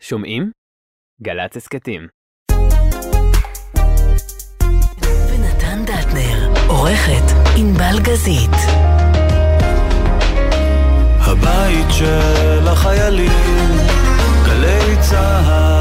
שומעים? 0.00 0.50
גל"צ 1.22 1.56
הסכתים. 1.56 2.08
ונתן 5.30 5.84
דטנר, 5.84 6.66
עורכת 6.68 7.34
ענבל 7.56 8.00
גזית. 8.02 8.56
הבית 11.20 11.86
של 11.98 12.68
החיילים, 12.68 13.30
גלי 14.46 14.96
צה"ל. 15.00 15.77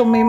שומעים, 0.00 0.26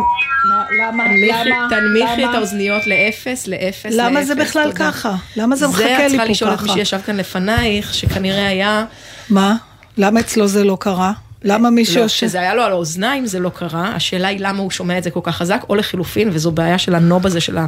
מה, 0.50 0.66
למה, 0.80 1.04
למה, 1.30 1.68
תנמיכי 1.70 2.26
את? 2.26 2.36
האוזניות 2.36 2.88
לאפס, 2.88 3.48
לאפס, 3.48 3.86
למה 3.92 4.24
זה 4.24 4.36
לאפס, 4.36 4.50
בכלל. 4.50 4.72
ככה? 4.76 5.16
למה 5.36 5.56
זה 5.56 5.68
מחכה 5.68 5.84
זה 5.84 5.96
את 5.96 6.02
לי 6.02 6.10
צריכה 6.10 6.26
פה 6.26 6.32
לשאול 6.32 6.54
את 6.54 6.62
מי 6.62 6.68
ככה? 6.68 6.78
שישב 6.78 7.00
כאן 7.06 7.18
לפנייך, 7.18 7.94
שכנראה 7.94 8.48
היה... 8.48 8.86
מה? 9.30 9.56
למה 9.98 10.20
אצלו 10.20 10.48
זה 10.48 10.64
לא 10.64 10.78
קרה? 10.80 11.14
למה 11.44 11.70
מי 11.70 11.82
לא, 11.82 11.88
שיושב... 11.88 12.08
כשזה 12.08 12.40
היה 12.40 12.56
לו 12.56 12.64
על 12.64 12.72
האוזניים 12.72 13.26
זה 13.26 13.40
לא 13.40 13.50
קרה, 13.50 13.96
השאלה 13.96 14.28
היא 14.28 14.40
למה 14.42 14.60
הוא 14.60 14.72
שומע 14.72 14.98
את 14.98 15.04
זה 15.04 15.12
כל 15.12 15.20
כך 15.24 15.36
חזק, 15.36 15.62
או 15.70 15.76
לחילופין, 15.76 16.30
וזו 16.32 16.52
בעיה 16.52 16.78
של 16.78 16.96
הנוב 16.96 17.26
הזה 17.26 17.42
של 17.42 17.58
ה... 17.58 17.66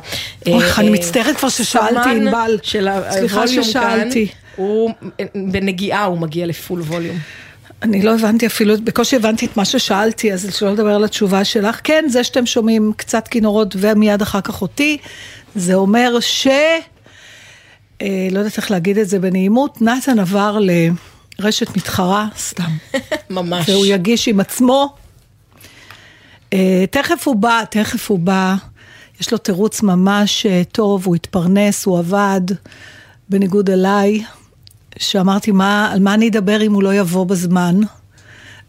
אוי, 0.47 0.63
אה, 0.63 0.75
אני 0.77 0.89
מצטערת 0.89 1.35
כבר 1.35 1.49
ששאלתי, 1.49 2.09
ענבל. 2.09 2.57
סליחה 3.11 3.47
ששאלתי. 3.47 4.27
הוא 4.55 4.91
אה, 5.19 5.25
בנגיעה 5.35 6.03
הוא 6.03 6.17
מגיע 6.17 6.45
לפול 6.45 6.81
ווליום. 6.81 7.17
אני 7.83 8.01
לא 8.01 8.15
הבנתי 8.15 8.45
אפילו, 8.47 8.73
בקושי 8.83 9.15
הבנתי 9.15 9.45
את 9.45 9.57
מה 9.57 9.65
ששאלתי, 9.65 10.33
אז 10.33 10.55
שלא 10.55 10.71
לדבר 10.71 10.95
על 10.95 11.03
התשובה 11.03 11.43
שלך. 11.43 11.79
כן, 11.83 12.05
זה 12.07 12.23
שאתם 12.23 12.45
שומעים 12.45 12.93
קצת 12.97 13.27
כינורות 13.27 13.75
ומיד 13.79 14.21
אחר 14.21 14.41
כך 14.41 14.61
אותי, 14.61 14.97
זה 15.55 15.73
אומר 15.73 16.19
ש... 16.19 16.47
אה, 18.01 18.27
לא 18.31 18.39
יודעת 18.39 18.57
איך 18.57 18.71
להגיד 18.71 18.97
את 18.97 19.09
זה 19.09 19.19
בנעימות, 19.19 19.81
נתן 19.81 20.19
עבר 20.19 20.57
לרשת 21.39 21.77
מתחרה, 21.77 22.27
סתם. 22.37 22.71
ממש. 23.29 23.69
והוא 23.69 23.85
יגיש 23.85 24.27
עם 24.27 24.39
עצמו. 24.39 24.95
אה, 26.53 26.85
תכף 26.91 27.27
הוא 27.27 27.35
בא, 27.35 27.63
תכף 27.69 28.09
הוא 28.09 28.19
בא. 28.19 28.55
יש 29.21 29.31
לו 29.31 29.37
תירוץ 29.37 29.81
ממש 29.81 30.45
אה, 30.45 30.61
טוב, 30.71 31.05
הוא 31.05 31.15
התפרנס, 31.15 31.85
הוא 31.85 31.99
עבד, 31.99 32.41
בניגוד 33.29 33.69
אליי, 33.69 34.23
שאמרתי, 34.99 35.51
מה, 35.51 35.91
על 35.91 35.99
מה 35.99 36.13
אני 36.13 36.29
אדבר 36.29 36.61
אם 36.61 36.73
הוא 36.73 36.83
לא 36.83 36.93
יבוא 36.93 37.25
בזמן? 37.25 37.79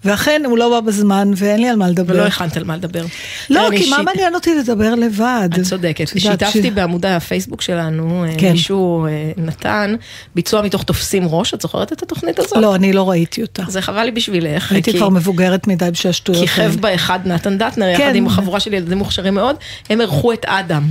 ואכן, 0.04 0.42
הוא 0.44 0.58
לא 0.58 0.70
בא 0.70 0.80
בזמן, 0.80 1.30
ואין 1.36 1.60
לי 1.60 1.68
על 1.68 1.76
מה 1.76 1.88
לדבר. 1.88 2.14
ולא 2.14 2.26
הכנת 2.26 2.56
על 2.56 2.64
מה 2.64 2.76
לדבר. 2.76 3.04
לא, 3.50 3.68
כי 3.76 3.90
מה 3.90 4.02
מעניין 4.02 4.34
אותי 4.34 4.54
לדבר 4.54 4.94
לבד? 4.94 5.48
את 5.54 5.60
צודקת, 5.60 6.08
שיתפתי 6.18 6.70
בעמוד 6.70 7.06
הפייסבוק 7.06 7.62
שלנו, 7.62 8.24
כן. 8.30 8.36
כן. 8.38 8.52
מישהו 8.52 9.06
אה, 9.06 9.32
נתן 9.36 9.94
ביצוע 10.34 10.62
מתוך 10.62 10.82
תופסים 10.82 11.28
ראש, 11.28 11.54
את 11.54 11.60
זוכרת 11.60 11.92
את 11.92 12.02
התוכנית 12.02 12.38
הזאת? 12.38 12.56
לא, 12.56 12.74
אני 12.74 12.92
לא 12.92 13.10
ראיתי 13.10 13.42
אותה. 13.42 13.62
זה 13.68 13.82
חבל 13.82 14.04
לי 14.04 14.10
בשבילך. 14.10 14.72
הייתי 14.72 14.92
כבר 14.92 15.08
מבוגרת 15.08 15.66
מדי 15.66 15.90
בשביל 15.92 16.10
השטויות 16.10 16.40
כיכב 16.40 16.62
האלה. 16.62 16.76
בה 16.76 16.94
אחד 16.94 17.18
נתן 17.24 17.58
דטנר, 17.58 17.96
כן. 17.96 18.02
יחד 18.02 18.14
עם 18.14 18.28
חבורה 18.28 18.60
של 18.60 18.74
ילדים 18.74 18.98
מוכשרים 18.98 19.34
מאוד, 19.34 19.56
הם 19.90 20.00
אירחו 20.00 20.32
את 20.32 20.44
אדם. 20.44 20.84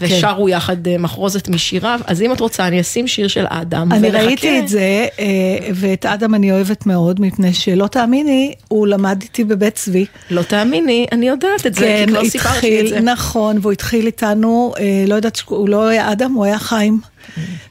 ושרו 0.00 0.48
יחד 0.48 0.88
אה, 0.88 0.98
מחרוזת 0.98 1.48
משיריו, 1.48 2.00
אז 2.06 2.22
אם 2.22 2.32
את 2.32 2.40
רוצה, 2.40 2.66
אני 2.66 2.80
אשים 2.80 3.06
שיר 3.06 3.28
של 3.28 3.44
אדם. 3.48 3.92
אני 3.92 4.08
ונחכה. 4.08 4.24
ראיתי 4.24 4.58
את 4.58 4.68
זה, 4.68 5.06
אה, 5.18 5.26
ואת 5.74 6.06
אדם 6.06 6.34
אני 6.34 6.52
אוהבת 6.52 6.86
מאוד, 6.86 7.20
מפני 7.20 7.54
שלא 7.54 7.86
תאמיני, 7.86 8.54
הוא 8.68 8.86
למד 8.86 9.22
איתי 9.22 9.44
בבית 9.44 9.74
צבי. 9.74 10.06
לא 10.30 10.42
תאמיני, 10.42 11.06
אני 11.12 11.28
יודעת 11.28 11.66
את 11.66 11.74
זה, 11.74 11.80
כן, 11.80 12.04
כי 12.06 12.12
לא 12.12 12.24
סיפרת 12.28 12.62
לי 12.62 12.80
את 12.80 12.88
זה. 12.88 13.00
נכון, 13.00 13.58
והוא 13.62 13.72
התחיל 13.72 14.06
איתנו, 14.06 14.72
אה, 14.78 15.04
לא 15.08 15.14
יודעת, 15.14 15.40
הוא 15.46 15.68
לא 15.68 15.88
היה 15.88 16.12
אדם, 16.12 16.32
הוא 16.32 16.44
היה 16.44 16.58
חיים. 16.58 17.00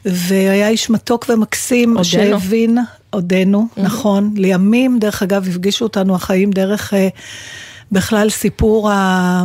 והיה 0.05 0.69
איש 0.69 0.89
מתוק 0.89 1.25
ומקסים, 1.29 1.89
עודנו. 1.89 2.03
שהבין, 2.03 2.77
עודנו, 3.09 3.67
נכון. 3.77 4.33
לימים, 4.35 4.99
דרך 4.99 5.23
אגב, 5.23 5.47
הפגישו 5.47 5.85
אותנו 5.85 6.15
החיים 6.15 6.51
דרך 6.51 6.93
בכלל 7.91 8.29
סיפור 8.29 8.91
אה, 8.91 9.43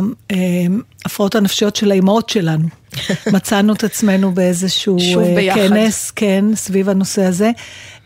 ההפרעות 1.05 1.35
הנפשיות 1.35 1.75
של 1.75 1.91
האימהות 1.91 2.29
שלנו. 2.29 2.67
מצאנו 3.33 3.73
את 3.73 3.83
עצמנו 3.83 4.31
באיזשהו 4.31 4.97
אה. 5.17 5.53
כנס, 5.55 6.11
כן, 6.11 6.45
סביב 6.55 6.89
הנושא 6.89 7.23
הזה. 7.23 7.51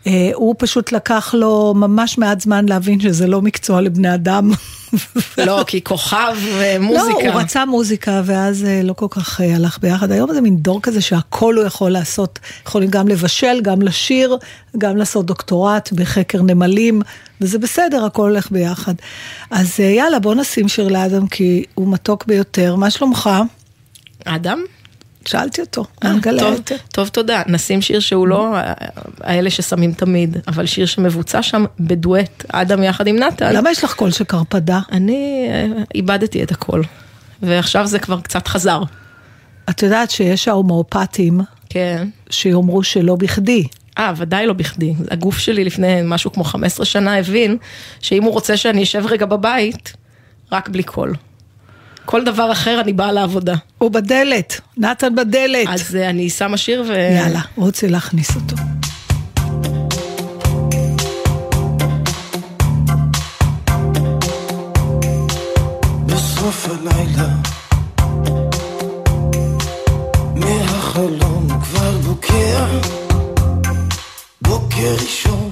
אה, 0.08 0.30
הוא 0.34 0.54
פשוט 0.58 0.92
לקח 0.92 1.34
לו 1.34 1.74
ממש 1.76 2.18
מעט 2.18 2.40
זמן 2.40 2.66
להבין 2.66 3.00
שזה 3.00 3.26
לא 3.26 3.42
מקצוע 3.42 3.80
לבני 3.80 4.14
אדם. 4.14 4.50
לא, 5.46 5.64
כי 5.66 5.84
כוכב 5.84 6.36
אה, 6.46 6.76
לא, 6.78 6.84
מוזיקה. 6.84 7.32
הוא 7.32 7.40
רצה 7.40 7.66
מוזיקה, 7.66 8.22
ואז 8.24 8.64
אה, 8.64 8.80
לא 8.82 8.92
כל 8.92 9.06
כך 9.10 9.40
הלך 9.40 9.78
ביחד. 9.82 10.12
היום 10.12 10.32
זה 10.32 10.40
מין 10.40 10.56
דור 10.56 10.82
כזה 10.82 11.00
שהכל 11.00 11.56
הוא 11.56 11.64
יכול 11.64 11.90
לעשות. 11.90 12.38
יכולים 12.66 12.90
גם 12.90 13.08
לבשל, 13.08 13.60
גם 13.62 13.82
לשיר, 13.82 14.36
גם 14.78 14.96
לעשות 14.96 15.26
דוקטורט 15.26 15.92
בחקר 15.92 16.42
נמלים, 16.42 17.02
וזה 17.40 17.58
בסדר, 17.58 18.04
הכל 18.04 18.22
הולך 18.22 18.50
ביחד. 18.50 18.94
אז 19.50 19.80
יאללה, 19.80 20.18
בוא 20.18 20.34
נשים 20.34 20.68
שיר 20.68 20.88
לאדם, 20.88 21.26
כי 21.26 21.64
הוא 21.74 21.92
מתוק 21.92 22.24
ביותר. 22.26 22.76
מה 22.76 22.90
שלומך? 22.90 23.30
אדם? 24.24 24.64
שאלתי 25.28 25.60
אותו, 25.60 25.84
אה, 26.04 26.10
אין 26.10 26.20
גלה 26.20 26.50
טוב, 26.92 27.08
תודה. 27.08 27.42
נשים 27.46 27.82
שיר 27.82 28.00
שהוא 28.00 28.28
לא 28.28 28.56
אה, 28.56 28.72
האלה 29.20 29.50
ששמים 29.50 29.92
תמיד, 29.92 30.36
אבל 30.48 30.66
שיר 30.66 30.86
שמבוצע 30.86 31.42
שם 31.42 31.64
בדואט, 31.80 32.44
אדם 32.48 32.82
יחד 32.82 33.06
עם 33.06 33.16
נתן. 33.16 33.54
למה 33.54 33.70
יש 33.70 33.84
לך 33.84 33.94
קול 33.94 34.10
של 34.10 34.24
קרפדה? 34.24 34.80
אני 34.92 35.48
אה, 35.50 35.82
איבדתי 35.94 36.42
את 36.42 36.50
הכל, 36.50 36.82
ועכשיו 37.42 37.86
זה 37.86 37.98
כבר 37.98 38.20
קצת 38.20 38.48
חזר. 38.48 38.82
את 39.70 39.82
יודעת 39.82 40.10
שיש 40.10 40.48
ההומואפטים 40.48 41.40
כן. 41.68 42.08
שיאמרו 42.30 42.82
שלא 42.82 43.16
בכדי. 43.16 43.64
אה, 43.98 44.12
ודאי 44.16 44.46
לא 44.46 44.52
בכדי. 44.52 44.94
הגוף 45.10 45.38
שלי 45.38 45.64
לפני 45.64 46.00
משהו 46.04 46.32
כמו 46.32 46.44
15 46.44 46.86
שנה 46.86 47.18
הבין 47.18 47.56
שאם 48.00 48.22
הוא 48.22 48.32
רוצה 48.32 48.56
שאני 48.56 48.82
אשב 48.82 49.04
רגע 49.06 49.26
בבית, 49.26 49.92
רק 50.52 50.68
בלי 50.68 50.82
קול. 50.82 51.14
כל 52.10 52.24
דבר 52.24 52.52
אחר 52.52 52.80
אני 52.80 52.92
באה 52.92 53.12
לעבודה. 53.12 53.54
הוא 53.78 53.90
בדלת, 53.90 54.60
נתן 54.76 55.14
בדלת. 55.14 55.68
אז 55.68 55.96
אה, 55.96 56.10
אני 56.10 56.30
שמה 56.30 56.56
שיר 56.56 56.84
ו... 56.88 56.92
יאללה, 56.92 57.40
רוצה 57.56 57.86
להכניס 57.86 58.36
אותו. 58.36 58.56
בסוף 66.06 66.68
הלילה 66.68 67.28
מהחלום 70.34 71.48
כבר 71.62 71.98
בוקע 71.98 72.66
בוקר 74.42 74.94
ראשון 75.02 75.50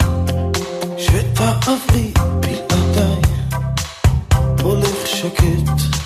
שתעברי 0.99 2.12
בלעדיי 2.41 3.23
הולך 4.62 5.06
שקט 5.06 6.06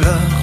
love. 0.00 0.37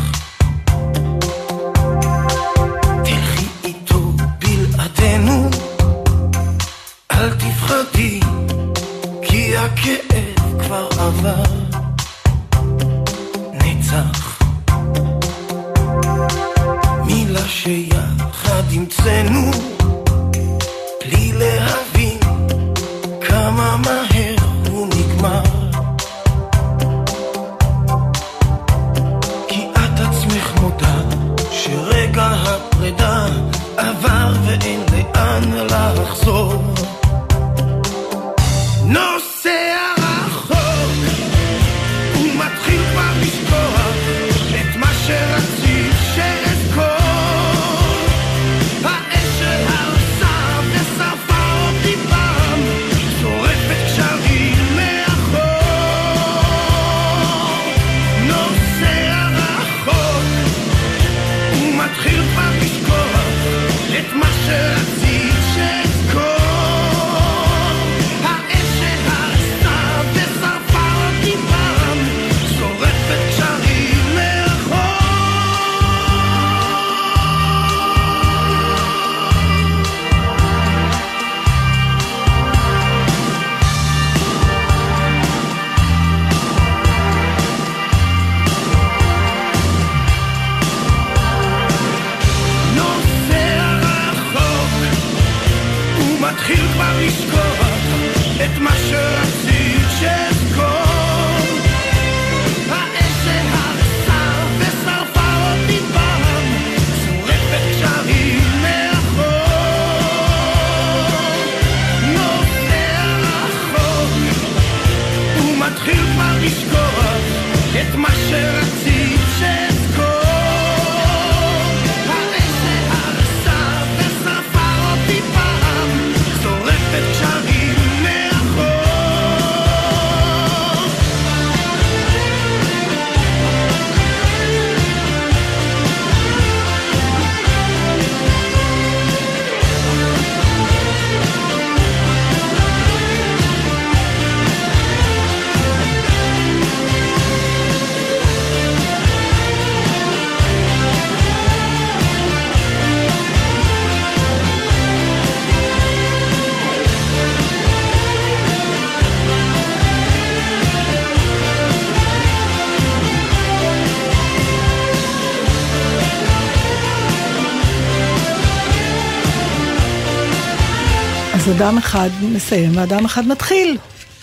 אדם 171.57 171.78
אחד 171.78 172.10
מסיים 172.22 172.78
ואדם 172.78 173.06
אחד 173.06 173.28
מתחיל. 173.28 173.78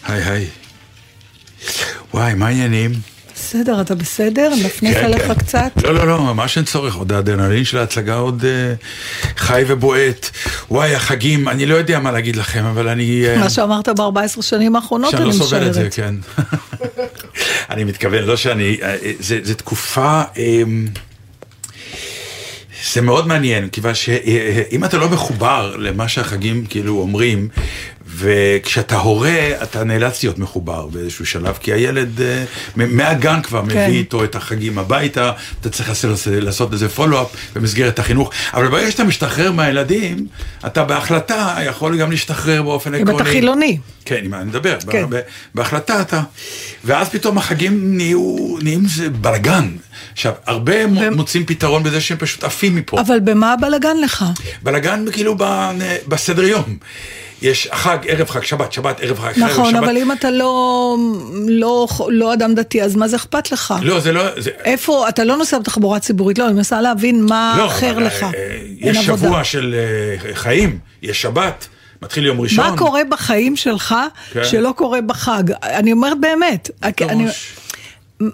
היי 0.07 0.23
היי. 0.23 0.47
וואי, 2.15 2.35
מה 2.35 2.47
העניינים? 2.47 2.93
בסדר, 3.35 3.81
אתה 3.81 3.95
בסדר? 3.95 4.51
נפנף 4.65 4.95
כן, 4.95 5.05
עליך 5.05 5.23
כן. 5.23 5.35
קצת? 5.35 5.71
לא, 5.85 5.95
לא, 5.95 6.07
לא, 6.07 6.21
ממש 6.21 6.57
אין 6.57 6.65
צורך, 6.65 6.95
עוד 6.95 7.13
האדרנלין 7.13 7.65
של 7.65 7.79
ההצגה 7.79 8.15
עוד 8.15 8.45
אה, 8.45 8.75
חי 9.37 9.63
ובועט. 9.67 10.31
וואי, 10.71 10.95
החגים, 10.95 11.49
אני 11.49 11.67
לא 11.67 11.75
יודע 11.75 12.01
מה 12.01 12.13
להגיד 12.13 12.37
לכם, 12.37 12.65
אבל 12.65 12.89
אני... 12.89 13.25
אה, 13.27 13.39
מה 13.39 13.51
שאמרת 13.51 13.89
ב-14 13.89 14.43
שנים 14.43 14.77
האחרונות, 14.77 15.11
שאני 15.11 15.23
אני 15.23 15.39
לא 15.39 15.45
סובל 15.45 15.67
את 15.67 15.75
זה, 15.75 15.89
משערת. 15.89 15.95
כן. 15.95 16.15
אני 17.73 17.85
מתכוון, 17.85 18.25
לא 18.25 18.37
שאני... 18.37 18.79
אה, 18.83 18.97
זה, 19.21 19.39
זה 19.43 19.55
תקופה... 19.55 20.23
אה, 20.37 20.63
זה 22.93 23.01
מאוד 23.01 23.27
מעניין, 23.27 23.69
כיוון 23.69 23.95
שאם 23.95 24.85
אתה 24.85 24.99
לא 24.99 25.09
מחובר 25.09 25.77
למה 25.77 26.09
שהחגים 26.09 26.67
כאילו 26.67 26.99
אומרים, 26.99 27.49
וכשאתה 28.15 28.97
הורה, 28.97 29.63
אתה 29.63 29.85
נאלץ 29.85 30.23
להיות 30.23 30.39
מחובר 30.39 30.87
באיזשהו 30.87 31.27
שלב, 31.27 31.59
כי 31.61 31.73
הילד 31.73 32.21
אה, 32.21 32.45
מהגן 32.77 33.43
כבר 33.43 33.63
מביא 33.63 33.75
כן. 33.75 33.91
איתו 33.91 34.25
את 34.25 34.35
החגים 34.35 34.79
הביתה, 34.79 35.33
אתה 35.61 35.71
צריך 35.71 35.89
לעשות, 35.89 36.11
לעשות 36.27 36.73
לזה 36.73 36.89
פולו-אפ 36.89 37.29
במסגרת 37.55 37.99
החינוך, 37.99 38.31
אבל 38.55 38.69
ברגע 38.69 38.91
שאתה 38.91 39.05
משתחרר 39.05 39.53
מהילדים, 39.53 40.27
אתה 40.67 40.85
בהחלטה 40.85 41.57
יכול 41.67 41.99
גם 41.99 42.11
להשתחרר 42.11 42.63
באופן 42.63 42.95
אם 42.95 43.03
עקרוני. 43.03 43.23
אתה 43.23 43.31
חילוני. 43.31 43.79
כן, 44.05 44.21
אם 44.25 44.35
אני 44.35 44.45
מדבר, 44.45 44.79
כן. 44.91 45.05
בהחלטה 45.55 46.01
אתה, 46.01 46.23
ואז 46.85 47.09
פתאום 47.09 47.39
החגים 47.39 47.97
נהיו, 47.97 48.57
נהיים 48.63 48.85
זה 48.89 49.11
בלאגן. 49.11 49.69
עכשיו, 50.13 50.33
הרבה 50.47 50.75
ו... 50.87 51.11
מוצאים 51.11 51.47
פתרון 51.47 51.83
בזה 51.83 52.01
שהם 52.01 52.19
פשוט 52.19 52.45
עפים 52.45 52.77
מפה. 52.77 53.01
אבל 53.01 53.21
במה 53.21 53.53
הבלאגן 53.53 53.97
לך? 54.05 54.25
בלאגן 54.63 55.05
כאילו 55.13 55.37
בסדר 56.09 56.43
יום. 56.43 56.77
יש 57.43 57.69
חג, 57.73 57.99
ערב 58.09 58.31
חג, 58.31 58.43
שבת, 58.43 58.73
שבת, 58.73 59.01
ערב 59.01 59.19
חג, 59.19 59.25
ערב 59.43 59.51
נכון, 59.51 59.71
שבת. 59.71 59.83
אבל 59.83 59.97
אם 59.97 60.13
אתה 60.13 60.31
לא, 60.31 60.97
לא, 61.49 61.87
לא 62.09 62.33
אדם 62.33 62.55
דתי, 62.55 62.83
אז 62.83 62.97
מה 62.97 63.09
זה 63.09 63.17
אכפת 63.17 63.53
לך? 63.53 63.75
לא, 63.83 64.01
זה 64.01 64.13
לא... 64.13 64.23
זה... 64.41 64.51
איפה, 64.65 65.09
אתה 65.09 65.25
לא 65.25 65.37
נוסע 65.37 65.59
בתחבורה 65.59 65.99
ציבורית, 66.01 66.39
לא, 66.39 66.47
אני 66.47 66.53
מנסה 66.55 66.81
להבין 66.81 67.23
מה 67.25 67.55
לא, 67.59 67.67
אחר 67.67 67.91
אבל, 67.93 68.07
לך. 68.07 68.23
אה, 68.23 68.29
יש 68.79 69.09
עבודה. 69.09 69.27
שבוע 69.27 69.45
של 69.45 69.75
אה, 70.29 70.35
חיים, 70.35 70.79
יש 71.03 71.23
שבת, 71.23 71.69
מתחיל 72.03 72.27
יום 72.27 72.41
ראשון. 72.41 72.71
מה 72.71 72.77
קורה 72.77 73.01
בחיים 73.11 73.57
שלך 73.57 73.95
כן. 74.33 74.45
שלא 74.45 74.73
קורה 74.77 75.01
בחג? 75.01 75.43
אני 75.63 75.93
אומרת 75.93 76.21
באמת. 76.21 76.71
אני. 77.03 77.27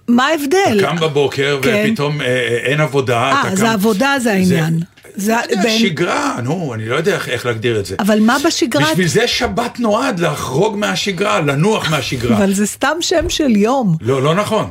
מה 0.08 0.26
ההבדל? 0.26 0.80
קם 0.80 0.96
בבוקר 1.00 1.58
כן. 1.62 1.84
ופתאום 1.88 2.20
אה, 2.20 2.26
אה, 2.26 2.56
אין 2.64 2.80
עבודה. 2.80 3.22
אה, 3.22 3.40
אתה 3.46 3.56
זה 3.56 3.62
קם- 3.66 3.72
עבודה 3.72 4.14
זה 4.20 4.32
העניין. 4.32 4.78
זה, 4.78 4.84
זה- 5.18 5.36
יודע, 5.50 5.62
בין- 5.62 5.78
שגרה, 5.78 6.36
נו, 6.42 6.74
אני 6.74 6.88
לא 6.88 6.96
יודע 6.96 7.14
איך- 7.14 7.28
איך 7.28 7.46
להגדיר 7.46 7.80
את 7.80 7.86
זה. 7.86 7.96
אבל 7.98 8.20
מה 8.20 8.36
בשגרה? 8.46 8.90
בשביל 8.90 9.08
זה 9.08 9.28
שבת 9.28 9.80
נועד, 9.80 10.20
לחרוג 10.20 10.76
מהשגרה, 10.76 11.40
לנוח 11.40 11.90
מהשגרה. 11.90 12.36
אבל 12.36 12.54
זה 12.54 12.66
סתם 12.66 12.96
שם 13.00 13.28
של 13.28 13.56
יום. 13.56 13.96
לא, 14.00 14.22
לא 14.22 14.34
נכון. 14.34 14.70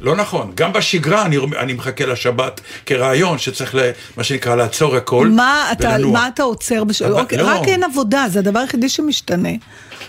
לא 0.00 0.16
נכון. 0.16 0.52
גם 0.54 0.72
בשגרה 0.72 1.26
אני, 1.26 1.36
אני 1.60 1.72
מחכה 1.72 2.06
לשבת 2.06 2.60
כרעיון 2.86 3.38
שצריך, 3.38 3.74
ל, 3.74 3.78
מה 4.16 4.24
שנקרא, 4.24 4.54
לעצור 4.56 4.96
הכל 4.96 5.28
מה 5.28 5.68
אתה. 5.72 5.96
מה 5.98 6.28
אתה 6.34 6.42
עוצר? 6.42 6.84
בש... 6.84 7.02
אבל 7.02 7.12
אוקיי, 7.12 7.38
לא. 7.38 7.46
רק 7.60 7.68
אין 7.68 7.84
עבודה, 7.84 8.24
זה 8.30 8.38
הדבר 8.38 8.58
היחידי 8.58 8.88
שמשתנה. 8.88 9.48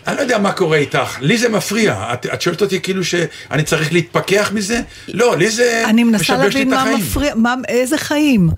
אני 0.07 0.15
לא 0.15 0.21
יודע 0.21 0.37
מה 0.37 0.51
קורה 0.51 0.77
איתך, 0.77 1.17
לי 1.21 1.37
זה 1.37 1.49
מפריע. 1.49 2.13
את, 2.13 2.25
את 2.33 2.41
שואלת 2.41 2.61
אותי 2.61 2.79
כאילו 2.81 3.03
שאני 3.03 3.63
צריך 3.65 3.93
להתפכח 3.93 4.51
מזה? 4.53 4.81
לא, 5.07 5.37
לי 5.37 5.49
זה 5.49 5.83
אני 5.87 6.03
מנסה 6.03 6.23
משבש 6.23 6.37
לי 6.37 6.65
להבין 6.65 6.67
את 6.67 6.73
מה 6.73 6.81
החיים. 6.81 6.97
מפריע, 6.97 7.35
מה, 7.35 7.55
איזה 7.67 7.97
חיים. 7.97 8.49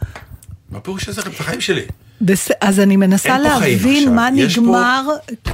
מה 0.72 0.80
פירוש 0.80 1.04
שזה 1.04 1.22
את 1.22 1.40
החיים 1.40 1.62
שלי? 1.62 1.86
בס... 2.22 2.50
אז 2.62 2.80
אני 2.80 2.98
מנסה 2.98 3.40
להבין. 3.40 4.16
מה 4.16 4.30
יש 4.36 4.56
פה- 4.56 4.62
נגמר 4.62 5.01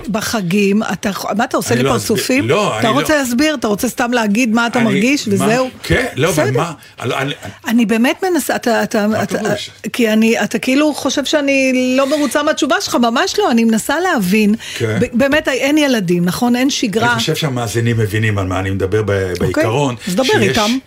בחגים. 0.09 0.83
אתה... 0.83 1.09
מה 1.37 1.43
אתה 1.43 1.57
עושה 1.57 1.75
לי 1.75 1.83
לא 1.83 1.89
אסביר- 1.97 1.99
פרצופים? 2.17 2.49
לא, 2.49 2.79
אתה 2.79 2.87
אני 2.89 2.93
רוצה 2.99 3.13
לא- 3.13 3.19
להסביר? 3.19 3.55
אתה 3.55 3.67
רוצה 3.67 3.89
סתם 3.89 4.11
להגיד 4.13 4.53
מה 4.53 4.67
אתה 4.67 4.79
אני- 4.79 4.85
מרגיש 4.89 5.27
מה- 5.27 5.33
וזהו? 5.33 5.69
כן, 5.83 6.05
לא, 6.15 6.29
אבל 6.29 6.43
בסדר. 6.43 6.57
מה? 6.57 6.71
אני- 7.01 7.33
אני- 7.67 7.85
באמת 7.85 8.23
מנסה, 8.33 8.55
אתה, 8.55 8.83
אתה, 8.83 9.07
מה 9.07 9.23
אתה, 9.23 9.37
פירוש? 9.39 9.69
כי 9.93 10.09
אני, 10.13 10.43
אתה 10.43 10.59
כאילו 10.59 10.93
חושב 10.93 11.25
שאני 11.25 11.73
לא 11.97 12.09
מרוצה 12.09 12.43
מהתשובה 12.43 12.75
שלך, 12.81 12.95
ממש 12.95 13.35
לא, 13.39 13.51
אני 13.51 13.63
מנסה 13.63 13.99
להבין, 13.99 14.55
כן. 14.77 14.99
באמת 15.13 15.47
אין 15.47 15.77
ילדים, 15.77 16.25
נכון? 16.25 16.55
אין 16.55 16.69
שגרה. 16.69 17.11
אני 17.11 17.19
חושב 17.19 17.35
שהמאזינים 17.35 17.97
מבינים 17.97 18.37
על 18.37 18.47
מה 18.47 18.59
אני 18.59 18.69
מדבר 18.69 19.01
ב- 19.05 19.33
בעיקרון. 19.39 19.95
אז 20.07 20.15
דבר 20.15 20.23
שיש- 20.23 20.35
איתם. 20.49 20.77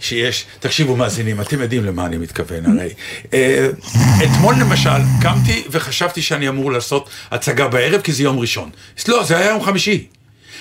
שיש, 0.00 0.44
תקשיבו 0.60 0.96
מאזינים, 0.96 1.40
אתם 1.40 1.60
יודעים 1.60 1.84
למה 1.84 2.06
אני 2.06 2.16
מתכוון 2.18 2.78
הרי. 2.78 2.88
אה, 3.34 3.68
אתמול 4.24 4.54
למשל 4.60 4.90
קמתי 5.34 5.62
וחשבתי 5.70 6.22
שאני 6.22 6.48
אמור 6.48 6.72
לעשות 6.72 7.08
הצגה 7.30 7.68
בערב 7.68 8.00
כי 8.00 8.12
זה 8.12 8.22
יום 8.22 8.38
ראשון. 8.38 8.70
לא, 9.08 9.24
זה 9.24 9.38
היה 9.38 9.48
יום 9.50 9.62
חמישי. 9.64 10.06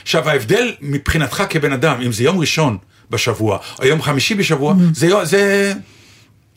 עכשיו 0.04 0.30
ההבדל 0.30 0.74
מבחינתך 0.82 1.44
כבן 1.50 1.74
אדם, 1.74 2.02
אם 2.02 2.12
זה 2.12 2.24
יום 2.24 2.40
ראשון 2.40 2.78
בשבוע 3.10 3.58
או 3.80 3.86
יום 3.86 4.02
חמישי 4.02 4.36
בשבוע, 4.36 4.74
זה, 4.94 5.08
יו- 5.08 5.26
זה, 5.26 5.74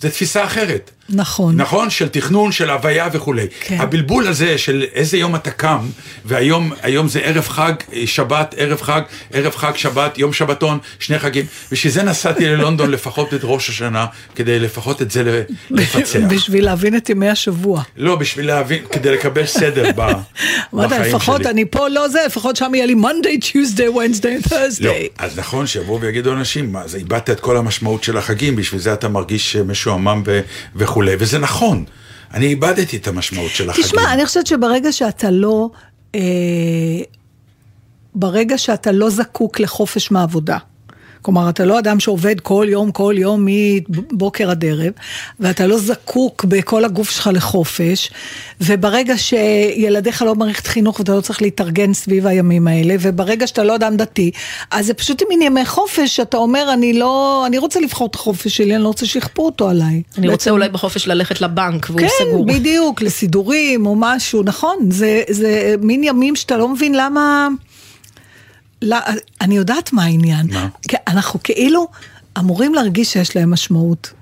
זה 0.01 0.11
תפיסה 0.11 0.45
אחרת. 0.45 0.91
נכון. 1.13 1.57
נכון? 1.57 1.91
של 1.91 2.09
תכנון, 2.09 2.53
של 2.53 2.71
הוויה 2.71 3.09
וכולי. 3.13 3.47
כן. 3.61 3.77
הבלבול 3.81 4.27
הזה 4.27 4.59
של 4.59 4.85
איזה 4.95 5.17
יום 5.19 5.35
אתה 5.35 5.51
קם, 5.51 5.79
והיום 6.25 6.73
היום 6.83 7.09
זה 7.09 7.21
ערב 7.21 7.49
חג, 7.49 7.73
שבת, 8.07 8.55
ערב 8.59 8.81
חג, 8.83 9.01
ערב 9.33 9.55
חג, 9.57 9.73
שבת, 9.77 10.19
יום 10.19 10.33
שבתון, 10.33 10.79
שני 10.99 11.19
חגים. 11.19 11.45
בשביל 11.73 11.93
זה 11.93 12.03
נסעתי 12.03 12.47
ללונדון 12.49 12.91
לפחות 12.97 13.35
את 13.35 13.41
ראש 13.43 13.69
השנה, 13.69 14.07
כדי 14.35 14.59
לפחות 14.59 15.03
את 15.03 15.11
זה 15.11 15.43
לפצח. 15.71 16.19
בשביל 16.29 16.65
להבין 16.65 16.97
את 16.97 17.11
ימי 17.11 17.29
השבוע. 17.29 17.83
לא, 17.97 18.17
בשביל 18.17 18.47
להבין, 18.47 18.83
כדי 18.93 19.11
לקבל 19.11 19.47
סדר 19.47 19.91
ב- 19.97 20.13
בחיים 20.73 21.03
לפחות 21.03 21.43
שלי. 21.43 21.51
אני 21.51 21.65
פה 21.65 21.89
לא 21.89 22.09
זה, 22.09 22.19
לפחות 22.27 22.57
שם 22.57 22.73
יהיה 22.75 22.87
לי 22.87 22.95
Monday, 22.95 23.45
Tuesday, 23.45 23.97
Wednesday, 23.97 24.49
Thursday. 24.49 24.85
לא, 24.85 24.93
אז 25.19 25.39
נכון 25.39 25.67
שיבואו 25.67 26.01
ויגידו 26.01 26.33
אנשים, 26.33 26.73
מה, 26.73 26.89
זה 26.89 26.99
איבדת 26.99 27.31
את 27.31 27.41
כל 27.41 27.57
המשמעות 27.57 28.03
של 28.05 28.17
החגים, 28.17 28.57
בשביל 28.57 28.81
זה 28.81 28.93
אתה 28.93 29.09
מרגיש 29.09 29.57
משועמם 29.57 30.23
ו- 30.27 30.41
וכולי, 31.03 31.17
וזה 31.19 31.39
נכון. 31.39 31.85
אני 32.35 32.47
איבדתי 32.47 32.97
את 32.97 33.09
המשמעות 33.09 33.51
של 33.51 33.71
החגים. 33.71 33.85
תשמע, 33.85 34.13
אני 34.13 34.27
חושבת 34.27 34.47
שברגע 34.47 34.93
שאתה 34.93 35.31
לא, 35.31 35.71
אה, 36.15 36.21
ברגע 38.15 38.59
שאתה 38.59 38.93
לא 38.93 39.11
זקוק 39.11 39.61
לחופש 39.61 40.11
מעבודה, 40.11 40.59
כלומר, 41.23 41.49
אתה 41.49 41.65
לא 41.65 41.79
אדם 41.79 42.01
שעובד 42.01 42.41
כל 42.41 42.67
יום, 42.69 42.91
כל 42.93 43.15
יום 43.19 43.47
מבוקר 44.13 44.51
עד 44.51 44.65
ערב, 44.65 44.93
ואתה 45.41 45.67
לא 45.67 45.79
זקוק 45.79 46.45
בכל 46.45 46.85
הגוף 46.85 47.11
שלך 47.11 47.31
לחופש, 47.33 48.11
וברגע 48.61 49.15
שילדיך 49.19 50.23
לא 50.23 50.35
במערכת 50.35 50.67
חינוך 50.67 50.99
ואתה 51.01 51.15
לא 51.15 51.21
צריך 51.21 51.43
להתארגן 51.43 51.93
סביב 51.93 52.27
הימים 52.27 52.69
האלה, 52.69 52.95
וברגע 53.01 53.47
שאתה 53.47 53.65
לא 53.65 53.75
אדם 53.75 53.97
דתי, 53.97 54.31
אז 54.71 54.87
זה 54.87 54.95
פשוט 54.95 55.23
מין 55.29 55.43
ימי 55.43 55.67
חופש, 55.67 56.17
שאתה 56.17 56.37
אומר, 56.37 56.71
אני 56.73 56.93
לא, 56.93 57.45
אני 57.47 57.59
רוצה 57.59 57.81
לבחור 57.81 58.07
את 58.07 58.15
החופש 58.15 58.57
שלי, 58.57 58.75
אני 58.75 58.83
לא 58.83 58.89
רוצה 58.89 59.07
שיכפו 59.07 59.47
אותו 59.47 59.69
עליי. 59.69 60.03
אני 60.19 60.29
רוצה 60.29 60.31
בעצם- 60.31 60.51
אולי 60.51 60.69
בחופש 60.69 61.07
ללכת 61.09 61.41
לבנק 61.41 61.87
והוא 61.91 62.01
כן, 62.01 62.07
סגור. 62.19 62.47
בדיוק, 62.47 63.03
לסידורים 63.03 63.87
או 63.87 63.95
משהו, 63.99 64.43
נכון, 64.43 64.77
זה, 64.91 65.23
זה 65.31 65.75
מין 65.81 66.05
ימים 66.05 66.37
שאתה 66.37 66.57
לא 66.57 66.69
מבין 66.69 66.95
למה... 66.95 67.49
לא, 68.83 68.97
אני 69.41 69.57
יודעת 69.57 69.93
מה 69.93 70.05
העניין. 70.05 70.47
מה? 70.53 70.69
אנחנו 71.09 71.41
כאילו 71.43 71.89
אמורים 72.39 72.75
להרגיש 72.75 73.13
שיש 73.13 73.37
להם 73.37 73.51
משמעות, 73.51 74.13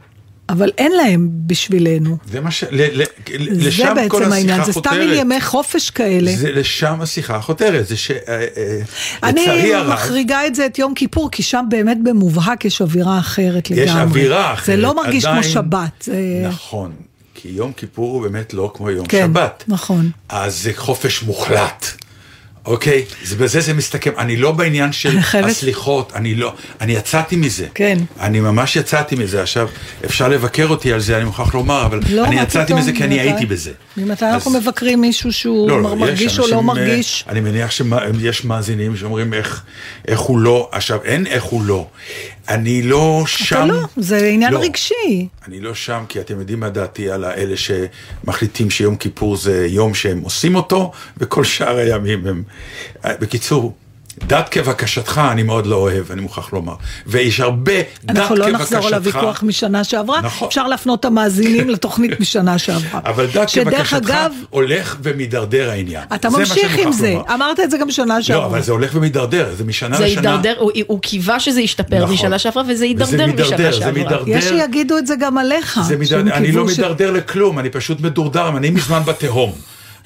אבל 0.49 0.71
אין 0.79 0.93
להם 0.93 1.29
בשבילנו. 1.47 2.17
זה 2.31 2.41
מה 2.41 2.51
ש... 2.51 2.65
ל, 2.71 3.03
ל, 3.03 3.05
זה 3.55 3.69
לשם 3.69 3.95
כל 4.09 4.19
בעצם 4.21 4.33
העניין, 4.33 4.61
השיחה 4.61 4.65
זה 4.67 4.73
סתם 4.73 4.91
חותרת. 4.91 4.99
מין 5.09 5.19
ימי 5.19 5.41
חופש 5.41 5.91
כאלה. 5.91 6.37
זה 6.37 6.53
לשם 6.53 7.01
השיחה 7.01 7.41
חותרת, 7.41 7.87
זה 7.87 7.97
ש... 7.97 8.11
אה, 8.11 8.17
אה, 8.29 8.81
אני 9.23 9.41
לצערי 9.43 9.75
הרב, 9.75 9.93
מחריגה 9.93 10.47
את 10.47 10.55
זה 10.55 10.67
את 10.67 10.79
יום 10.79 10.95
כיפור, 10.95 11.31
כי 11.31 11.43
שם 11.43 11.65
באמת 11.69 11.99
במובהק 12.03 12.65
יש 12.65 12.81
אווירה 12.81 13.19
אחרת 13.19 13.71
לגמרי. 13.71 13.85
יש 13.85 13.97
אווירה 13.97 14.53
אחרת. 14.53 14.67
זה 14.67 14.77
לא 14.77 14.97
מרגיש 14.97 15.25
עדיין- 15.25 15.43
כמו 15.43 15.53
שבת. 15.53 16.03
זה... 16.03 16.15
נכון, 16.49 16.93
כי 17.35 17.49
יום 17.49 17.73
כיפור 17.73 18.13
הוא 18.15 18.23
באמת 18.23 18.55
לא 18.55 18.73
כמו 18.75 18.91
יום 18.91 19.07
כן, 19.07 19.27
שבת. 19.33 19.65
נכון. 19.69 20.11
אז 20.29 20.63
זה 20.63 20.71
חופש 20.77 21.23
מוחלט. 21.23 21.87
אוקיי? 22.67 23.05
זה 23.25 23.37
בזה 23.37 23.61
זה 23.61 23.75
מסתכם. 23.75 24.11
אני 24.19 24.37
לא 24.37 24.53
בעניין 24.53 24.93
של 24.93 25.09
אני 25.11 25.23
חייבת- 25.23 25.49
הסליחות, 25.51 26.13
אני 26.15 26.35
לא, 26.35 26.53
אני 26.81 26.93
יצאתי 26.93 27.37
מזה. 27.37 27.67
כן. 27.75 27.99
אני 28.21 28.41
ממש 28.41 28.77
יצאתי 28.77 29.17
מזה. 29.17 29.43
עכשיו, 29.43 29.69
אפשר 30.05 30.29
לבקר 30.29 30.67
אותי 30.69 30.93
על 30.93 31.01
זה, 31.01 31.17
אני 31.17 31.25
מוכרח 31.25 31.55
לומר, 31.55 31.87
אבל 31.87 32.01
לא, 32.11 32.25
אני 32.25 32.41
יצאתי 32.41 32.67
פתאום? 32.67 32.81
מזה 32.81 32.93
כי 32.93 33.05
אני 33.05 33.15
ממתי? 33.17 33.29
הייתי 33.29 33.47
בזה. 33.47 33.71
ממתי 33.97 34.25
אז- 34.25 34.35
אנחנו 34.35 34.51
מבקרים 34.51 35.01
מישהו 35.01 35.33
שהוא 35.33 35.69
לא, 35.71 35.83
לא, 35.83 35.89
יש 35.89 35.99
מרגיש 36.01 36.39
או 36.39 36.47
לא 36.49 36.57
אה, 36.57 36.63
מרגיש? 36.63 37.25
אני 37.29 37.41
מניח 37.41 37.71
שיש 37.71 38.45
מאזינים 38.45 38.97
שאומרים 38.97 39.35
איך, 39.35 39.63
איך 40.09 40.21
הוא 40.21 40.39
לא, 40.39 40.69
עכשיו 40.73 40.99
אין 41.05 41.27
איך 41.27 41.43
הוא 41.45 41.63
לא. 41.65 41.87
אני 42.49 42.83
לא 42.83 43.25
שם. 43.27 43.57
אתה 43.57 43.65
לא, 43.67 43.79
זה 43.97 44.27
עניין 44.27 44.53
לא. 44.53 44.59
רגשי. 44.63 45.29
אני 45.49 45.61
לא 45.61 45.75
שם, 45.75 46.05
כי 46.09 46.21
אתם 46.21 46.41
יודעים 46.41 46.61
מה 46.61 46.69
דעתי 46.69 47.11
על 47.11 47.25
האלה 47.25 47.55
שמחליטים 47.57 48.71
שיום 48.71 48.97
כיפור 48.97 49.37
זה 49.37 49.67
יום 49.71 49.95
שהם 49.95 50.21
עושים 50.21 50.55
אותו, 50.55 50.93
וכל 51.19 51.45
שאר 51.45 51.77
הימים 51.77 52.27
הם... 52.27 52.43
בקיצור, 53.07 53.75
דת 54.27 54.49
כבקשתך 54.49 55.21
אני 55.33 55.43
מאוד 55.43 55.67
לא 55.67 55.77
אוהב, 55.77 56.11
אני 56.13 56.21
מוכרח 56.21 56.53
לומר. 56.53 56.75
ויש 57.07 57.41
הרבה 57.41 57.73
דת 57.73 57.87
כבקשתך. 58.07 58.19
אנחנו 58.21 58.37
לא 58.37 58.51
נחזור 58.51 58.87
על 58.87 58.95
הוויכוח 58.95 59.43
משנה 59.43 59.85
שעברה, 59.85 60.21
נכון. 60.21 60.49
אפשר 60.49 60.67
להפנות 60.67 61.01
את 61.01 61.05
המאזינים 61.05 61.69
לתוכנית 61.75 62.21
משנה 62.21 62.59
שעברה. 62.59 63.01
אבל 63.05 63.27
דת 63.27 63.51
כבקשתך 63.51 63.93
אגב, 63.97 64.33
הולך 64.51 64.97
ומידרדר 65.03 65.71
העניין. 65.71 66.03
אתה 66.15 66.31
זה 66.31 66.39
ממשיך 66.39 66.79
עם 66.79 66.93
זה, 66.93 67.11
לומר. 67.13 67.35
אמרת 67.35 67.61
את 67.61 67.71
זה 67.71 67.79
גם 67.79 67.91
שנה 67.91 68.17
לא, 68.17 68.23
שעברה. 68.23 68.47
אבל 68.47 68.63
זה 68.63 68.73
הולך 68.73 68.91
ומידרדר, 68.95 69.55
זה 69.57 69.65
משנה 69.65 69.97
זה 69.97 70.05
לשנה. 70.07 70.21
הידרדר, 70.31 70.55
הוא, 70.59 70.71
הוא 70.87 71.01
קיווה 71.01 71.41
שזה 71.41 71.61
ישתפר 71.61 72.03
נכון. 72.03 72.15
משנה 72.15 72.39
שעברה 72.39 72.63
וזה 72.69 72.85
הידרדר 72.85 73.27
משנה 73.27 73.57
זה 73.57 73.73
שעברה. 73.73 73.93
מידרדר. 73.93 74.25
יש 74.27 74.45
שיגידו 74.45 74.99
את 74.99 75.07
זה 75.07 75.15
גם 75.21 75.39
עליך. 75.39 75.81
זה 75.89 75.97
מידרדר, 75.97 76.35
אני 76.35 76.53
לא 76.53 76.69
ש- 76.69 76.79
מידרדר 76.79 77.11
לכלום, 77.11 77.59
אני 77.59 77.71
פשוט 77.71 78.01
מדורדר, 78.01 78.49
אני 78.57 78.71
מזמן 78.71 79.01
בתהום. 79.05 79.53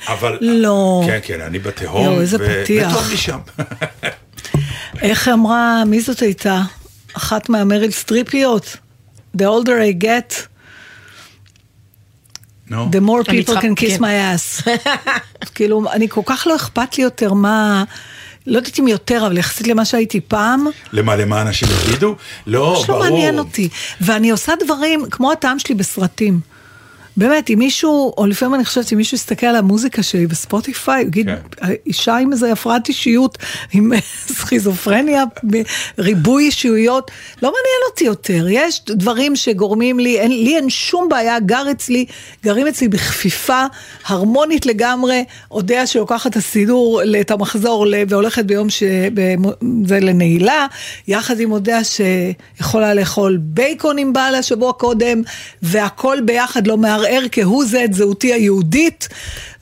אבל... 0.09 0.39
לא. 0.41 1.03
כן, 1.07 1.19
כן, 1.23 1.41
אני 1.41 1.59
בתהום. 1.59 2.05
יואו, 2.05 2.21
איזה 2.21 2.37
ו- 2.41 2.63
פתיח. 2.65 2.93
וטוב 2.93 3.09
לי 3.11 3.17
שם. 3.17 3.39
איך 5.03 5.29
אמרה, 5.29 5.83
מי 5.87 6.01
זאת 6.01 6.21
הייתה? 6.21 6.63
אחת 7.15 7.49
מהמריל 7.49 7.91
סטריפיות? 7.91 8.77
The 9.39 9.45
older 9.45 9.69
I 10.01 10.05
get, 10.05 10.35
נו. 12.71 12.91
the 12.93 13.01
more 13.09 13.25
people 13.31 13.47
צריכה- 13.47 13.61
can 13.61 13.81
kiss 13.81 13.99
כן. 13.99 14.05
my 14.05 14.37
ass. 14.37 14.69
כאילו, 15.55 15.85
אני 15.93 16.09
כל 16.09 16.21
כך 16.27 16.47
לא 16.51 16.57
אכפת 16.57 16.99
לי 16.99 17.05
יותר 17.05 17.33
מה... 17.33 17.85
לא 18.47 18.57
יודעת 18.57 18.79
אם 18.79 18.89
יותר, 18.89 19.27
אבל 19.27 19.39
יחסית 19.39 19.67
למה 19.67 19.85
שהייתי 19.85 20.21
פעם, 20.21 20.67
למה, 20.93 21.17
למה 21.17 21.43
אנשים 21.43 21.69
יגידו? 21.89 22.17
לא, 22.47 22.71
ממש 22.71 22.79
לא 22.81 22.87
ברור. 22.87 23.03
מעניין 23.11 23.39
אותי. 23.39 23.69
ואני 24.01 24.31
עושה 24.31 24.53
דברים 24.65 25.05
כמו 25.11 25.33
הטעם 25.33 25.59
שלי 25.59 25.75
בסרטים. 25.75 26.41
באמת, 27.17 27.51
אם 27.51 27.59
מישהו, 27.59 28.15
או 28.19 28.27
לפעמים 28.27 28.55
אני 28.55 28.65
חושבת, 28.65 28.93
אם 28.93 28.99
מישהו 28.99 29.15
יסתכל 29.15 29.47
על 29.47 29.57
המוזיקה 29.57 30.03
שלי 30.03 30.27
בספוטיפיי, 30.27 31.03
הוא 31.03 31.09
יגיד, 31.09 31.27
כן. 31.27 31.67
אישה 31.87 32.17
עם 32.17 32.33
איזה 32.33 32.53
הפרעת 32.53 32.89
אישיות, 32.89 33.39
עם 33.73 33.93
סכיזופרניה, 34.39 35.25
ריבוי 35.99 36.45
אישיויות, 36.45 37.11
לא 37.43 37.49
מעניין 37.49 37.81
אותי 37.91 38.05
יותר. 38.05 38.47
יש 38.49 38.83
דברים 38.87 39.37
שגורמים 39.37 39.99
לי, 39.99 40.19
אין, 40.19 40.31
לי 40.31 40.57
אין 40.57 40.71
שום 40.71 41.09
בעיה, 41.09 41.41
גר 41.41 41.71
אצלי, 41.71 42.05
גרים 42.45 42.67
אצלי 42.67 42.89
בכפיפה 42.89 43.65
הרמונית 44.07 44.67
לגמרי, 44.67 45.25
אודיה 45.51 45.87
שלוקחת 45.87 46.31
את 46.31 46.37
הסידור, 46.37 47.03
את 47.21 47.31
המחזור, 47.31 47.87
והולכת 48.09 48.45
ביום 48.45 48.71
ש... 48.71 48.83
זה 49.85 50.01
לנעילה, 50.01 50.67
יחד 51.09 51.41
עם 51.41 51.53
אודיה 51.53 51.81
שיכולה 51.85 52.95
לאכול 52.95 53.39
בייקון 53.41 53.99
עם 53.99 54.13
בעלה 54.13 54.43
שבוע 54.43 54.73
קודם, 54.73 55.23
והכל 55.63 56.19
ביחד 56.25 56.67
לא 56.67 56.77
מערער 56.77 57.04
כהוא 57.33 57.65
זה 57.65 57.85
את 57.85 57.95
זהותי 57.95 58.33
היהודית, 58.33 59.09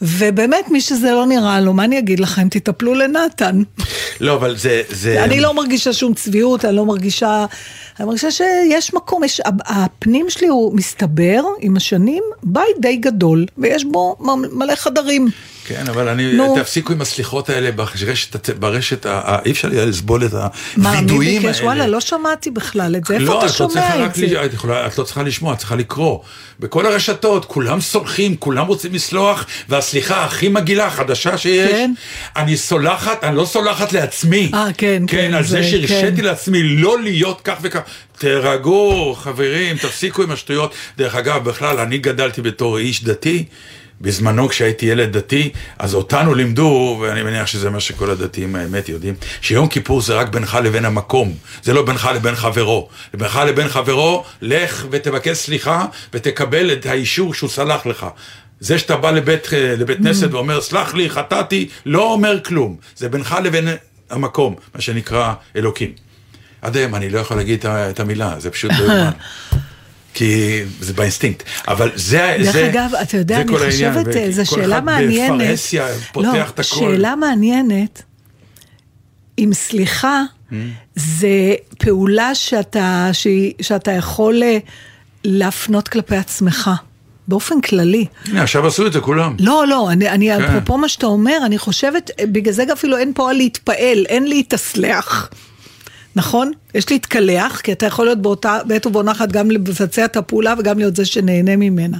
ובאמת 0.02 0.68
מי 0.70 0.80
שזה 0.80 1.10
לא 1.10 1.26
נראה 1.26 1.60
לו, 1.60 1.72
מה 1.72 1.84
אני 1.84 1.98
אגיד 1.98 2.20
לכם, 2.20 2.48
תטפלו 2.48 2.94
לנתן. 2.94 3.62
לא, 4.20 4.34
אבל 4.34 4.56
זה... 4.56 4.82
זה... 4.90 5.24
אני 5.24 5.40
לא 5.40 5.54
מרגישה 5.54 5.92
שום 5.92 6.14
צביעות, 6.14 6.64
אני 6.64 6.76
לא 6.76 6.86
מרגישה... 6.86 7.46
אני 8.00 8.06
מרגישה 8.06 8.30
שיש 8.30 8.94
מקום, 8.94 9.24
יש, 9.24 9.40
הפנים 9.64 10.26
שלי 10.30 10.46
הוא 10.48 10.76
מסתבר 10.76 11.42
עם 11.60 11.76
השנים 11.76 12.22
בית 12.42 12.76
די 12.80 12.96
גדול, 12.96 13.46
ויש 13.58 13.84
בו 13.84 14.16
מלא 14.52 14.74
חדרים. 14.74 15.28
כן, 15.66 15.84
אבל 15.88 16.08
אני... 16.08 16.32
נו. 16.32 16.54
תפסיקו 16.58 16.92
עם 16.92 17.00
הסליחות 17.00 17.50
האלה 17.50 17.72
ברשת, 17.72 18.50
ברשת, 18.58 19.06
אי 19.46 19.50
אפשר 19.50 19.68
לסבול 19.72 20.24
את 20.26 20.32
מה, 20.34 20.48
מי 20.76 20.88
הווידויים 20.88 21.40
האלה. 21.42 21.52
ביקש? 21.52 21.62
וואלה, 21.64 21.86
לא 21.86 22.00
שמעתי 22.00 22.50
בכלל 22.50 22.96
את 22.96 23.04
זה, 23.04 23.14
איפה 23.14 23.24
לא, 23.24 23.38
אתה 23.38 23.46
את 23.46 23.50
לא 23.50 23.56
שומע 23.56 23.94
את 23.94 24.00
רק 24.00 24.14
זה? 24.16 24.26
ל- 24.26 24.36
את 24.44 24.54
יכולה- 24.54 24.86
את 24.86 24.98
לא 24.98 25.04
צריכה 25.04 25.22
לשמוע, 25.22 25.52
את 25.54 25.58
צריכה 25.58 25.76
לקרוא. 25.76 26.18
בכל 26.60 26.86
הרשתות, 26.86 27.44
כולם 27.44 27.80
סולחים, 27.80 28.36
כולם 28.36 28.66
רוצים 28.66 28.92
לסלוח, 28.94 29.46
והסליחה 29.94 30.24
הכי 30.24 30.48
מגעילה, 30.48 30.86
החדשה 30.86 31.38
שיש, 31.38 31.70
כן. 31.70 31.92
אני 32.36 32.56
סולחת, 32.56 33.24
אני 33.24 33.36
לא 33.36 33.44
סולחת 33.44 33.92
לעצמי. 33.92 34.50
אה, 34.54 34.66
כן, 34.78 35.02
כן, 35.08 35.28
כן, 35.28 35.34
על 35.34 35.42
זה 35.44 35.48
זה- 35.48 35.62
שהרשיתי 35.70 36.16
כן. 36.16 36.24
לעצמי 36.24 36.62
לא 36.62 37.02
להיות 37.02 37.40
כך 37.44 37.56
וכך. 37.62 37.80
תירגעו, 38.18 39.14
חברים, 39.18 39.76
תפסיקו 39.76 40.22
עם 40.22 40.30
השטויות. 40.30 40.74
דרך 40.98 41.14
אגב, 41.14 41.44
בכלל, 41.44 41.78
אני 41.78 41.98
גדלתי 41.98 42.42
בתור 42.42 42.78
איש 42.78 43.04
דתי. 43.04 43.44
בזמנו 44.00 44.48
כשהייתי 44.48 44.86
ילד 44.86 45.16
דתי, 45.16 45.50
אז 45.78 45.94
אותנו 45.94 46.34
לימדו, 46.34 46.98
ואני 47.00 47.22
מניח 47.22 47.46
שזה 47.46 47.70
מה 47.70 47.80
שכל 47.80 48.10
הדתיים 48.10 48.56
האמת 48.56 48.88
יודעים, 48.88 49.14
שיום 49.40 49.68
כיפור 49.68 50.00
זה 50.00 50.14
רק 50.14 50.28
בינך 50.28 50.58
לבין 50.64 50.84
המקום, 50.84 51.34
זה 51.62 51.72
לא 51.72 51.82
בינך 51.82 52.10
לבין 52.14 52.34
חברו. 52.34 52.88
בינך 53.14 53.40
לבין 53.46 53.68
חברו, 53.68 54.24
לך 54.42 54.86
ותבקש 54.90 55.36
סליחה 55.36 55.84
ותקבל 56.14 56.72
את 56.72 56.86
האישור 56.86 57.34
שהוא 57.34 57.50
סלח 57.50 57.86
לך. 57.86 58.06
זה 58.62 58.78
שאתה 58.78 58.96
בא 58.96 59.10
לבית, 59.10 59.48
לבית 59.52 59.98
כנסת 59.98 60.32
ואומר, 60.32 60.60
סלח 60.60 60.94
לי, 60.94 61.10
חטאתי, 61.10 61.68
לא 61.86 62.12
אומר 62.12 62.40
כלום. 62.44 62.76
זה 62.96 63.08
בינך 63.08 63.36
לבין 63.44 63.68
המקום, 64.10 64.54
מה 64.74 64.80
שנקרא 64.80 65.34
אלוקים. 65.56 65.92
עד 66.62 66.76
היום 66.76 66.94
אני 66.94 67.10
לא 67.10 67.18
יכול 67.18 67.36
להגיד 67.36 67.66
את 67.66 68.00
המילה, 68.00 68.34
זה 68.38 68.50
פשוט 68.50 68.70
לא 68.78 68.84
יאומן. 68.84 69.10
כי 70.14 70.62
זה 70.80 70.92
באינסטינקט, 70.92 71.42
אבל 71.68 71.90
זה, 71.94 72.36
דרך 72.38 72.52
זה, 72.52 72.70
אגב, 72.70 72.90
אתה 73.02 73.16
יודע, 73.16 73.40
אני 73.40 73.48
כל 73.48 73.70
חושבת, 73.70 74.06
וכי 74.06 74.32
זו 74.32 74.42
כל 74.46 74.56
שאלה 74.56 74.76
אחד 74.76 74.84
מעניינת. 74.84 75.40
בפרהסיה 75.40 75.86
פותח 76.12 76.28
לא, 76.28 76.42
את 76.42 76.58
הכל. 76.58 76.62
שאלה 76.62 77.16
מעניינת, 77.16 78.02
אם 79.38 79.50
סליחה, 79.52 80.22
Mm. 80.52 80.54
זה 80.96 81.54
פעולה 81.78 82.34
שאתה, 82.34 83.10
שאתה 83.60 83.92
יכול 83.92 84.42
אה, 84.42 84.58
להפנות 85.24 85.88
כלפי 85.88 86.16
עצמך, 86.16 86.70
באופן 87.28 87.60
כללי. 87.60 88.06
הנה, 88.26 88.42
עכשיו 88.42 88.66
עשו 88.66 88.86
את 88.86 88.92
זה 88.92 89.00
כולם. 89.00 89.36
לא, 89.38 89.64
לא, 89.68 89.90
אני, 89.90 90.08
אני 90.08 90.28
כן. 90.28 90.42
אפרופו 90.42 90.78
מה 90.78 90.88
שאתה 90.88 91.06
אומר, 91.06 91.38
אני 91.46 91.58
חושבת, 91.58 92.10
בגלל 92.20 92.52
זה 92.52 92.64
אפילו 92.72 92.96
אין 92.96 93.12
פה 93.14 93.30
על 93.30 93.36
להתפעל, 93.36 94.04
אין 94.08 94.28
להתאסלח. 94.28 95.30
נכון? 96.16 96.52
יש 96.74 96.90
להתקלח, 96.90 97.60
כי 97.60 97.72
אתה 97.72 97.86
יכול 97.86 98.04
להיות 98.06 98.22
באותה, 98.22 98.58
בעת 98.66 98.86
ובעונה 98.86 99.12
אחת 99.12 99.32
גם 99.32 99.50
לבצע 99.50 100.04
את 100.04 100.16
הפעולה 100.16 100.54
וגם 100.58 100.78
להיות 100.78 100.96
זה 100.96 101.04
שנהנה 101.04 101.56
ממנה. 101.56 101.98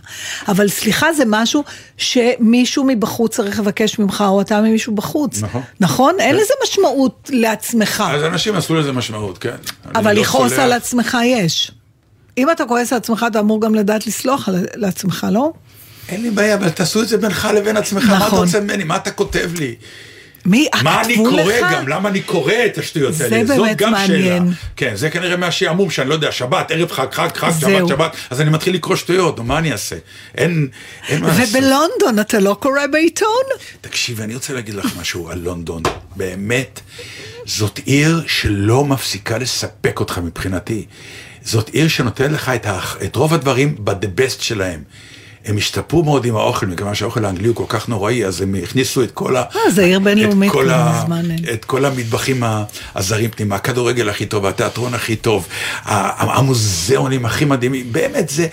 אבל 0.49 0.69
סליחה 0.69 1.13
זה 1.13 1.25
משהו 1.27 1.65
שמישהו 1.97 2.85
מבחוץ 2.85 3.37
צריך 3.37 3.61
לבקש 3.61 3.99
ממך, 3.99 4.25
או 4.29 4.41
אתה 4.41 4.61
ממישהו 4.61 4.95
בחוץ. 4.95 5.43
נכון. 5.43 5.63
נכון? 5.81 6.15
אין 6.19 6.37
לזה 6.37 6.55
משמעות 6.65 7.31
לעצמך. 7.33 8.05
אז 8.11 8.25
אנשים 8.25 8.55
עשו 8.55 8.75
לזה 8.75 8.93
משמעות, 8.93 9.39
כן. 9.39 9.57
אבל 9.95 10.15
לא 10.15 10.21
לכעוס 10.21 10.53
סולח. 10.53 10.65
על 10.65 10.73
עצמך 10.73 11.19
יש. 11.25 11.73
אם 12.39 12.51
אתה 12.51 12.65
כועס 12.65 12.93
על 12.93 12.97
עצמך, 12.97 13.27
אתה 13.31 13.41
אמור 13.41 13.61
גם 13.61 13.75
לדעת 13.75 14.07
לסלוח 14.07 14.49
לעצמך, 14.75 15.27
לא? 15.33 15.53
אין 16.09 16.23
לי 16.23 16.31
בעיה, 16.31 16.55
אבל 16.55 16.71
תעשו 16.71 17.03
את 17.03 17.09
זה 17.09 17.19
בינך 17.19 17.49
לבין 17.57 17.77
עצמך, 17.77 18.05
מה 18.05 18.17
אתה 18.17 18.27
נכון. 18.27 18.45
רוצה 18.45 18.61
ממני? 18.61 18.85
מה 18.85 18.97
אתה 18.97 19.11
כותב 19.11 19.51
לי? 19.59 19.75
מי, 20.47 20.69
מה 20.83 21.03
אני 21.03 21.15
כתבו 21.15 21.31
קורא 21.31 21.43
לך? 21.43 21.73
גם? 21.73 21.89
למה 21.89 22.09
אני 22.09 22.21
קורא 22.23 22.53
את 22.67 22.79
השטויות 22.79 23.21
האלה? 23.21 23.45
באמת 23.45 23.77
גם 23.77 23.93
מעניין. 23.93 24.43
שאלה. 24.45 24.55
כן, 24.77 24.97
זה 24.97 25.11
כנראה 25.11 25.37
מהשעמום 25.37 25.91
שאני 25.91 26.09
לא 26.09 26.15
יודע, 26.15 26.33
שבת, 26.33 26.71
ערב 26.71 26.91
חג, 26.91 27.07
חג, 27.13 27.29
חג. 27.35 27.51
שבת, 27.61 27.89
שבת, 27.89 28.17
אז 28.31 28.41
אני 28.41 28.51
מתחיל 28.51 28.75
לקרוא 28.75 28.97
שטויות, 28.97 29.39
נו, 29.39 29.45
מה 29.45 29.59
אני 29.59 29.73
אעשה? 29.73 29.97
אין, 30.35 30.69
אין 31.09 31.21
מה 31.23 31.29
לעשות. 31.29 31.49
ובלונדון 31.49 32.19
אתה 32.21 32.39
לא 32.39 32.57
קורא 32.61 32.87
בעיתון? 32.93 33.45
תקשיב, 33.81 34.21
אני 34.21 34.35
רוצה 34.35 34.53
להגיד 34.53 34.75
לך 34.75 34.97
משהו 35.01 35.31
על 35.31 35.39
לונדון. 35.39 35.83
באמת, 36.17 36.81
זאת 37.47 37.81
עיר 37.85 38.23
שלא 38.27 38.85
מפסיקה 38.85 39.39
לספק 39.39 40.01
אותך 40.01 40.19
מבחינתי. 40.19 40.87
זאת 41.45 41.69
עיר 41.69 41.89
שנותנת 41.89 42.33
לך 42.33 42.49
את, 42.49 42.67
ה... 42.67 42.81
את 43.05 43.17
רוב 43.17 43.35
הדברים 43.35 43.75
ב-the 43.79 44.21
best 44.21 44.43
שלהם. 44.43 44.83
הם 45.45 45.57
השתפרו 45.57 46.05
מאוד 46.05 46.25
עם 46.25 46.37
האוכל, 46.37 46.67
מכיוון 46.67 46.95
שהאוכל 46.95 47.25
האנגלי 47.25 47.49
הוא 47.49 47.57
כל 47.57 47.65
כך 47.69 47.89
נוראי, 47.89 48.25
אז 48.25 48.41
הם 48.41 48.55
הכניסו 48.63 49.03
את 49.03 49.11
כל 49.11 49.37
ה... 49.37 49.43
אה, 49.57 49.71
זה 49.71 49.85
עיר 49.85 49.99
בינלאומית 49.99 50.51
את 50.51 50.55
כל 50.55 50.71
ה... 50.71 51.05
אין. 51.17 51.37
את 51.53 51.65
כל 51.65 51.85
המטבחים 51.85 52.43
הזרים 52.95 53.31
פנימה, 53.31 53.57
הכדורגל 53.57 54.09
הכי 54.09 54.27
טוב, 54.27 54.47
התיאטרון 54.47 54.95
הכי 54.95 55.17
טוב, 55.17 55.49
המוזיאונים 55.85 57.27
הכי 57.27 57.45
מדהימים, 57.45 57.93
באמת 57.93 58.29
זה... 58.29 58.47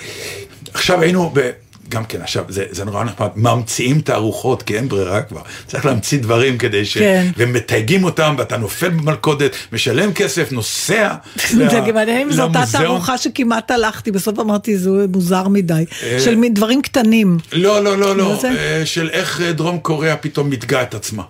עכשיו 0.74 1.02
היינו 1.02 1.32
ב... 1.34 1.50
גם 1.90 2.06
כן, 2.06 2.22
עכשיו, 2.22 2.44
זה, 2.50 2.66
זה 2.72 2.86
נורא 2.86 3.04
נחמד, 3.04 3.28
ממציאים 3.36 4.02
תערוכות, 4.02 4.64
כי 4.64 4.78
אין 4.78 4.90
ברירה 4.90 5.22
כבר. 5.22 5.42
צריך 5.68 5.86
להמציא 5.86 6.20
דברים 6.20 6.58
כדי 6.58 6.86
ש... 6.86 6.98
כן. 6.98 7.28
ומתייגים 7.38 8.04
אותם, 8.04 8.36
ואתה 8.38 8.58
נופל 8.58 8.90
במלכודת, 8.90 9.52
משלם 9.72 10.14
כסף, 10.14 10.52
נוסע 10.52 11.16
זה 11.72 11.80
גם 11.88 11.94
מעניין 11.94 12.22
אם 12.22 12.32
זו 12.32 12.44
אותה. 12.44 12.64
תערוכה 12.72 13.18
שכמעט 13.18 13.72
הלכתי, 13.72 14.12
בסוף 14.12 14.40
אמרתי 14.40 14.78
זה 14.78 14.90
מוזר 15.14 15.48
מדי, 15.48 15.86
אה, 16.04 16.20
של 16.20 16.42
דברים 16.54 16.82
קטנים. 16.82 17.38
לא, 17.54 17.84
לא, 17.84 17.98
לא, 17.98 18.16
לא? 18.16 18.40
אה, 18.46 18.82
של 18.86 19.10
איך 19.10 19.42
אה, 19.42 19.52
דרום 19.52 19.80
קוריאה 19.80 20.16
פתאום 20.16 20.50
מתגה 20.50 20.82
את 20.82 20.94
עצמה. 20.94 21.24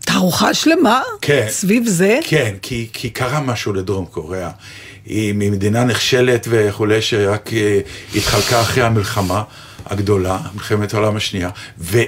תערוכה 0.00 0.54
שלמה? 0.54 1.02
כן. 1.20 1.46
סביב 1.48 1.86
זה? 1.86 2.18
כן, 2.24 2.54
כי, 2.62 2.88
כי 2.92 3.10
קרה 3.10 3.40
משהו 3.40 3.72
לדרום 3.72 4.06
קוריאה. 4.06 4.50
היא 5.06 5.32
ממדינה 5.34 5.84
נחשלת 5.84 6.46
וכולי, 6.50 7.02
שרק 7.02 7.52
אה, 7.52 7.80
התחלקה 8.14 8.60
אחרי 8.60 8.82
המלחמה 8.82 9.42
הגדולה, 9.86 10.38
מלחמת 10.54 10.94
העולם 10.94 11.16
השנייה, 11.16 11.48
ו... 11.78 11.98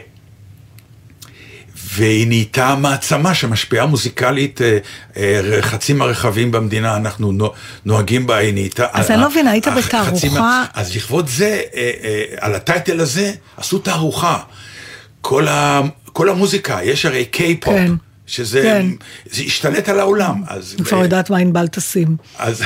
והיא 1.95 2.27
נהייתה 2.27 2.75
מעצמה 2.75 3.35
שמשפיעה 3.35 3.87
מוזיקלית, 3.87 4.61
אה, 4.63 4.79
אה, 5.17 5.63
חצי 5.63 5.93
מהרכבים 5.93 6.51
במדינה 6.53 6.97
אנחנו 6.97 7.33
נו- 7.33 7.53
נוהגים 7.85 8.27
בה, 8.27 8.37
היא 8.37 8.55
נהייתה... 8.55 8.87
אז 8.93 9.11
אני 9.11 9.21
לא 9.21 9.31
מבינה, 9.31 9.51
היית 9.51 9.67
בתערוכה- 9.69 10.11
אז 10.75 10.97
לכבוד 10.97 11.29
זה, 11.29 11.61
על 12.41 12.55
הטייטל 12.55 13.01
הזה, 13.01 13.33
עשו 13.57 13.79
תערוכה. 13.79 14.39
כל, 15.21 15.47
המוזיקה, 16.29 16.79
יש 16.83 17.05
הרי 17.07 17.25
קיי-פופ. 17.25 17.75
שזה 18.27 18.63
כן. 18.63 18.87
זה 19.31 19.43
השתלט 19.43 19.89
על 19.89 20.01
העולם. 20.01 20.43
אז, 20.49 20.75
אני 20.79 20.85
כבר 20.85 21.03
יודעת 21.03 21.31
מה 21.31 21.39
ענבל 21.39 21.67
תשים. 21.67 22.17
אז 22.39 22.63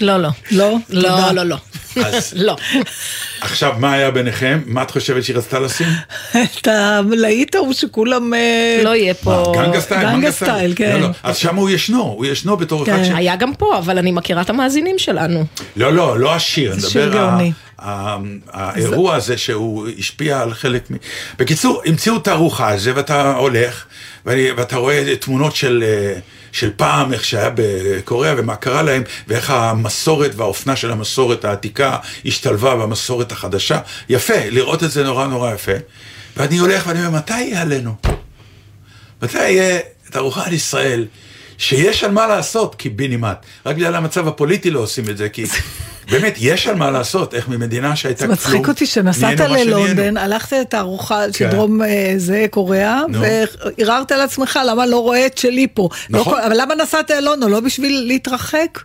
לא, 0.00 0.16
לא. 0.16 0.28
לא? 0.50 0.76
לא. 0.90 1.32
לא, 1.32 1.42
לא. 1.42 1.56
אז- 2.04 2.32
לא. 2.46 2.56
עכשיו, 3.40 3.74
מה 3.78 3.92
היה 3.92 4.10
ביניכם? 4.10 4.60
מה 4.66 4.82
את 4.82 4.90
חושבת 4.90 5.24
שהיא 5.24 5.36
רצתה 5.36 5.58
לשים? 5.58 5.86
את 6.60 6.66
הלהיט 6.66 7.54
ההוא 7.54 7.72
שכולם... 7.72 8.34
אה, 8.34 8.80
לא 8.84 8.96
יהיה 8.96 9.14
פה... 9.14 9.52
גנגה 9.56 9.80
סטייל, 9.80 10.02
גנגה 10.02 10.32
סטייל, 10.32 10.72
כן. 10.76 10.92
לא, 10.92 11.00
לא. 11.00 11.08
אז 11.22 11.36
שם 11.36 11.56
הוא 11.56 11.70
ישנו, 11.70 12.02
הוא 12.02 12.26
ישנו 12.26 12.56
בתור 12.56 12.82
אחד 12.82 12.92
כן. 12.92 13.04
ש... 13.04 13.08
היה 13.14 13.36
גם 13.36 13.54
פה, 13.54 13.78
אבל 13.78 13.98
אני 13.98 14.12
מכירה 14.12 14.42
את 14.42 14.50
המאזינים 14.50 14.98
שלנו. 14.98 15.44
לא, 15.76 15.92
לא, 15.92 16.20
לא 16.20 16.34
השיר, 16.34 16.72
אני 16.72 16.80
זה 16.80 16.90
שיר 16.90 17.06
מדבר, 17.06 17.30
האירוע 18.52 19.14
הזה 19.14 19.38
שהוא 19.38 19.88
השפיע 19.98 20.40
על 20.40 20.54
חלק 20.54 20.90
מ... 20.90 20.94
בקיצור, 21.38 21.82
המציאו 21.86 22.18
תערוכה 22.18 22.68
על 22.68 22.78
זה 22.78 22.92
ואתה 22.96 23.34
הולך, 23.36 23.84
ואני- 24.26 24.50
ואתה 24.52 24.76
רואה 24.76 25.16
תמונות 25.16 25.56
של... 25.56 25.84
אה, 25.86 26.18
של 26.52 26.70
פעם, 26.76 27.12
איך 27.12 27.24
שהיה 27.24 27.50
בקוריאה 27.54 28.34
ומה 28.38 28.56
קרה 28.56 28.82
להם, 28.82 29.02
ואיך 29.28 29.50
המסורת 29.50 30.30
והאופנה 30.34 30.76
של 30.76 30.90
המסורת 30.90 31.44
העתיקה 31.44 31.96
השתלבה 32.26 32.76
במסורת 32.76 33.32
החדשה. 33.32 33.78
יפה, 34.08 34.34
לראות 34.50 34.82
את 34.84 34.90
זה 34.90 35.04
נורא 35.04 35.26
נורא 35.26 35.54
יפה. 35.54 35.72
ואני 36.36 36.58
הולך 36.58 36.86
ואני 36.86 37.06
אומר, 37.06 37.18
מתי 37.18 37.40
יהיה 37.40 37.62
עלינו? 37.62 37.94
מתי 39.22 39.38
יהיה 39.50 39.78
תערוכה 40.10 40.46
על 40.46 40.52
ישראל, 40.52 41.06
שיש 41.58 42.04
על 42.04 42.10
מה 42.10 42.26
לעשות 42.26 42.74
קיבינימט, 42.74 43.36
רק 43.66 43.76
בגלל 43.76 43.94
המצב 43.94 44.28
הפוליטי 44.28 44.70
לא 44.70 44.80
עושים 44.80 45.08
את 45.10 45.16
זה, 45.16 45.28
כי 45.28 45.44
באמת, 46.10 46.34
יש 46.40 46.66
על 46.66 46.74
מה 46.74 46.90
לעשות, 46.90 47.34
איך 47.34 47.48
ממדינה 47.48 47.96
שהייתה 47.96 48.18
זה 48.20 48.26
כלום, 48.26 48.32
מצחיק 48.34 48.68
אותי 48.68 48.86
שנסעת. 48.86 49.40
ללונדון, 49.40 50.16
הלכת 50.16 50.52
לתערוכה 50.52 51.24
של 51.32 51.38
כן. 51.44 51.50
דרום 51.50 51.82
אה, 51.82 52.14
זה 52.16 52.46
קוריאה. 52.50 53.00
וערערת 53.78 54.12
על 54.12 54.20
עצמך 54.20 54.58
למה 54.66 54.86
לא 54.86 54.98
רואה 54.98 55.26
את 55.26 55.38
שלי 55.38 55.66
פה. 55.74 55.88
לא 56.10 56.20
נכון. 56.20 56.34
כל- 56.34 56.40
אבל 56.40 56.60
למה 56.60 56.74
נסעת 56.74 57.10
ללונדון? 57.10 57.50
לא 57.50 57.60
בשביל 57.60 58.04
להתרחק? 58.06 58.78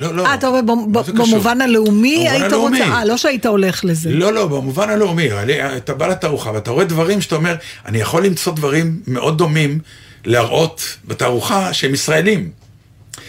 לא, 0.00 0.14
לא. 0.14 0.26
אה, 0.26 0.34
אתה 0.34 0.46
אומר, 0.46 0.60
זה? 1.04 1.12
במובן 1.12 1.60
הלאומי 1.60 2.28
היית 2.28 2.42
הלאומי. 2.42 2.80
רוצה, 2.82 2.92
אה, 2.92 3.04
לא 3.04 3.16
שהיית 3.16 3.46
הולך 3.46 3.84
לזה. 3.84 4.10
לא, 4.12 4.32
לא, 4.32 4.46
במובן 4.46 4.90
הלאומי, 4.90 5.28
אתה 5.76 5.94
בא 5.94 6.06
לתערוכה 6.06 6.50
ואתה 6.52 6.70
רואה 6.70 6.84
דברים 6.84 7.20
שאתה 7.20 7.34
אומר, 7.34 7.54
אני 7.86 7.98
יכול 7.98 8.24
למצוא 8.26 8.52
דברים 8.52 9.00
מאוד 9.06 9.38
דומים 9.38 9.78
להראות 10.26 10.96
בתערוכה 11.04 11.72
שהם 11.72 11.94
ישראלים. 11.94 12.50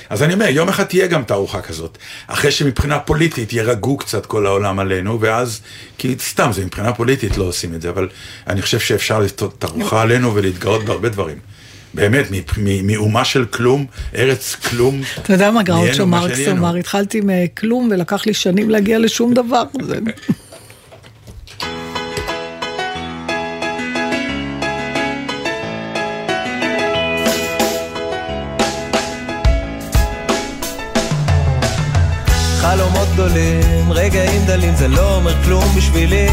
אז 0.09 0.23
אני 0.23 0.33
אומר, 0.33 0.45
יום 0.45 0.69
אחד 0.69 0.83
תהיה 0.83 1.07
גם 1.07 1.23
תערוכה 1.23 1.61
כזאת, 1.61 1.97
אחרי 2.27 2.51
שמבחינה 2.51 2.99
פוליטית 2.99 3.53
יירגעו 3.53 3.97
קצת 3.97 4.25
כל 4.25 4.45
העולם 4.45 4.79
עלינו, 4.79 5.21
ואז, 5.21 5.61
כי 5.97 6.15
סתם, 6.19 6.49
זה 6.53 6.65
מבחינה 6.65 6.93
פוליטית 6.93 7.37
לא 7.37 7.43
עושים 7.43 7.73
את 7.73 7.81
זה, 7.81 7.89
אבל 7.89 8.09
אני 8.47 8.61
חושב 8.61 8.79
שאפשר 8.79 9.19
לפתור 9.19 9.51
תערוכה 9.59 10.01
עלינו 10.01 10.35
ולהתגאות 10.35 10.85
בהרבה 10.85 11.09
דברים. 11.09 11.37
באמת, 11.93 12.25
מאומה 12.83 13.25
של 13.25 13.45
כלום, 13.45 13.85
ארץ 14.15 14.55
כלום. 14.55 15.01
אתה 15.21 15.33
יודע 15.33 15.51
מה 15.51 15.63
גראוצ'ו 15.63 16.07
מרקס. 16.07 16.47
אמר, 16.47 16.75
התחלתי 16.75 17.21
מכלום 17.23 17.89
ולקח 17.91 18.25
לי 18.25 18.33
שנים 18.33 18.69
להגיע 18.69 18.99
לשום 18.99 19.33
דבר. 19.33 19.63
גדולים, 33.27 33.91
רגעים 33.91 34.45
דלים, 34.45 34.75
זה 34.75 34.87
לא 34.87 35.15
אומר 35.15 35.43
כלום 35.43 35.63
בשבילי, 35.77 36.27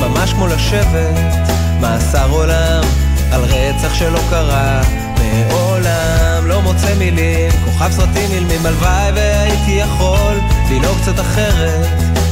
ממש 0.00 0.32
כמו 0.32 0.46
לשבת, 0.46 1.38
מאסר 1.80 2.30
עולם, 2.30 2.84
על 3.32 3.40
רצח 3.40 3.94
שלא 3.94 4.20
קרה, 4.30 4.80
מעולם 5.18 6.46
לא 6.46 6.62
מוצא 6.62 6.94
מילים, 6.98 7.52
כוכב 7.64 7.90
סרטים 7.90 8.30
אילמים, 8.32 8.66
הלוואי 8.66 9.12
והייתי 9.14 9.70
יכול, 9.70 10.34
לנהוג 10.70 10.98
קצת 11.02 11.20
אחרת, 11.20 11.86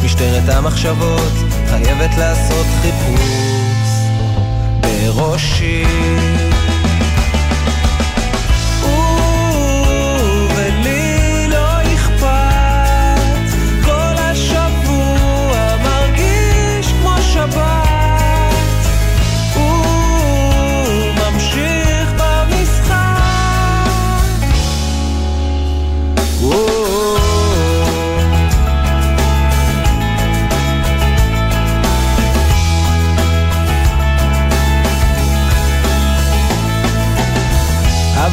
משטרת 0.05 0.49
המחשבות, 0.49 1.33
חייבת 1.69 2.11
לעשות 2.19 2.67
חיפוש 2.83 3.31
בראשי. 4.81 5.85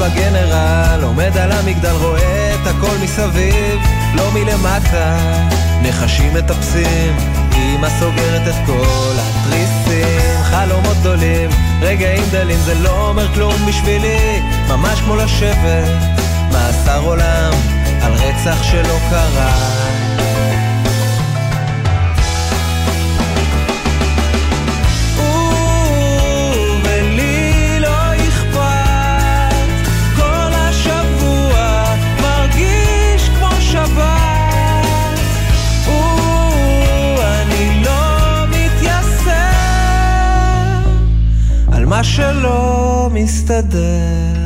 אבא 0.05 0.15
גנרל 0.15 1.03
עומד 1.03 1.37
על 1.37 1.51
המגדל 1.51 1.95
רואה 2.01 2.55
את 2.55 2.67
הכל 2.67 2.97
מסביב 3.03 3.81
לא 4.15 4.31
מלמטה. 4.33 5.17
נחשים 5.81 6.33
מטפסים 6.33 7.17
אמא 7.55 7.87
סוגרת 7.99 8.47
את 8.47 8.55
כל 8.65 9.13
התריסים. 9.17 10.43
חלומות 10.43 10.97
גדולים 10.97 11.49
רגעים 11.81 12.23
דלים 12.31 12.59
זה 12.59 12.73
לא 12.75 13.09
אומר 13.09 13.33
כלום 13.33 13.65
בשבילי. 13.67 14.41
ממש 14.67 14.99
כמו 14.99 15.15
לשבת 15.15 15.87
מאסר 16.51 17.01
עולם 17.01 17.53
על 18.01 18.13
רצח 18.13 18.63
שלא 18.63 18.97
קרה 19.09 19.92
שלא 42.03 43.09
מסתדר. 43.13 44.42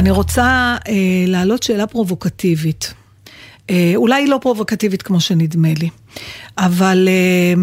אני 0.00 0.10
רוצה 0.10 0.76
אה, 0.88 0.94
להעלות 1.26 1.62
שאלה 1.62 1.86
פרובוקטיבית. 1.86 2.94
אה, 3.70 3.92
אולי 3.96 4.26
לא 4.26 4.38
פרובוקטיבית 4.42 5.02
כמו 5.02 5.20
שנדמה 5.20 5.68
לי, 5.78 5.88
אבל 6.58 7.08
אה, 7.08 7.62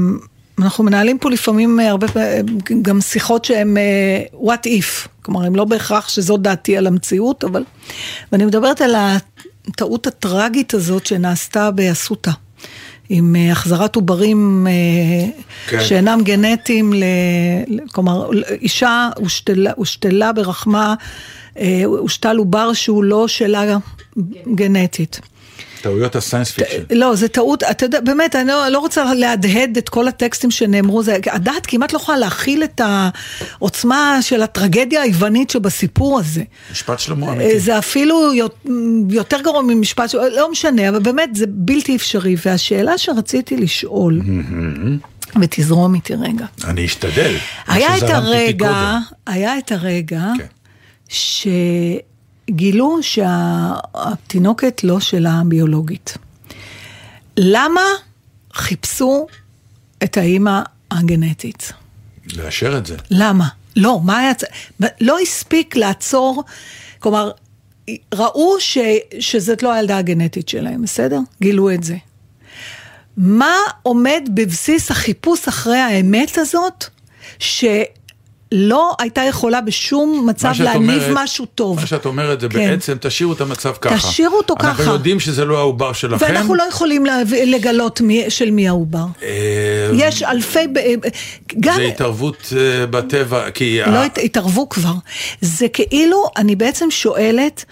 אנחנו 0.60 0.84
מנהלים 0.84 1.17
פה 1.17 1.30
לפעמים 1.30 1.80
אה, 1.80 1.89
הרבה 1.89 2.08
פעמים 2.08 2.60
גם 2.82 3.02
שיחות 3.02 3.45
שהן 3.45 3.78
אה, 3.78 4.23
what 4.34 4.67
if, 4.67 5.08
כלומר, 5.21 5.45
הן 5.45 5.56
לא 5.56 5.65
בהכרח 5.65 6.10
שזאת 6.10 6.41
דעתי 6.41 6.78
על 6.78 6.88
המציאות, 6.88 7.43
אבל... 7.43 7.63
ואני 8.32 8.45
מדברת 8.45 8.82
על 8.82 8.95
הטעות 8.97 10.08
הטרגית 10.08 10.73
הזאת 10.73 11.06
שנעשתה 11.06 11.71
באסותא. 11.71 12.32
עם 13.10 13.36
אה, 13.36 13.52
החזרת 13.52 13.95
עוברים 13.95 14.67
אה, 14.67 15.30
כן. 15.67 15.82
שאינם 15.82 16.19
גנטיים, 16.23 16.93
ל... 16.93 17.04
כלומר, 17.91 18.30
אישה 18.50 19.10
הושתלה, 19.15 19.71
הושתלה 19.76 20.34
ברחמה, 20.34 20.89
אה, 20.89 20.95
הושתל 21.86 22.36
עובר 22.38 22.74
שהוא 22.74 23.04
לא 23.04 23.28
שלה 23.28 23.78
גנטית. 24.56 25.20
טעויות 25.82 26.15
ה 26.15 26.20
science 26.20 26.51
fiction. 26.51 26.82
לא, 26.91 27.15
זה 27.15 27.28
טעות, 27.28 27.63
אתה 27.63 27.86
יודע, 27.86 28.00
באמת, 28.00 28.36
אני 28.36 28.48
לא, 28.48 28.67
לא 28.67 28.80
רוצה 28.80 29.13
להדהד 29.13 29.78
את 29.78 29.89
כל 29.89 30.08
הטקסטים 30.08 30.52
שנאמרו, 30.52 31.04
זה, 31.04 31.17
הדעת 31.32 31.65
כמעט 31.65 31.93
לא 31.93 31.98
יכולה 31.98 32.17
להכיל 32.17 32.63
את 32.63 32.82
העוצמה 32.84 34.17
של 34.22 34.41
הטרגדיה 34.41 35.02
היוונית 35.02 35.50
שבסיפור 35.50 36.20
הזה. 36.20 36.43
משפט 36.72 37.00
שלמה 37.00 37.28
אה, 37.28 37.34
אמיתי. 37.34 37.60
זה 37.60 37.78
אפילו 37.78 38.34
יות- 38.34 38.65
יותר 39.10 39.41
גרוע 39.41 39.62
ממשפט, 39.62 40.13
לא 40.13 40.52
משנה, 40.52 40.89
אבל 40.89 41.00
באמת 41.00 41.36
זה 41.36 41.46
בלתי 41.48 41.96
אפשרי. 41.96 42.36
והשאלה 42.46 42.98
שרציתי 42.98 43.58
לשאול, 43.58 44.22
ותזרום 45.41 45.96
איתי 45.96 46.13
רגע, 46.15 46.46
אני 46.63 46.86
אשתדל. 46.86 47.36
היה 47.67 47.98
את 47.98 48.04
הרגע. 48.04 48.98
היה 49.28 49.58
את 49.58 49.72
הרגע 49.72 50.22
כן. 50.38 50.46
שגילו 51.10 53.00
שהתינוקת 53.02 54.84
לא 54.84 55.00
שלה 55.00 55.41
ביולוגית. 55.46 56.17
למה 57.38 57.82
חיפשו 58.54 59.28
את 60.04 60.17
האימא 60.17 60.62
הגנטית? 60.91 61.72
לאשר 62.34 62.78
את 62.78 62.86
זה. 62.86 62.96
למה? 63.10 63.48
לא, 63.76 64.00
מה 64.04 64.17
היה... 64.20 64.32
לא 65.02 65.20
הספיק 65.20 65.76
לעצור, 65.76 66.43
כלומר, 67.00 67.32
ראו 68.13 68.60
ש, 68.60 68.78
שזאת 69.20 69.63
לא 69.63 69.74
הילדה 69.74 69.98
הגנטית 69.98 70.50
שלהם, 70.50 70.82
בסדר? 70.82 71.20
גילו 71.41 71.72
את 71.72 71.84
זה. 71.84 71.96
מה 73.17 73.56
עומד 73.84 74.30
בבסיס 74.34 74.91
החיפוש 74.91 75.48
אחרי 75.48 75.78
האמת 75.78 76.38
הזאת, 76.38 76.86
שלא 78.53 78.95
הייתה 78.99 79.21
יכולה 79.21 79.62
בשום 79.62 80.27
מצב 80.29 80.51
להניב 80.60 80.75
אומרת- 81.03 81.12
משהו 81.13 81.45
טוב? 81.45 81.75
מה 81.79 81.86
שאת 81.88 82.05
אומרת 82.05 82.39
זה 82.41 82.49
כן. 82.49 82.69
בעצם, 82.69 82.97
תשאירו 83.01 83.33
את 83.33 83.41
המצב 83.41 83.73
ככה. 83.81 83.95
תשאירו 84.10 84.38
אותו 84.38 84.55
אנחנו 84.60 84.83
ככה. 84.83 84.91
יודעים 84.91 85.19
שזה 85.19 85.45
לא 85.45 85.57
העובר 85.57 85.93
שלכם. 85.93 86.25
ואנחנו 86.25 86.55
לא 86.55 86.63
יכולים 86.63 87.05
לגלות 87.45 88.01
מי, 88.01 88.25
של 88.29 88.51
מי 88.51 88.67
העובר. 88.67 89.05
אה, 89.23 89.29
יש 89.93 90.23
אלפי... 90.23 90.67
ב- 90.73 90.79
גם... 91.60 91.75
זה 91.75 91.81
התערבות 91.81 92.53
אה, 92.57 92.86
בטבע, 92.86 93.51
כי... 93.51 93.79
לא 93.88 93.97
ה- 93.97 94.05
הת- 94.05 94.17
התערבו 94.23 94.69
כבר. 94.69 94.93
זה 95.41 95.67
כאילו, 95.67 96.23
אני 96.38 96.55
בעצם 96.55 96.91
שואלת, 96.91 97.65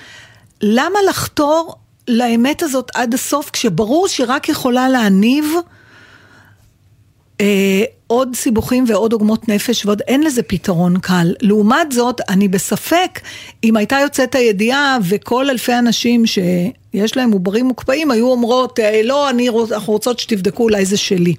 למה 0.61 0.99
לחתור 1.09 1.75
לאמת 2.07 2.63
הזאת 2.63 2.91
עד 2.95 3.13
הסוף, 3.13 3.49
כשברור 3.49 4.07
שהיא 4.07 4.25
רק 4.29 4.49
יכולה 4.49 4.89
להניב 4.89 5.45
אה, 7.41 7.83
עוד 8.07 8.35
סיבוכים 8.35 8.85
ועוד 8.87 9.13
עוגמות 9.13 9.49
נפש 9.49 9.85
ועוד 9.85 10.01
אין 10.07 10.23
לזה 10.23 10.43
פתרון 10.43 10.99
קל. 10.99 11.33
לעומת 11.41 11.91
זאת, 11.91 12.21
אני 12.29 12.47
בספק 12.47 13.19
אם 13.63 13.77
הייתה 13.77 13.97
יוצאת 14.01 14.35
הידיעה 14.35 14.97
וכל 15.09 15.49
אלפי 15.49 15.73
אנשים 15.79 16.25
שיש 16.25 17.17
להם 17.17 17.31
עוברים 17.31 17.65
מוקפאים 17.65 18.11
היו 18.11 18.27
אומרות, 18.27 18.79
אה, 18.79 19.01
לא, 19.03 19.29
אני, 19.29 19.49
רוצ- 19.49 19.71
אנחנו 19.73 19.93
רוצות 19.93 20.19
שתבדקו, 20.19 20.63
אולי 20.63 20.85
זה 20.85 20.97
שלי. 20.97 21.35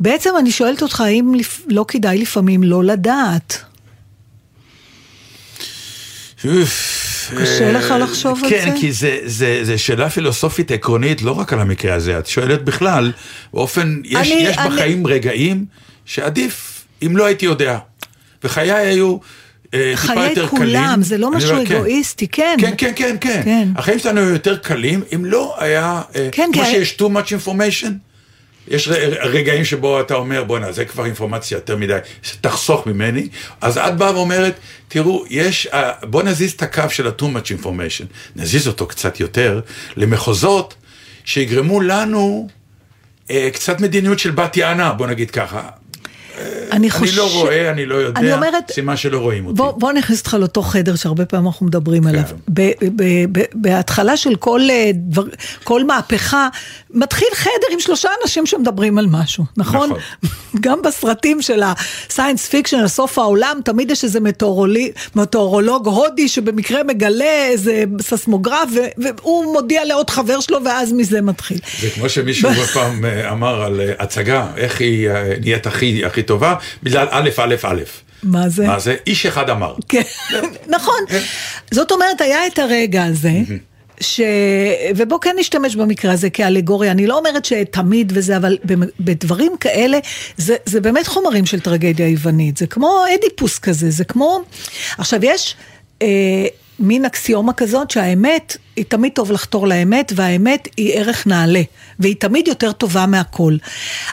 בעצם 0.00 0.30
אני 0.38 0.50
שואלת 0.50 0.82
אותך, 0.82 1.00
האם 1.00 1.34
לפ- 1.34 1.60
לא 1.66 1.84
כדאי 1.88 2.18
לפעמים 2.18 2.62
לא 2.62 2.84
לדעת? 2.84 3.58
קשה 7.40 7.66
אה, 7.66 7.72
לך 7.72 7.94
לחשוב 8.00 8.44
על 8.44 8.50
כן, 8.50 8.70
זה? 8.74 8.80
כי 8.80 8.92
זה, 8.92 9.18
זה, 9.24 9.60
זה 9.62 9.78
שאלה 9.78 10.10
פילוסופית 10.10 10.70
עקרונית, 10.70 11.22
לא 11.22 11.32
רק 11.32 11.52
על 11.52 11.60
המקרה 11.60 11.94
הזה, 11.94 12.18
את 12.18 12.26
שואלת 12.26 12.64
בכלל, 12.64 13.12
באופן, 13.54 14.00
יש, 14.04 14.14
אני- 14.32 14.40
יש 14.42 14.58
אני- 14.58 14.68
בחיים 14.70 15.06
רגעים 15.06 15.64
שעדיף 16.04 16.84
אם 17.06 17.16
לא 17.16 17.24
הייתי 17.26 17.46
יודע, 17.46 17.78
וחיי 18.44 18.72
היו 18.72 19.16
אה, 19.74 19.92
חיי 19.94 20.34
כולם, 20.48 20.86
קלים. 20.88 21.02
זה 21.02 21.18
לא 21.18 21.30
משהו 21.30 21.50
כן. 21.66 21.74
אגואיסטי, 21.76 22.28
כן. 22.28 22.56
כן, 22.60 22.74
כן, 22.78 22.92
כן, 22.96 23.16
כן. 23.20 23.40
כן. 23.44 23.68
החיים 23.76 23.98
שלנו 23.98 24.20
היו 24.20 24.28
יותר 24.30 24.56
קלים, 24.56 25.02
אם 25.14 25.24
לא 25.24 25.54
היה, 25.58 26.02
אה, 26.16 26.28
כן, 26.32 26.50
כמו 26.52 26.62
כי- 26.62 26.70
שיש 26.70 26.96
too 27.00 27.04
much 27.04 27.48
information. 27.48 27.90
יש 28.68 28.88
רגעים 29.22 29.64
שבו 29.64 30.00
אתה 30.00 30.14
אומר, 30.14 30.44
בואנה, 30.44 30.72
זה 30.72 30.84
כבר 30.84 31.04
אינפורמציה 31.04 31.56
יותר 31.56 31.76
מדי, 31.76 31.98
תחסוך 32.40 32.86
ממני. 32.86 33.28
אז 33.60 33.78
את 33.78 33.96
באה 33.96 34.14
ואומרת, 34.14 34.54
תראו, 34.88 35.24
יש, 35.30 35.66
אה, 35.66 35.92
בוא 36.02 36.22
נזיז 36.22 36.52
את 36.52 36.62
הקו 36.62 36.90
של 36.90 37.06
ה-too 37.06 37.22
much 37.22 37.62
information, 37.62 38.04
נזיז 38.36 38.68
אותו 38.68 38.86
קצת 38.86 39.20
יותר, 39.20 39.60
למחוזות 39.96 40.74
שיגרמו 41.24 41.80
לנו 41.80 42.48
אה, 43.30 43.48
קצת 43.52 43.80
מדיניות 43.80 44.18
של 44.18 44.30
בת 44.30 44.56
יענה, 44.56 44.92
בוא 44.92 45.06
נגיד 45.06 45.30
ככה. 45.30 45.68
אני 46.72 46.76
אני 46.76 46.90
חושב... 46.90 47.16
לא 47.18 47.32
רואה, 47.32 47.70
אני 47.70 47.86
לא 47.86 47.94
יודע, 47.94 48.20
אני 48.20 48.32
אומרת- 48.32 48.70
סימן 48.70 48.96
שלא 48.96 49.18
רואים 49.18 49.46
אותי. 49.46 49.56
בוא, 49.56 49.72
בוא 49.72 49.92
נכניס 49.92 50.18
אותך 50.18 50.34
לאותו 50.40 50.62
חדר 50.62 50.96
שהרבה 50.96 51.24
פעמים 51.26 51.46
אנחנו 51.46 51.66
מדברים 51.66 52.06
עליו. 52.06 52.22
כן. 52.28 52.34
ב, 52.54 52.70
ב, 52.96 53.02
ב, 53.32 53.42
בהתחלה 53.54 54.16
של 54.16 54.36
כל, 54.36 54.60
אה, 54.70 54.90
דבר, 54.94 55.22
כל 55.64 55.84
מהפכה, 55.84 56.48
מתחיל 56.90 57.28
חדר 57.34 57.50
עם 57.72 57.80
שלושה 57.80 58.08
אנשים 58.22 58.46
שמדברים 58.46 58.98
על 58.98 59.06
משהו, 59.10 59.44
נכון? 59.56 59.90
נכון. 59.90 59.98
גם 60.60 60.82
בסרטים 60.82 61.42
של 61.42 61.62
ה 61.64 61.74
science 61.74 62.46
fiction, 62.46 62.76
על 62.78 62.88
סוף 62.88 63.18
העולם, 63.18 63.60
תמיד 63.64 63.90
יש 63.90 64.04
איזה 64.04 64.20
מטאורולי- 64.20 64.90
מטאורולוג 65.16 65.86
הודי 65.88 66.28
שבמקרה 66.28 66.82
מגלה 66.84 67.24
איזה 67.48 67.84
ססמוגרף, 68.02 68.68
ו- 68.74 68.78
והוא 69.02 69.52
מודיע 69.52 69.84
לעוד 69.84 70.10
חבר 70.10 70.40
שלו, 70.40 70.58
ואז 70.64 70.92
מזה 70.92 71.20
מתחיל. 71.22 71.58
זה 71.80 71.90
כמו 71.90 72.08
שמישהו 72.08 72.50
פעם 72.74 73.04
אה, 73.04 73.32
אמר 73.32 73.62
על 73.62 73.80
אה, 73.80 73.92
הצגה, 73.98 74.46
איך 74.56 74.80
היא 74.80 75.08
נהיית 75.40 75.66
הכי, 75.66 76.04
הכי 76.04 76.22
טובה, 76.22 76.53
בגלל 76.82 77.06
א', 77.10 77.30
א', 77.38 77.54
א'. 77.62 77.82
מה 78.22 78.48
זה? 78.48 78.66
מה 78.66 78.78
זה? 78.78 78.96
איש 79.06 79.26
אחד 79.26 79.50
אמר. 79.50 79.74
כן, 79.88 80.02
נכון. 80.76 81.00
זאת 81.70 81.92
אומרת, 81.92 82.20
היה 82.20 82.46
את 82.46 82.58
הרגע 82.58 83.04
הזה. 83.04 83.32
ש... 84.00 84.20
ובוא 84.96 85.18
כן 85.18 85.36
נשתמש 85.38 85.76
במקרה 85.76 86.12
הזה 86.12 86.30
כאלגוריה, 86.30 86.90
אני 86.90 87.06
לא 87.06 87.18
אומרת 87.18 87.44
שתמיד 87.44 88.12
וזה, 88.14 88.36
אבל 88.36 88.58
בדברים 89.00 89.52
כאלה, 89.60 89.98
זה, 90.36 90.56
זה 90.66 90.80
באמת 90.80 91.06
חומרים 91.06 91.46
של 91.46 91.60
טרגדיה 91.60 92.08
יוונית, 92.08 92.56
זה 92.56 92.66
כמו 92.66 93.04
אדיפוס 93.14 93.58
כזה, 93.58 93.90
זה 93.90 94.04
כמו... 94.04 94.40
עכשיו 94.98 95.20
יש 95.22 95.56
אה, 96.02 96.06
מין 96.78 97.04
אקסיומה 97.04 97.52
כזאת 97.52 97.90
שהאמת, 97.90 98.56
היא 98.76 98.84
תמיד 98.88 99.12
טוב 99.14 99.32
לחתור 99.32 99.66
לאמת, 99.68 100.12
והאמת 100.16 100.68
היא 100.76 100.92
ערך 100.94 101.26
נעלה, 101.26 101.62
והיא 101.98 102.16
תמיד 102.18 102.48
יותר 102.48 102.72
טובה 102.72 103.06
מהכל. 103.06 103.56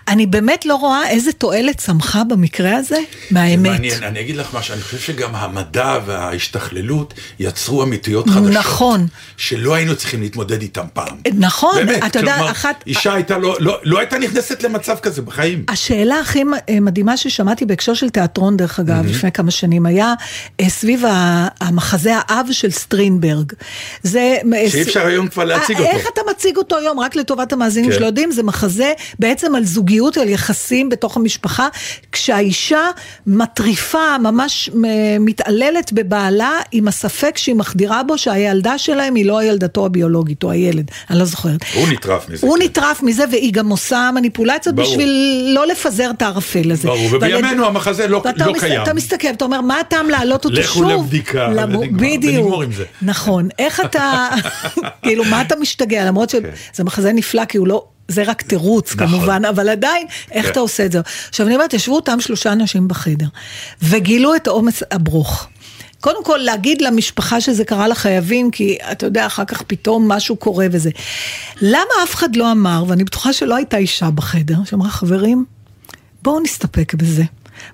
אני 0.07 0.25
באמת 0.25 0.65
לא 0.65 0.75
רואה 0.75 1.09
איזה 1.09 1.31
תועלת 1.31 1.77
צמחה 1.77 2.23
במקרה 2.23 2.75
הזה 2.75 2.97
מהאמת. 3.31 3.71
מעניין, 3.71 4.03
אני 4.03 4.19
אגיד 4.19 4.35
לך 4.35 4.53
משהו, 4.53 4.73
אני 4.73 4.81
חושב 4.81 4.97
שגם 4.99 5.35
המדע 5.35 5.97
וההשתכללות 6.05 7.13
יצרו 7.39 7.83
אמיתויות 7.83 8.29
חדשות. 8.29 8.51
נכון. 8.51 9.07
שלא 9.37 9.73
היינו 9.73 9.95
צריכים 9.95 10.21
להתמודד 10.21 10.61
איתם 10.61 10.85
פעם. 10.93 11.17
נכון, 11.33 11.75
באמת, 11.75 12.03
אתה 12.05 12.19
יודע, 12.19 12.35
כלומר, 12.37 12.51
אחת- 12.51 12.83
אישה 12.87 13.13
הייתה 13.13 13.37
לא, 13.37 13.57
לא, 13.59 13.79
לא 13.83 13.99
הייתה 13.99 14.17
נכנסת 14.17 14.63
למצב 14.63 14.95
כזה 15.01 15.21
בחיים. 15.21 15.65
השאלה 15.67 16.19
הכי 16.19 16.43
מ- 16.43 16.51
מדהימה 16.85 17.17
ששמעתי 17.17 17.65
בהקשר 17.65 17.93
של 17.93 18.09
תיאטרון, 18.09 18.57
דרך 18.57 18.79
אגב, 18.79 19.05
לפני 19.05 19.31
כמה 19.31 19.51
שנים, 19.51 19.85
היה 19.85 20.13
אה, 20.59 20.69
סביב 20.69 21.03
המחזה 21.61 22.11
האב 22.17 22.47
של 22.51 22.71
סטרינברג. 22.71 23.53
זה... 24.03 24.37
שאי 24.69 24.81
אפשר 24.81 25.05
היום 25.05 25.27
כבר 25.27 25.43
להציג 25.43 25.77
אה, 25.77 25.83
אותו. 25.85 25.97
איך 25.97 26.07
אתה 26.13 26.21
מציג 26.31 26.57
אותו 26.57 26.77
היום? 26.77 26.99
רק 26.99 27.15
לטובת 27.15 27.53
המאזינים 27.53 27.91
כן. 27.91 27.97
שלא 27.97 28.05
יודעים, 28.05 28.31
זה 28.31 28.43
מחזה 28.43 28.93
בעצם 29.19 29.55
על 29.55 29.65
זוגיות, 29.65 30.17
על 30.17 30.29
יחסים 30.29 30.89
בתוך 30.89 31.17
המשפחה, 31.17 31.67
כשהאישה 32.11 32.81
מטריפה, 33.27 34.17
ממש 34.17 34.69
מתעללת 35.19 35.93
בבעלה 35.93 36.51
עם 36.71 36.87
הספק 36.87 37.37
שהיא 37.37 37.55
מחדירה 37.55 38.03
בו 38.03 38.17
שהילדה 38.17 38.77
שלהם 38.77 39.15
היא 39.15 39.25
לא 39.25 39.39
הילדתו 39.39 39.85
הביולוגית, 39.85 40.43
או 40.43 40.51
הילד, 40.51 40.91
אני 41.09 41.19
לא 41.19 41.25
זוכרת. 41.25 41.59
הוא 41.73 41.87
נטרף 41.87 42.29
מזה. 42.29 42.47
הוא 42.47 42.57
כן. 42.57 42.63
נטרף 42.63 43.03
מזה, 43.03 43.23
והיא 43.31 43.53
גם 43.53 43.69
עושה 43.69 44.09
מניפולציות 44.15 44.75
ברור. 44.75 44.87
בשביל 44.89 45.09
לא 45.55 45.67
לפזר 45.67 46.09
את 46.17 46.21
הערפל 46.21 46.71
הזה. 46.71 46.87
ברור, 46.87 47.07
ובימינו 47.11 47.65
המחזה 47.65 48.07
לא- 48.07 48.23
לא 48.37 48.51
מס- 48.53 48.59
קיים. 48.59 48.81
אתה 48.83 48.93
מסתכל, 48.93 49.27
אתה 49.27 49.45
אומר, 49.45 49.61
מה 49.61 49.79
הטעם 49.79 50.09
להעלות 50.09 50.45
אותו 50.45 50.55
לכו 50.55 50.73
שוב? 50.79 50.91
לבדיקה, 50.91 51.47
למו- 51.47 51.79
ונגמר. 51.79 51.99
ונגמור 52.01 52.63
עם 52.63 52.71
זה. 52.71 52.83
נכון. 53.01 53.49
איך 53.59 53.79
אתה, 53.85 54.29
כאילו, 55.03 55.25
מה 55.25 55.41
אתה 55.41 55.55
משתגע? 55.55 56.05
למרות 56.05 56.29
שזה 56.29 56.83
מחזה 56.83 57.13
נפלא, 57.13 57.45
כי 57.45 57.57
הוא 57.57 57.67
לא... 57.67 57.85
זה 58.07 58.23
רק 58.23 58.41
תירוץ 58.41 58.95
נכון. 58.95 59.07
כמובן, 59.07 59.45
אבל 59.45 59.69
עדיין, 59.69 60.07
איך 60.31 60.45
כן. 60.45 60.51
אתה 60.51 60.59
עושה 60.59 60.85
את 60.85 60.91
זה? 60.91 60.99
עכשיו 61.29 61.47
אני 61.47 61.55
אומרת, 61.55 61.73
ישבו 61.73 61.95
אותם 61.95 62.19
שלושה 62.19 62.51
אנשים 62.51 62.87
בחדר, 62.87 63.25
וגילו 63.81 64.35
את 64.35 64.47
עומס 64.47 64.83
הברוך. 64.91 65.47
קודם 65.99 66.23
כל, 66.23 66.37
להגיד 66.37 66.81
למשפחה 66.81 67.41
שזה 67.41 67.65
קרה 67.65 67.87
לחייבים, 67.87 68.51
כי 68.51 68.77
אתה 68.91 69.05
יודע, 69.05 69.25
אחר 69.25 69.45
כך 69.45 69.61
פתאום 69.61 70.11
משהו 70.11 70.35
קורה 70.35 70.67
וזה. 70.71 70.89
למה 71.61 71.93
אף 72.03 72.15
אחד 72.15 72.35
לא 72.35 72.51
אמר, 72.51 72.83
ואני 72.87 73.03
בטוחה 73.03 73.33
שלא 73.33 73.55
הייתה 73.55 73.77
אישה 73.77 74.09
בחדר, 74.11 74.55
שאמרה, 74.65 74.89
חברים, 74.89 75.45
בואו 76.21 76.39
נסתפק 76.39 76.93
בזה. 76.93 77.23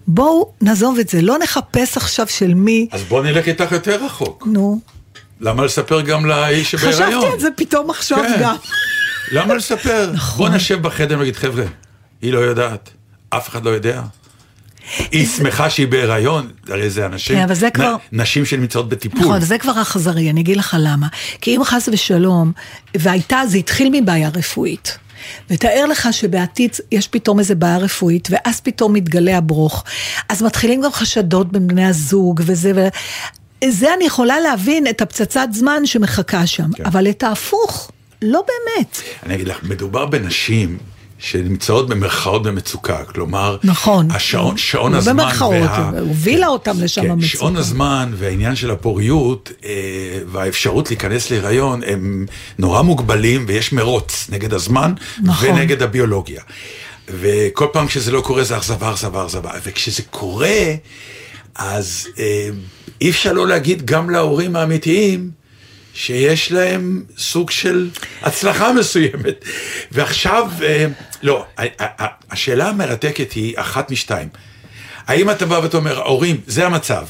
בואו 0.08 0.52
נעזוב 0.62 1.00
את 1.00 1.10
זה, 1.10 1.22
לא 1.22 1.38
נחפש 1.44 1.98
עכשיו 1.98 2.28
של 2.28 2.54
מי, 2.54 2.88
אז 2.92 3.04
בוא 3.04 3.24
נלך 3.24 3.48
איתך 3.48 3.72
יותר 3.72 4.06
רחוק. 4.06 4.48
נו. 4.52 4.80
למה 5.42 5.66
לספר 5.66 6.02
גם 6.02 6.26
לאיש 6.26 6.72
שבהיריון? 6.72 7.12
חשבתי 7.22 7.34
על 7.34 7.40
זה 7.40 7.48
פתאום 7.56 7.90
עכשיו 7.90 8.18
כן. 8.18 8.38
גם. 8.42 8.56
למה 9.36 9.54
לספר? 9.54 10.10
נכון. 10.14 10.48
בוא 10.48 10.56
נשב 10.56 10.82
בחדר 10.82 11.18
ונגיד, 11.20 11.36
חבר'ה, 11.36 11.64
היא 12.22 12.34
לא 12.34 12.40
יודעת, 12.40 12.90
אף 13.30 13.50
אחד 13.50 13.66
לא 13.66 13.70
יודע. 13.70 14.02
היא 15.12 15.28
שמחה 15.28 15.70
שהיא 15.70 15.88
בהיריון, 15.88 16.52
הרי 16.70 16.90
זה 16.90 17.06
אנשים, 17.06 17.36
כן, 17.36 17.44
אבל 17.44 17.54
זה 17.54 17.70
כבר- 17.70 17.96
נשים 18.12 18.46
שנמצאות 18.46 18.90
בטיפול. 18.90 19.20
נכון, 19.22 19.40
זה 19.42 19.58
כבר 19.58 19.82
אכזרי, 19.82 20.30
אני 20.30 20.42
אגיד 20.42 20.58
לך 20.58 20.76
למה. 20.80 21.08
כי 21.42 21.56
אם 21.56 21.64
חס 21.64 21.90
ושלום, 21.92 22.52
והייתה, 22.98 23.42
זה 23.48 23.58
התחיל 23.58 23.90
מבעיה 23.92 24.30
רפואית. 24.34 24.98
ותאר 25.50 25.86
לך 25.86 26.08
שבעתיד 26.12 26.76
יש 26.92 27.08
פתאום 27.08 27.40
איזה 27.40 27.56
בעיה 27.56 27.78
רפואית, 27.78 28.28
ואז 28.32 28.60
פתאום 28.62 28.94
מתגלה 28.94 29.38
הברוך. 29.38 29.84
אז 30.30 30.44
מתחילים 30.44 30.82
גם 30.82 30.92
חשדות 30.92 31.52
בין 31.52 31.68
בני 31.68 31.86
הזוג 31.86 32.42
וזה, 32.46 32.72
ו... 32.76 32.88
זה 33.70 33.94
אני 33.94 34.06
יכולה 34.06 34.40
להבין 34.40 34.88
את 34.88 35.02
הפצצת 35.02 35.48
זמן 35.54 35.86
שמחכה 35.86 36.48
שם, 36.48 36.74
כן. 36.76 36.86
אבל 36.86 37.10
את 37.10 37.24
ההפוך, 37.24 37.92
לא 38.22 38.42
באמת. 38.48 38.98
אני 39.26 39.36
אגיד 39.36 39.48
לך, 39.48 39.58
מדובר 39.64 40.06
בנשים 40.06 40.78
שנמצאות 41.20 41.90
במרכאות 41.90 42.44
במצוקה, 42.44 43.04
כלומר, 43.04 43.58
נכון. 43.64 44.12
השעון, 44.12 44.58
שעון 44.58 44.92
לא 44.92 44.98
הזמן, 44.98 45.14
במרכאות, 45.14 45.54
וה- 45.54 45.92
הובילה 46.00 46.48
אותם 46.48 46.72
לשם 46.80 47.02
כן, 47.02 47.12
המצוקה. 47.12 47.38
שעון 47.38 47.56
הזמן 47.56 48.12
והעניין 48.16 48.56
של 48.56 48.72
הפוריות 48.72 49.52
אה, 49.66 49.72
והאפשרות 50.32 50.90
להיכנס 50.90 51.30
להיריון 51.32 51.82
הם 51.88 52.26
נורא 52.60 52.82
מוגבלים 52.82 53.46
ויש 53.48 53.74
מרוץ 53.74 54.28
נגד 54.30 54.54
הזמן 54.54 54.94
נכון. 55.24 55.50
ונגד 55.50 55.82
הביולוגיה. 55.82 56.42
וכל 57.10 57.68
פעם 57.74 57.88
כשזה 57.88 58.12
לא 58.12 58.22
קורה 58.22 58.44
זה 58.44 58.58
אכזבה, 58.58 58.92
אכזבה, 58.92 59.26
אכזבה, 59.26 59.52
וכשזה 59.64 60.04
קורה, 60.10 60.74
אז 61.56 62.08
אה, 62.20 62.50
אי 63.02 63.10
אפשר 63.10 63.34
לא 63.34 63.48
להגיד 63.48 63.86
גם 63.86 64.10
להורים 64.10 64.56
האמיתיים, 64.56 65.30
שיש 65.94 66.52
להם 66.52 67.04
סוג 67.18 67.50
של 67.52 67.90
הצלחה 68.22 68.74
מסוימת. 68.74 69.46
ועכשיו, 69.92 70.50
אה, 70.64 70.86
לא, 71.24 71.46
השאלה 72.32 72.70
המרתקת 72.70 73.32
היא 73.32 73.54
אחת 73.58 73.92
משתיים. 73.92 74.28
האם 75.08 75.30
אתה 75.30 75.46
בא 75.46 75.54
ואתה 75.64 75.78
אומר, 75.78 76.02
הורים, 76.02 76.38
זה 76.48 76.66
המצב, 76.66 77.06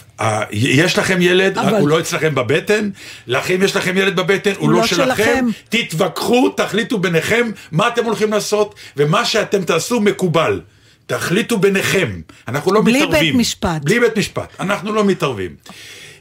יש 0.51 0.97
לכם 0.97 1.21
ילד, 1.21 1.57
רק 1.57 1.65
אבל- 1.65 1.77
הוא 1.77 1.87
לא 1.87 1.99
אצלכם 1.99 2.35
בבטן, 2.35 2.89
לכם 3.27 3.63
יש 3.63 3.75
לכם 3.75 3.97
ילד 3.97 4.15
בבטן, 4.15 4.51
הוא 4.57 4.69
לא 4.69 4.79
לא 4.79 4.87
שלכם, 4.87 5.05
שלכם. 5.13 5.45
תתווכחו, 5.69 6.49
תחליטו 6.49 6.97
ביניכם 6.97 7.51
מה 7.71 7.87
אתם 7.87 8.05
הולכים 8.05 8.31
לעשות, 8.33 8.75
ומה 8.97 9.25
שאתם 9.25 9.63
תעשו 9.63 9.99
מקובל. 10.01 10.61
תחליטו 11.07 11.57
ביניכם, 11.57 12.21
אנחנו 12.47 12.73
לא 12.73 12.81
בלי 12.81 12.97
מתערבים. 13.01 13.33
בית 13.33 13.35
משפט. 13.35 13.81
בלי 13.83 13.99
בית 13.99 14.17
משפט, 14.17 14.49
אנחנו 14.59 14.93
לא 14.93 15.03
מתערבים. 15.03 15.55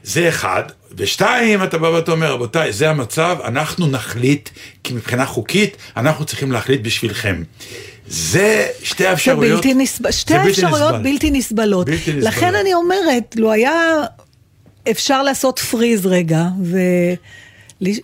זה 0.03 0.29
אחד, 0.29 0.63
ושתיים, 0.97 1.63
אתה 1.63 1.77
בא 1.77 1.87
ואתה 1.87 2.11
אומר, 2.11 2.31
רבותיי, 2.31 2.73
זה 2.73 2.89
המצב, 2.89 3.37
אנחנו 3.43 3.87
נחליט, 3.87 4.49
כי 4.83 4.93
מבחינה 4.93 5.25
חוקית, 5.25 5.77
אנחנו 5.97 6.25
צריכים 6.25 6.51
להחליט 6.51 6.81
בשבילכם. 6.81 7.43
זה 8.07 8.67
שתי 8.83 9.03
זה 9.03 9.09
האפשרויות. 9.09 9.55
בלתי 9.55 9.73
נסבל, 9.73 10.11
שתי 10.11 10.33
זה 10.33 10.39
בלתי 10.39 10.49
האפשרויות 10.49 10.93
נסבל. 10.93 11.03
בלתי 11.03 11.31
נסבלות. 11.31 11.85
בלתי 11.85 12.13
נסבלות. 12.13 12.23
לכן 12.23 12.55
אני 12.55 12.73
אומרת, 12.73 13.35
לו 13.37 13.51
היה 13.51 13.73
אפשר 14.91 15.23
לעשות 15.23 15.59
פריז 15.59 16.05
רגע, 16.05 16.43
ו... 16.63 16.77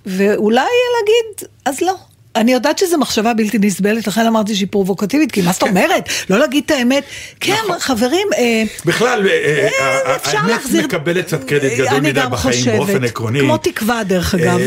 ואולי 0.06 0.62
להגיד, 1.00 1.50
אז 1.66 1.82
לא. 1.82 1.96
אני 2.36 2.54
יודעת 2.54 2.78
שזו 2.78 2.98
מחשבה 2.98 3.34
בלתי 3.34 3.58
נסבלת, 3.60 4.08
לכן 4.08 4.26
אמרתי 4.26 4.56
שהיא 4.56 4.68
פרובוקטיבית, 4.72 5.32
כי 5.32 5.42
מה 5.42 5.52
זאת 5.52 5.64
אומרת? 5.64 6.10
לא 6.30 6.40
להגיד 6.40 6.64
את 6.66 6.72
האמת. 6.72 7.04
כן, 7.40 7.62
חברים, 7.80 8.28
אה, 8.38 8.64
בכלל, 8.86 9.28
אה, 9.28 9.68
אה, 9.80 10.16
האמת 10.24 10.62
מקבלת 10.84 11.26
קצת 11.26 11.44
קרדיט 11.44 11.74
גדול 11.74 12.00
מדי 12.00 12.22
בחיים. 12.32 12.66
באופן 12.66 13.04
עקרוני. 13.04 13.40
כמו 13.40 13.58
תקווה, 13.58 14.04
דרך 14.04 14.36
אגב. 14.36 14.60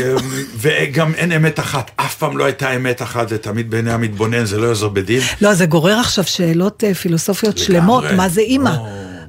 וגם 0.57 1.13
אין 1.13 1.31
אמת 1.31 1.59
אחת, 1.59 1.91
אף 1.95 2.15
פעם 2.15 2.37
לא 2.37 2.43
הייתה 2.45 2.75
אמת 2.75 3.01
אחת, 3.01 3.29
זה 3.29 3.37
תמיד 3.37 3.69
בעיני 3.69 3.91
המתבונן, 3.91 4.45
זה 4.45 4.57
לא 4.57 4.67
יעזור 4.67 4.89
בדין. 4.89 5.21
לא, 5.41 5.53
זה 5.53 5.65
גורר 5.65 5.99
עכשיו 5.99 6.23
שאלות 6.23 6.83
פילוסופיות. 7.01 7.57
שלמות, 7.57 8.03
מה 8.15 8.29
זה 8.29 8.41
אימא? 8.41 8.71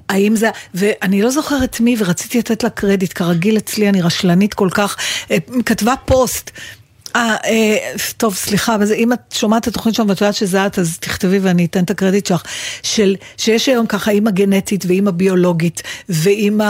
האם 0.09 0.37
זה, 0.37 0.51
ואני 0.74 1.22
לא 1.22 1.31
זוכרת 1.31 1.81
מי, 1.81 1.96
ורציתי 1.98 2.38
לתת 2.38 2.62
לה 2.62 2.70
קרדיט, 2.70 3.12
כרגיל 3.14 3.57
אצלי, 3.57 3.88
אני 3.88 4.03
רשלנית 4.03 4.55
כל 4.55 4.68
כך, 4.72 4.96
כתבה 5.64 5.94
פוסט. 6.05 6.51
אה, 7.16 7.37
אה, 7.44 7.77
טוב, 8.16 8.35
סליחה, 8.35 8.75
אבל 8.75 8.87
זה, 8.87 8.94
אם 8.94 9.12
את 9.12 9.18
שומעת 9.35 9.62
את 9.62 9.68
התוכנית 9.68 9.94
שלנו 9.94 10.09
ואת 10.09 10.21
יודעת 10.21 10.35
שזה 10.35 10.66
את, 10.66 10.79
אז 10.79 10.99
תכתבי 10.99 11.38
ואני 11.38 11.64
אתן 11.64 11.85
את 11.85 11.90
הקרדיט 11.90 12.27
שלך. 12.27 12.42
של, 12.83 13.14
שיש 13.37 13.68
היום 13.68 13.87
ככה 13.87 14.11
אימא 14.11 14.31
גנטית 14.31 14.85
ואימא 14.87 15.11
ביולוגית, 15.11 15.83
ואימא 16.09 16.64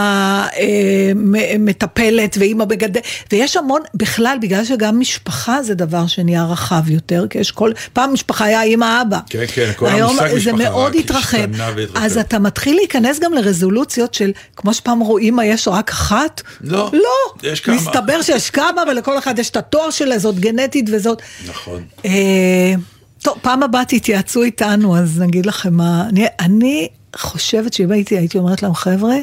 אה, 0.56 1.12
מטפלת, 1.58 2.36
ואימא 2.40 2.64
בגדל, 2.64 3.00
ויש 3.32 3.56
המון, 3.56 3.82
בכלל, 3.94 4.38
בגלל 4.42 4.64
שגם 4.64 5.00
משפחה 5.00 5.62
זה 5.62 5.74
דבר 5.74 6.06
שנהיה 6.06 6.44
רחב 6.44 6.90
יותר, 6.90 7.24
כי 7.30 7.38
יש 7.38 7.50
כל, 7.50 7.72
פעם 7.92 8.12
משפחה 8.12 8.44
היה 8.44 8.62
אימא 8.62 9.02
אבא. 9.02 9.18
כן, 9.30 9.44
כן, 9.54 9.70
כל 9.76 9.86
היום 9.86 10.10
המושג 10.10 10.38
זה 10.38 10.52
משפחה 10.52 10.70
מאוד 10.70 10.94
רק 10.96 11.00
התרחב. 11.00 11.38
השתנה 11.38 11.70
והתרחב. 11.76 12.04
אז 12.04 12.18
אתה 12.18 12.38
מתחיל 12.38 12.76
להיכנס 12.76 13.18
גם 13.20 13.34
לרזולוציות 13.34 14.14
של, 14.14 14.32
כמו 14.56 14.74
שפעם 14.74 15.00
רואים 15.00 15.36
מה 15.36 15.44
יש 15.44 15.68
רק 15.68 15.90
אחת? 15.90 16.42
לא, 16.60 16.90
לא. 16.92 17.50
יש 17.50 17.60
כמה. 17.60 17.74
מסתבר 17.74 18.22
שיש 18.22 18.50
כמה 18.50 18.82
ולכל 18.90 19.18
אחד 19.18 19.38
יש 19.38 19.50
את 19.50 19.56
התואר 19.56 19.90
שלה, 19.90 20.18
זאת 20.28 20.40
גנטית 20.40 20.86
וזאת. 20.92 21.22
נכון. 21.48 21.82
אה, 22.04 22.74
טוב, 23.22 23.38
פעם 23.42 23.62
הבאה 23.62 23.84
תתייעצו 23.84 24.42
איתנו, 24.42 24.96
אז 24.96 25.20
נגיד 25.20 25.46
לכם 25.46 25.74
מה. 25.74 26.06
אני, 26.08 26.26
אני 26.40 26.88
חושבת 27.16 27.72
שאם 27.72 27.92
הייתי, 27.92 28.18
הייתי 28.18 28.38
אומרת 28.38 28.62
להם, 28.62 28.74
חבר'ה, 28.74 29.16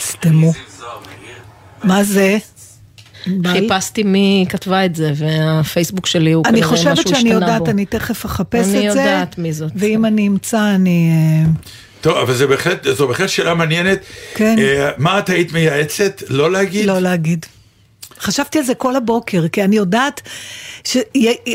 סתמו. 0.00 0.52
מה 1.84 2.04
זה? 2.04 2.38
חיפשתי 3.46 4.02
מי 4.02 4.46
כתבה 4.48 4.84
את 4.84 4.94
זה, 4.94 5.12
והפייסבוק 5.16 6.06
שלי 6.06 6.32
הוא 6.32 6.44
אני 6.46 6.62
כנראה 6.62 6.72
משהו 6.72 6.76
חושבת 6.76 6.98
השתנה 6.98 7.20
שאני 7.20 7.28
בו. 7.28 7.34
יודעת, 7.34 7.68
אני 7.68 7.86
תכף 7.86 8.26
אחפש 8.26 8.60
את 8.60 8.70
זה. 8.70 8.78
אני 8.78 8.86
יודעת 8.86 9.38
מי 9.38 9.52
זאת. 9.52 9.72
ואם 9.76 10.04
אני 10.04 10.28
אמצא, 10.28 10.74
אני... 10.74 11.10
אה, 11.12 11.50
טוב, 12.00 12.16
אבל 12.16 12.34
זה 12.34 12.46
בהחלט, 12.46 12.86
זו 12.96 13.08
בהחלט 13.08 13.28
שאלה 13.28 13.54
מעניינת. 13.54 13.98
כן. 14.34 14.56
אה, 14.58 14.90
מה 14.96 15.18
את 15.18 15.28
היית 15.28 15.52
מייעצת? 15.52 16.22
לא 16.28 16.52
להגיד? 16.52 16.86
לא 16.86 16.98
להגיד. 16.98 17.46
חשבתי 18.20 18.58
על 18.58 18.64
זה 18.64 18.74
כל 18.74 18.96
הבוקר, 18.96 19.48
כי 19.48 19.64
אני 19.64 19.76
יודעת, 19.76 20.20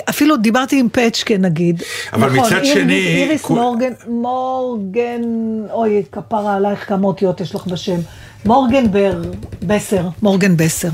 אפילו 0.09 0.37
דיברתי 0.37 0.79
עם 0.79 0.87
פצ'קה 0.91 1.37
נגיד. 1.37 1.83
אבל 2.13 2.29
נכון, 2.29 2.39
מצד 2.47 2.63
איר- 2.63 2.73
שני, 2.73 3.07
איריס 3.23 3.41
כול- 3.41 3.59
מורגן, 3.59 3.91
מורגן, 4.07 5.21
אוי, 5.71 6.03
כפרה 6.11 6.55
עלייך 6.55 6.87
כמה 6.89 7.07
אותיות 7.07 7.41
יש 7.41 7.55
לך 7.55 7.67
בשם. 7.67 7.99
מורגן 8.45 8.91
בר, 8.91 9.21
בסר, 9.63 10.07
מורגן 10.21 10.57
בסר. 10.57 10.89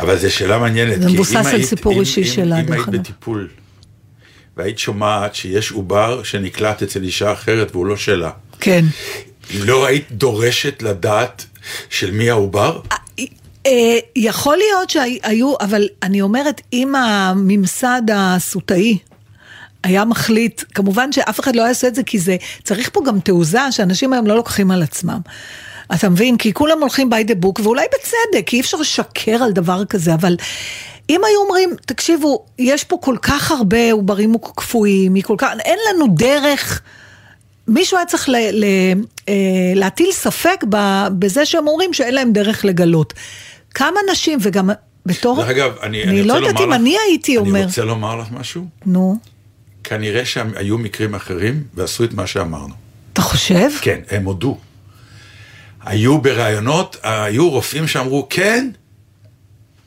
אבל 0.00 0.18
זו 0.18 0.32
שאלה 0.34 0.58
מעניינת. 0.58 1.02
זה 1.02 1.08
מבוסס 1.08 1.32
אם 1.32 1.40
על 1.40 1.46
היית- 1.46 1.64
סיפור 1.66 1.92
אם- 1.92 2.00
אישי 2.00 2.20
אם- 2.20 2.26
שלה, 2.26 2.60
אם 2.60 2.64
דרך 2.66 2.74
היית 2.76 2.88
אגב. 2.88 2.96
בטיפול, 3.00 3.48
והיית 4.56 4.78
שומעת 4.78 5.34
שיש 5.34 5.70
עובר 5.72 6.22
שנקלט 6.22 6.82
אצל 6.82 7.02
אישה 7.02 7.32
אחרת 7.32 7.70
והוא 7.72 7.86
לא 7.86 7.96
שלה, 7.96 8.30
כן. 8.60 8.84
לא 9.60 9.86
היית 9.86 10.12
דורשת 10.12 10.82
לדעת 10.82 11.44
של 11.90 12.10
מי 12.10 12.30
העובר? 12.30 12.80
אה, 13.66 13.98
יכול 14.16 14.56
להיות 14.56 14.90
שהיו, 14.90 15.54
אבל 15.60 15.88
אני 16.02 16.20
אומרת, 16.20 16.60
אם 16.72 16.94
הממסד 16.94 18.02
הסוטאי 18.14 18.98
היה 19.84 20.04
מחליט, 20.04 20.62
כמובן 20.74 21.12
שאף 21.12 21.40
אחד 21.40 21.56
לא 21.56 21.62
יעשה 21.62 21.88
את 21.88 21.94
זה, 21.94 22.02
כי 22.02 22.18
זה, 22.18 22.36
צריך 22.64 22.90
פה 22.92 23.00
גם 23.06 23.20
תעוזה 23.20 23.72
שאנשים 23.72 24.12
היום 24.12 24.26
לא 24.26 24.36
לוקחים 24.36 24.70
על 24.70 24.82
עצמם. 24.82 25.20
אתה 25.94 26.08
מבין? 26.08 26.36
כי 26.36 26.52
כולם 26.52 26.80
הולכים 26.80 27.10
by 27.12 27.30
the 27.30 27.44
book, 27.44 27.62
ואולי 27.62 27.86
בצדק, 27.94 28.46
כי 28.46 28.56
אי 28.56 28.60
אפשר 28.60 28.76
לשקר 28.76 29.42
על 29.42 29.52
דבר 29.52 29.84
כזה, 29.84 30.14
אבל 30.14 30.36
אם 31.10 31.20
היו 31.24 31.40
אומרים, 31.40 31.70
תקשיבו, 31.86 32.44
יש 32.58 32.84
פה 32.84 32.98
כל 33.02 33.16
כך 33.22 33.50
הרבה 33.50 33.92
עוברים 33.92 34.34
קפואים, 34.54 35.14
כך, 35.38 35.48
אין 35.64 35.78
לנו 35.88 36.06
דרך... 36.08 36.82
מישהו 37.70 37.96
היה 37.98 38.06
צריך 38.06 38.28
ל, 38.28 38.36
ל, 38.52 38.64
אה, 39.28 39.34
להטיל 39.74 40.12
ספק 40.12 40.64
ב, 40.68 40.76
בזה 41.18 41.46
שהם 41.46 41.68
אומרים 41.68 41.92
שאין 41.92 42.14
להם 42.14 42.32
דרך 42.32 42.64
לגלות. 42.64 43.14
כמה 43.74 44.00
נשים, 44.12 44.38
וגם 44.42 44.70
בתור... 45.06 45.36
דרך 45.36 45.48
אגב, 45.48 45.72
אני, 45.82 46.02
אני 46.02 46.10
אני 46.10 46.22
לא 46.22 46.34
יודעת 46.34 46.60
אם 46.60 46.72
אני 46.72 46.96
הייתי 47.08 47.36
אומר. 47.36 47.58
אני 47.58 47.64
רוצה 47.64 47.84
לומר 47.84 48.16
לך 48.16 48.26
משהו. 48.30 48.66
נו, 48.86 49.18
כנראה 49.84 50.24
שהיו 50.24 50.78
מקרים 50.78 51.14
אחרים 51.14 51.62
ועשו 51.74 52.04
את 52.04 52.14
מה 52.14 52.26
שאמרנו. 52.26 52.74
אתה 53.12 53.22
חושב? 53.22 53.70
כן, 53.80 54.00
הם 54.10 54.24
הודו. 54.24 54.58
היו 55.84 56.18
בראיונות, 56.18 56.96
היו 57.02 57.50
רופאים 57.50 57.88
שאמרו, 57.88 58.26
כן, 58.30 58.70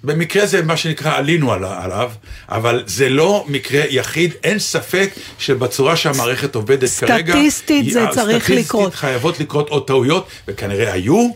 במקרה 0.03 0.45
זה 0.45 0.61
מה 0.61 0.77
שנקרא 0.77 1.17
עלינו 1.17 1.51
על- 1.53 1.65
עליו, 1.65 2.11
אבל 2.49 2.83
זה 2.85 3.09
לא 3.09 3.45
מקרה 3.47 3.81
יחיד, 3.89 4.33
אין 4.43 4.59
ספק 4.59 5.09
שבצורה 5.39 5.95
שהמערכת 5.95 6.55
עובדת 6.55 6.89
כרגע, 6.89 7.33
סטטיסטית 7.33 7.91
זה 7.93 8.01
היא- 8.01 8.09
צריך 8.09 8.43
סטטיסטית 8.43 8.65
לקרות. 8.65 8.95
חייבות 8.95 9.39
לקרות 9.39 9.69
עוד 9.69 9.87
טעויות, 9.87 10.27
וכנראה 10.47 10.93
היו, 10.93 11.29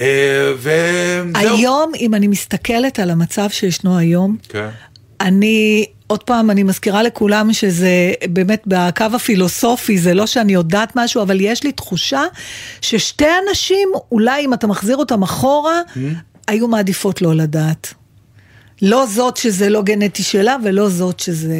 אה, 0.00 0.52
וזהו. 0.56 1.56
היום, 1.56 1.92
אם 2.00 2.14
אני 2.14 2.26
מסתכלת 2.28 2.98
על 2.98 3.10
המצב 3.10 3.46
שישנו 3.50 3.98
היום, 3.98 4.36
כן. 4.48 4.68
אני, 5.20 5.86
עוד 6.06 6.22
פעם, 6.22 6.50
אני 6.50 6.62
מזכירה 6.62 7.02
לכולם 7.02 7.52
שזה 7.52 7.88
באמת 8.28 8.62
בקו 8.66 9.04
הפילוסופי, 9.14 9.98
זה 9.98 10.14
לא 10.14 10.26
שאני 10.26 10.52
יודעת 10.54 10.92
משהו, 10.96 11.22
אבל 11.22 11.40
יש 11.40 11.62
לי 11.64 11.72
תחושה 11.72 12.22
ששתי 12.80 13.24
אנשים, 13.48 13.88
אולי 14.12 14.44
אם 14.44 14.54
אתה 14.54 14.66
מחזיר 14.66 14.96
אותם 14.96 15.22
אחורה, 15.22 15.80
היו 16.48 16.68
מעדיפות 16.68 17.22
לא 17.22 17.34
לדעת. 17.34 17.94
לא 18.82 19.06
זאת 19.06 19.36
שזה 19.36 19.68
לא 19.68 19.82
גנטי 19.82 20.22
שלה, 20.22 20.56
ולא 20.64 20.88
זאת 20.88 21.20
שזה... 21.20 21.58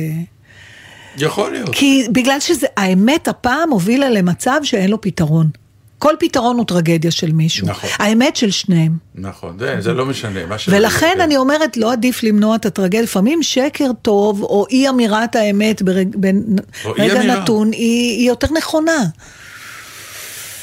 יכול 1.19 1.53
להיות. 1.53 1.71
כי 1.73 2.07
בגלל 2.13 2.41
שזה, 2.41 2.67
האמת 2.77 3.29
הפעם 3.29 3.71
הובילה 3.71 4.11
למצב 4.11 4.61
שאין 4.63 4.91
לו 4.91 5.01
פתרון. 5.01 5.51
כל 5.99 6.15
פתרון 6.21 6.57
הוא 6.57 6.65
טרגדיה 6.65 7.11
של 7.11 7.33
מישהו. 7.33 7.67
נכון. 7.67 7.91
האמת 7.99 8.37
של 8.37 8.51
שניהם. 8.51 8.97
נכון, 9.15 9.57
זה, 9.59 9.77
זה 9.81 9.93
לא 9.93 10.07
משנה. 10.07 10.47
מה 10.47 10.57
ולכן 10.69 11.13
כן. 11.15 11.21
אני 11.21 11.37
אומרת, 11.37 11.77
לא 11.77 11.93
עדיף 11.93 12.23
למנוע 12.23 12.57
את 12.57 12.67
הטרגדיה. 12.67 13.03
לפעמים 13.03 13.43
שקר 13.43 13.91
טוב, 14.03 14.43
או 14.43 14.67
אי 14.71 14.89
אמירת 14.89 15.37
האמת 15.37 15.83
ברגע 15.83 16.19
אמירה. 16.87 17.23
נתון, 17.23 17.73
היא, 17.73 18.19
היא 18.19 18.29
יותר 18.29 18.47
נכונה. 18.59 19.05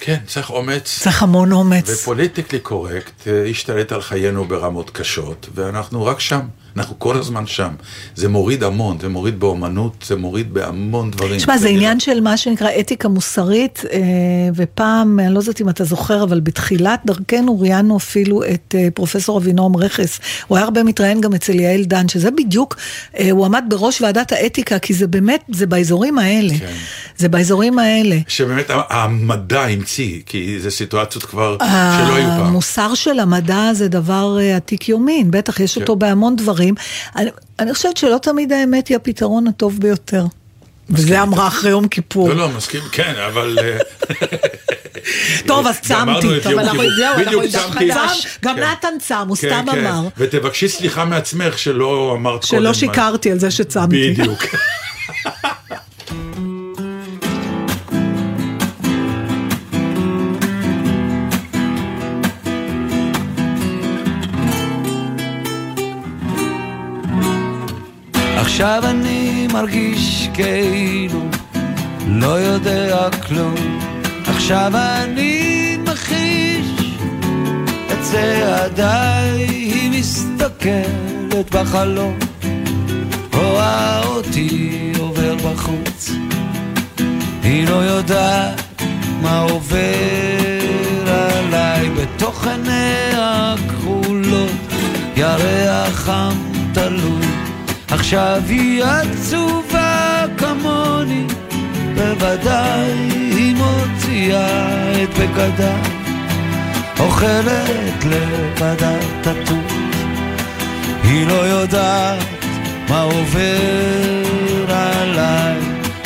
כן, 0.03 0.17
צריך 0.27 0.49
אומץ. 0.49 0.99
צריך 0.99 1.23
המון 1.23 1.51
אומץ. 1.51 1.89
ופוליטיקלי 1.89 2.59
קורקט 2.59 3.27
אה, 3.27 3.45
השתלט 3.49 3.91
על 3.91 4.01
חיינו 4.01 4.45
ברמות 4.45 4.89
קשות, 4.89 5.49
ואנחנו 5.55 6.05
רק 6.05 6.19
שם, 6.19 6.39
אנחנו 6.77 6.99
כל 6.99 7.17
הזמן 7.17 7.47
שם. 7.47 7.69
זה 8.15 8.29
מוריד 8.29 8.63
המון, 8.63 8.97
זה 9.01 9.09
מוריד 9.09 9.39
באומנות, 9.39 10.05
זה 10.07 10.15
מוריד 10.15 10.53
בהמון 10.53 11.11
דברים. 11.11 11.37
תשמע, 11.37 11.57
זה. 11.57 11.67
עניין 11.69 11.99
של 11.99 12.21
מה 12.21 12.37
שנקרא 12.37 12.69
אתיקה 12.79 13.07
מוסרית, 13.07 13.83
אה, 13.91 13.99
ופעם, 14.55 15.19
אני 15.19 15.33
לא 15.33 15.39
יודעת 15.39 15.61
אם 15.61 15.69
אתה 15.69 15.83
זוכר, 15.83 16.23
אבל 16.23 16.39
בתחילת 16.39 16.99
דרכנו 17.05 17.59
ראיינו 17.59 17.97
אפילו 17.97 18.43
את 18.43 18.75
אה, 18.77 18.87
פרופסור 18.93 19.37
אבינועם 19.37 19.77
רכס. 19.77 20.19
הוא 20.47 20.57
היה 20.57 20.65
הרבה 20.65 20.83
מתראיין 20.83 21.21
גם 21.21 21.33
אצל 21.33 21.59
יעל 21.59 21.83
דן, 21.83 22.07
שזה 22.07 22.31
בדיוק, 22.31 22.77
אה, 23.19 23.31
הוא 23.31 23.45
עמד 23.45 23.63
בראש 23.67 24.01
ועדת 24.01 24.31
האתיקה, 24.31 24.79
כי 24.79 24.93
זה 24.93 25.07
באמת, 25.07 25.43
זה 25.49 25.65
באזורים 25.65 26.17
האלה. 26.17 26.57
כן. 26.59 26.73
זה 27.17 27.29
באזורים 27.29 27.79
האלה. 27.79 28.17
שבאמת 28.27 28.71
המדע 28.89 29.61
המציא, 29.61 30.19
כי 30.25 30.59
זה 30.59 30.71
סיטואציות 30.71 31.25
כבר 31.25 31.57
שלא 31.59 32.15
היו 32.15 32.27
פעם. 32.27 32.45
המוסר 32.45 32.93
של 32.93 33.19
המדע 33.19 33.73
זה 33.73 33.87
דבר 33.87 34.37
עתיק 34.55 34.89
יומין, 34.89 35.31
בטח 35.31 35.59
יש 35.59 35.75
כן. 35.75 35.81
אותו 35.81 35.95
בהמון 35.95 36.35
דברים. 36.35 36.60
אני, 37.15 37.31
אני 37.59 37.73
חושבת 37.73 37.97
שלא 37.97 38.17
תמיד 38.17 38.53
האמת 38.53 38.87
היא 38.87 38.97
הפתרון 38.97 39.47
הטוב 39.47 39.79
ביותר. 39.79 40.25
וזה 40.89 41.21
אמרה 41.21 41.47
אחרי 41.47 41.69
יום 41.69 41.87
כיפור. 41.87 42.29
לא, 42.29 42.35
לא, 42.35 42.49
מסכים, 42.49 42.81
כן, 42.91 43.13
אבל... 43.27 43.57
אה, 43.61 43.77
טוב, 45.47 45.67
אז 45.67 45.79
צמתי. 45.79 46.27
טוב, 46.43 46.53
אנחנו-. 46.53 46.83
זהו, 46.97 47.05
אנחנו 47.05 47.25
בדיוק 47.25 47.43
בדף 47.43 47.65
צמתי. 47.65 47.89
גם 48.45 48.55
כן. 48.55 48.63
נתן 48.63 48.93
צם, 48.99 49.25
הוא 49.27 49.37
כן, 49.37 49.47
סתם 49.47 49.71
כן. 49.71 49.85
אמר. 49.85 50.07
ותבקשי 50.17 50.67
סליחה 50.67 51.05
מעצמך 51.05 51.59
שלא 51.59 52.13
אמרת 52.17 52.45
קודם. 52.45 52.61
שלא 52.61 52.73
שיקרתי 52.73 53.31
על 53.31 53.39
זה 53.39 53.51
שצמתי. 53.51 54.11
בדיוק. 54.11 54.43
עכשיו 68.51 68.83
אני 68.85 69.47
מרגיש 69.53 70.29
כאילו 70.33 71.21
לא 72.07 72.27
יודע 72.27 73.09
כלום. 73.27 73.79
עכשיו 74.27 74.71
אני 74.75 75.77
מכחיש 75.83 76.97
את 77.91 77.97
צעדיי, 78.01 79.45
היא 79.47 79.99
מסתכלת 79.99 81.55
בחלום, 81.55 82.19
רואה 83.33 84.05
אותי 84.05 84.91
עובר 84.99 85.35
בחוץ. 85.35 86.11
היא 87.43 87.67
לא 87.67 87.75
יודעת 87.75 88.81
מה 89.21 89.39
עובר 89.39 89.77
עליי 91.07 91.89
בתוך 91.89 92.47
עיניה 92.47 93.53
הכחולות, 93.53 94.51
ירח 95.17 95.93
חם 95.93 96.33
תלוי. 96.73 97.40
עכשיו 97.91 98.41
היא 98.47 98.83
עצובה 98.83 100.25
כמוני, 100.37 101.25
בוודאי 101.95 102.91
היא 103.35 103.55
מוציאה 103.55 105.03
את 105.03 105.09
בגדיי, 105.09 105.81
אוכלת 106.99 108.05
לבדה 108.05 108.91
תטות. 109.21 109.73
היא 111.03 111.27
לא 111.27 111.33
יודעת 111.33 112.23
מה 112.89 113.01
עובר 113.01 114.75
עליי, 114.75 115.59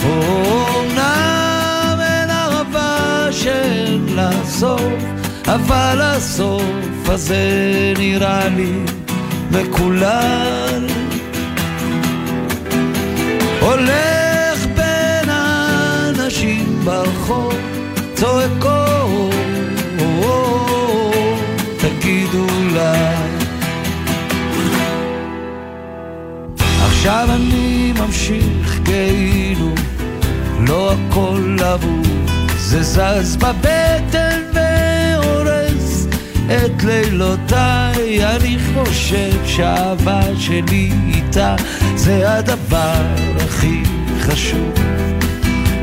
אומנם 0.04 2.00
אין 2.02 2.30
ערבה 2.30 3.28
של 3.32 4.20
הסוף, 4.20 5.04
אבל 5.48 6.02
הסוף 6.02 7.10
הזה 7.10 7.94
נראה 7.98 8.50
לי 8.50 8.74
מקולל. 9.52 10.95
הולך 13.66 14.66
בין 14.76 15.30
האנשים 15.30 16.80
ברחוב, 16.84 17.54
צועקות, 18.14 19.34
תגידו 21.78 22.48
לה. 22.74 23.16
עכשיו 26.86 27.28
אני 27.30 27.94
ממשיך 28.00 28.80
כאילו 28.86 29.70
לא 30.68 30.94
הכל 30.94 31.58
אבוד, 31.74 32.08
זה 32.58 32.84
זז 32.84 33.38
והורס 33.40 33.85
את 36.50 36.84
לילותיי, 36.84 38.26
אני 38.36 38.58
חושב 38.74 39.46
שהאהבה 39.46 40.22
שלי 40.38 40.92
איתה 41.08 41.56
זה 41.96 42.38
הדבר 42.38 43.02
הכי 43.46 43.84
חשוב. 44.20 44.74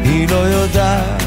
היא 0.04 0.28
לא 0.28 0.36
יודעת 0.36 1.22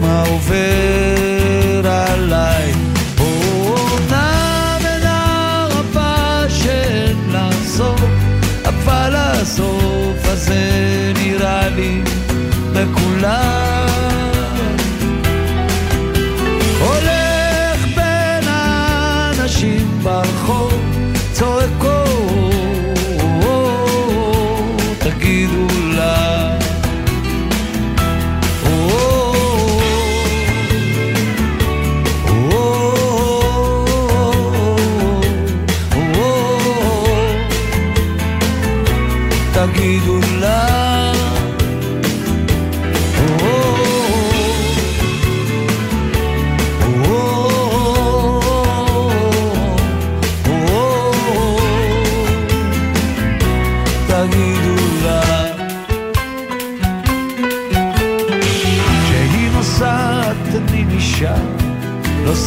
מה 0.00 0.22
עובר 0.22 1.90
עליי. 1.90 2.72
אומנם 3.20 4.78
אין 4.84 5.06
הרבה 5.06 6.44
של 6.48 7.16
הסוף, 7.34 8.00
אבל 8.64 9.14
הסוף 9.16 10.18
הזה 10.24 11.12
נראה 11.16 11.68
לי 11.68 12.02
מקולל. 12.72 14.15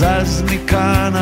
לא 0.01 0.23
זז 0.23 0.43
מכאן 0.43 1.13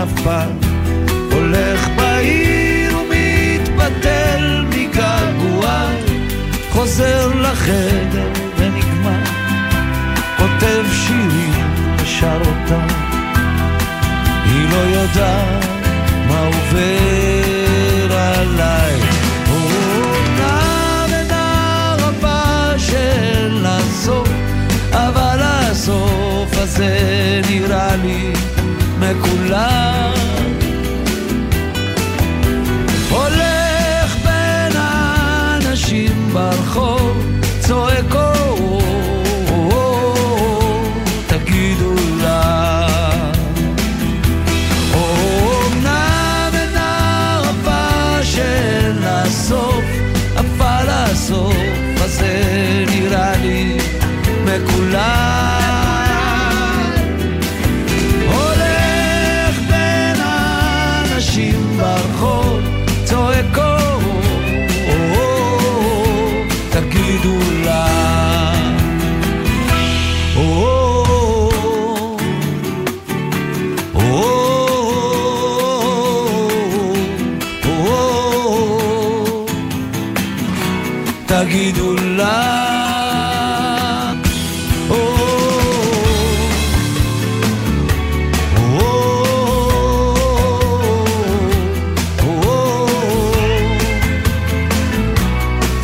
מקולל 29.47 29.86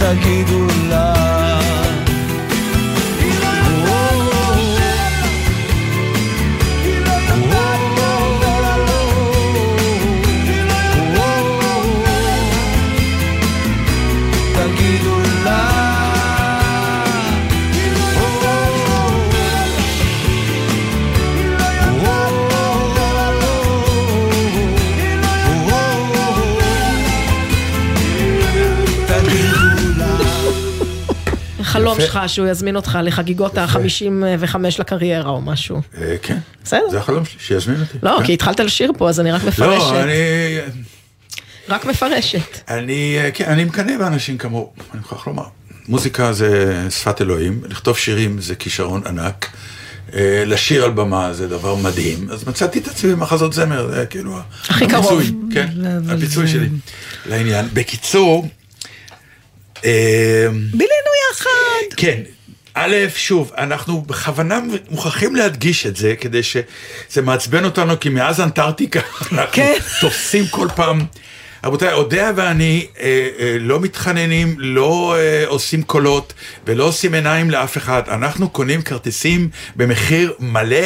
תגידו 0.03 0.67
חלום 31.95 32.05
יפה. 32.07 32.13
שלך 32.13 32.29
שהוא 32.29 32.47
יזמין 32.47 32.75
אותך 32.75 32.99
לחגיגות 33.03 33.57
ה-55 33.57 34.55
לקריירה 34.79 35.29
או 35.29 35.41
משהו. 35.41 35.81
אה, 36.01 36.15
כן. 36.21 36.37
בסדר. 36.63 36.89
זה 36.91 36.99
החלום 36.99 37.25
שלי, 37.25 37.39
שיזמין 37.39 37.79
אותי. 37.79 37.97
לא, 38.03 38.15
כן. 38.19 38.25
כי 38.25 38.33
התחלת 38.33 38.59
לשיר 38.59 38.91
פה, 38.97 39.09
אז 39.09 39.19
אני 39.19 39.31
רק 39.31 39.43
מפרשת. 39.43 39.91
לא, 39.93 40.03
אני... 40.03 40.11
רק 41.69 41.85
מפרשת. 41.85 42.69
אני, 42.69 43.17
אה, 43.19 43.31
כן, 43.31 43.45
אני 43.45 43.63
מקנא 43.63 43.97
באנשים 43.97 44.37
כמוהו, 44.37 44.71
אני 44.91 44.99
מוכרח 45.01 45.27
לומר. 45.27 45.43
מוזיקה 45.87 46.33
זה 46.33 46.75
שפת 46.89 47.21
אלוהים, 47.21 47.61
לכתוב 47.69 47.97
שירים 47.97 48.41
זה 48.41 48.55
כישרון 48.55 49.01
ענק. 49.07 49.49
אה, 50.15 50.43
לשיר 50.45 50.83
על 50.83 50.91
במה 50.91 51.33
זה 51.33 51.47
דבר 51.47 51.75
מדהים, 51.75 52.29
אז 52.31 52.47
מצאתי 52.47 52.79
את 52.79 52.87
עצמי 52.87 53.11
במחזות 53.15 53.53
זמר, 53.53 53.91
זה 53.91 54.05
כאילו 54.05 54.37
הכי 54.69 54.87
קרוב. 54.87 55.05
הפיצוי, 55.19 55.31
כן, 55.53 55.67
אבל 56.05 56.15
הפיצוי 56.17 56.45
זה- 56.47 56.51
שלי 56.53 56.69
לעניין. 57.25 57.65
בקיצור, 57.73 58.47
בילינו 60.71 61.11
יחד. 61.31 61.95
כן, 61.97 62.21
א', 62.73 62.95
שוב, 63.15 63.51
אנחנו 63.57 64.01
בכוונה 64.01 64.59
מוכרחים 64.89 65.35
להדגיש 65.35 65.85
את 65.85 65.95
זה, 65.95 66.15
כדי 66.15 66.43
שזה 66.43 67.21
מעצבן 67.23 67.65
אותנו, 67.65 67.99
כי 67.99 68.09
מאז 68.09 68.41
אנטארקטיקה 68.41 68.99
אנחנו 69.31 69.37
כן. 69.51 69.77
תופסים 70.01 70.47
כל 70.47 70.67
פעם. 70.75 71.05
רבותיי, 71.65 71.93
אודיה 71.93 72.31
ואני 72.35 72.87
אה, 72.99 73.05
אה, 73.39 73.57
לא 73.59 73.79
מתחננים, 73.79 74.55
לא 74.57 75.15
אה, 75.17 75.43
עושים 75.47 75.83
קולות 75.83 76.33
ולא 76.67 76.83
עושים 76.83 77.13
עיניים 77.13 77.51
לאף 77.51 77.77
אחד. 77.77 78.01
אנחנו 78.07 78.49
קונים 78.49 78.81
כרטיסים 78.81 79.49
במחיר 79.75 80.33
מלא 80.39 80.77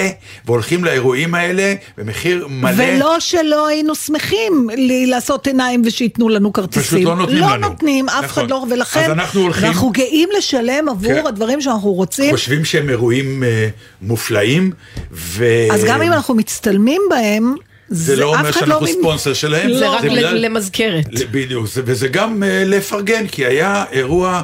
והולכים 0.46 0.84
לאירועים 0.86 1.36
האלה 1.36 1.74
במחיר 1.98 2.48
מלא. 2.50 2.84
ולא 2.84 3.20
שלא 3.20 3.68
היינו 3.68 3.96
שמחים 3.96 4.68
לעשות 5.08 5.48
עיניים 5.48 5.82
ושייתנו 5.86 6.30
לנו 6.30 6.54
כרטיסים. 6.54 6.84
פשוט 7.00 7.08
לא 7.08 7.16
נותנים 7.16 7.40
לא 7.42 7.48
לנו. 7.54 7.68
נותנים, 7.70 8.10
אף 8.10 8.24
נכון. 8.24 8.26
אחד 8.44 8.50
לא, 8.52 8.66
ולכן 8.70 9.12
אנחנו 9.12 9.42
הולכים- 9.42 9.66
אנחנו 9.68 9.90
גאים 9.90 10.30
לשלם 10.38 10.90
עבור 10.90 11.14
כן. 11.22 11.28
הדברים 11.28 11.62
שאנחנו 11.62 11.94
רוצים. 11.94 12.32
חושבים 12.32 12.66
שהם 12.66 12.90
אירועים 12.90 13.44
אה, 13.44 13.68
מופלאים, 14.02 14.72
ו... 15.12 15.46
אז 15.72 15.84
גם 15.88 16.02
אם 16.02 16.14
אנחנו 16.14 16.36
מצטלמים 16.36 17.02
בהם, 17.10 17.56
זה 17.90 18.16
לא 18.16 18.26
אומר 18.26 18.52
שאנחנו 18.52 18.68
לא... 18.74 18.82
מ- 18.82 18.88
ספונסר 19.00 19.34
שלהם. 19.34 19.74
זה 19.74 19.90
רק 19.90 20.04
ל- 20.04 20.46
למזכרת. 20.46 21.06
בדיוק, 21.32 21.68
זה- 21.68 21.82
וזה 21.86 22.08
גם 22.08 22.44
אה, 22.44 22.64
לפרגן, 22.66 23.28
כי 23.28 23.46
היה 23.46 23.86
אירוע, 23.92 24.42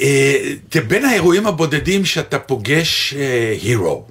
אה, 0.00 0.34
זה 0.72 0.80
בין 0.80 1.04
האירועים 1.04 1.46
הבודדים 1.46 2.04
שאתה 2.04 2.38
פוגש 2.38 3.14
הירו, 3.62 4.04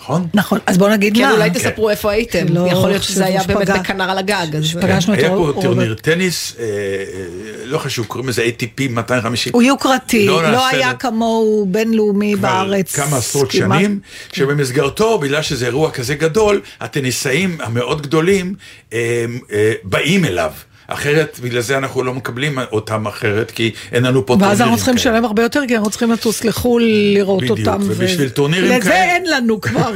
נכון? 0.00 0.26
נכון, 0.34 0.58
אז 0.66 0.78
בוא 0.78 0.88
נגיד 0.88 1.14
כן, 1.16 1.22
מה. 1.22 1.32
אולי 1.32 1.50
תספרו 1.50 1.90
איפה 1.90 2.12
הייתם. 2.12 2.48
שלא 2.48 2.68
יכול 2.72 2.88
להיות 2.90 3.02
שזה 3.02 3.24
היה 3.24 3.42
באמת 3.42 3.68
בכנר 3.68 4.10
על 4.10 4.18
הגג. 4.18 4.46
אז- 4.56 4.64
שפגשנו 4.64 5.14
את 5.14 5.18
היה 5.18 5.28
פה 5.28 5.34
רוברט. 5.36 5.64
טורניר 5.64 5.94
טניס, 5.94 6.56
אה, 6.58 6.64
אה, 6.64 6.68
לא 7.64 7.78
חשוב, 7.78 8.06
קוראים 8.06 8.28
לזה 8.28 8.42
ATP 8.44 8.88
250. 8.90 9.52
הוא 9.54 9.62
יוקרתי, 9.62 10.26
לא 10.26 10.52
לא 10.52 10.66
היה 10.66 10.94
כמוהו 10.94 11.66
בינלאומי 11.70 12.36
בארץ. 12.36 12.96
כמה 12.96 13.16
עשרות. 13.16 13.50
שנים, 13.50 14.00
שבמסגרתו, 14.32 15.18
בגלל 15.18 15.42
שזה 15.42 15.66
אירוע 15.66 15.90
כזה 15.90 16.14
גדול, 16.14 16.60
הטניסאים 16.80 17.56
המאוד 17.60 18.02
גדולים 18.02 18.54
אה, 18.92 19.24
באים 19.84 20.24
אליו. 20.24 20.52
אחרת, 20.92 21.38
בגלל 21.42 21.60
זה 21.60 21.78
אנחנו 21.78 22.02
לא 22.04 22.14
מקבלים 22.14 22.58
אותם 22.72 23.06
אחרת, 23.06 23.50
כי 23.50 23.70
אין 23.92 24.02
לנו 24.02 24.20
פה 24.26 24.26
טורנירים 24.26 24.50
ואז 24.50 24.60
אנחנו 24.60 24.76
צריכים 24.76 24.94
כאלה. 24.96 25.10
לשלם 25.12 25.24
הרבה 25.24 25.42
יותר, 25.42 25.62
כי 25.68 25.76
אנחנו 25.76 25.90
צריכים 25.90 26.12
לטוס 26.12 26.44
לחו"ל 26.44 26.82
לראות 27.14 27.42
בדיוק, 27.42 27.58
אותם. 27.58 27.80
ובשביל 27.82 28.26
ו- 28.26 28.30
טורנירים 28.30 28.70
לזה 28.72 28.80
כאלה- 28.90 29.04
אין 29.04 29.24
לנו 29.30 29.60
כבר. 29.60 29.92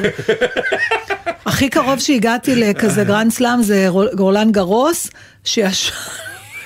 הכי 1.47 1.69
קרוב 1.69 1.99
שהגעתי 1.99 2.55
לכזה 2.57 3.05
גרנד 3.05 3.33
סלאם 3.33 3.63
זה 3.63 3.85
רולאן 3.89 4.53
גארוס, 4.53 5.11
שיש... 5.45 5.93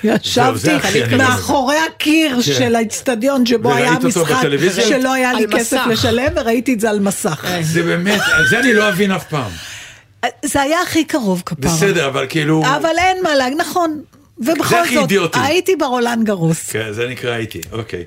ישבתי 0.03 0.69
מאחורי 1.17 1.75
הקיר 1.89 2.41
של 2.41 2.75
האצטדיון 2.75 3.45
שבו 3.45 3.73
היה 3.73 3.89
המשחק, 3.91 4.35
בטלוויזיה? 4.37 4.87
שלא 4.87 5.13
היה 5.13 5.33
לי 5.33 5.45
כסף. 5.51 5.77
לשלם, 5.89 6.31
וראיתי 6.35 6.73
את 6.73 6.79
זה 6.79 6.89
על 6.89 6.99
מסך. 6.99 7.45
זה 7.61 7.83
באמת, 7.83 8.19
זה 8.49 8.59
אני 8.59 8.73
לא 8.73 8.89
אבין 8.89 9.11
אף 9.11 9.23
פעם. 9.23 9.51
זה 10.45 10.61
היה 10.61 10.81
הכי 10.81 11.03
קרוב 11.03 11.43
כפרה. 11.45 11.71
בסדר, 11.71 12.07
אבל 12.07 12.25
כאילו... 12.29 12.63
אבל 12.77 12.89
אין 12.97 13.17
מה 13.23 13.35
להגיד, 13.35 13.57
נכון. 13.57 14.01
ובכל 14.39 14.75
זאת, 14.93 15.01
אידיוטי. 15.01 15.39
הייתי 15.39 15.75
ברולן 15.75 16.23
גרוס. 16.23 16.69
כן, 16.69 16.91
זה 16.91 17.07
נקרא 17.07 17.31
הייתי, 17.31 17.61
אוקיי. 17.71 18.03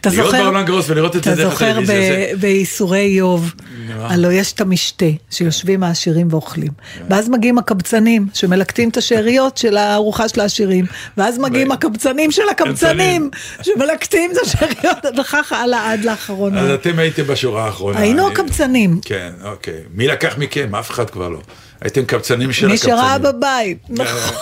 אתה 0.00 0.10
להיות 0.10 0.26
זוכר, 0.26 0.42
בעולם 0.44 0.64
גרוס 0.64 0.90
ולראות 0.90 1.16
את 1.16 1.24
זה 1.24 1.32
אתה 1.32 1.42
דרך 1.42 1.52
זוכר 1.52 1.66
הטלוויזיה, 1.66 1.94
זה... 1.96 2.30
ב- 2.36 2.40
בייסורי 2.40 3.00
איוב. 3.00 3.52
הלוא 3.98 4.32
יש 4.32 4.52
את 4.52 4.60
המשתה, 4.60 5.06
שיושבים 5.30 5.82
העשירים 5.82 6.28
ואוכלים. 6.30 6.70
ואז 7.10 7.28
מגיעים 7.28 7.58
הקבצנים, 7.58 8.26
שמלקטים 8.34 8.88
את 8.88 8.96
השאריות 8.96 9.58
של 9.58 9.76
הארוחה 9.76 10.28
של 10.28 10.40
העשירים. 10.40 10.84
ואז 11.16 11.38
מגיעים 11.38 11.72
הקבצנים 11.72 12.30
של 12.30 12.48
הקבצנים, 12.50 13.30
שמלקטים 13.62 14.30
את 14.32 14.36
השאריות, 14.42 14.98
וככה 15.20 15.56
הלאה 15.56 15.92
עד 15.92 16.04
לאחרון. 16.04 16.58
אז 16.58 16.70
אתם 16.70 16.98
הייתם 16.98 17.26
בשורה 17.26 17.64
האחרונה. 17.64 17.98
היינו 18.00 18.28
הקבצנים. 18.28 19.00
כן, 19.04 19.30
אוקיי. 19.44 19.80
מי 19.94 20.06
לקח 20.06 20.38
מכם? 20.38 20.74
אף 20.74 20.90
אחד 20.90 21.10
כבר 21.10 21.28
לא. 21.28 21.40
הייתם 21.80 22.04
קבצנים 22.04 22.52
של 22.52 22.66
מי 22.66 22.74
הקבצנים. 22.74 22.96
שראה 22.96 23.18
בבית, 23.18 23.78
נכון. 23.88 24.36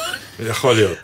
יכול 0.48 0.74
להיות. 0.74 0.98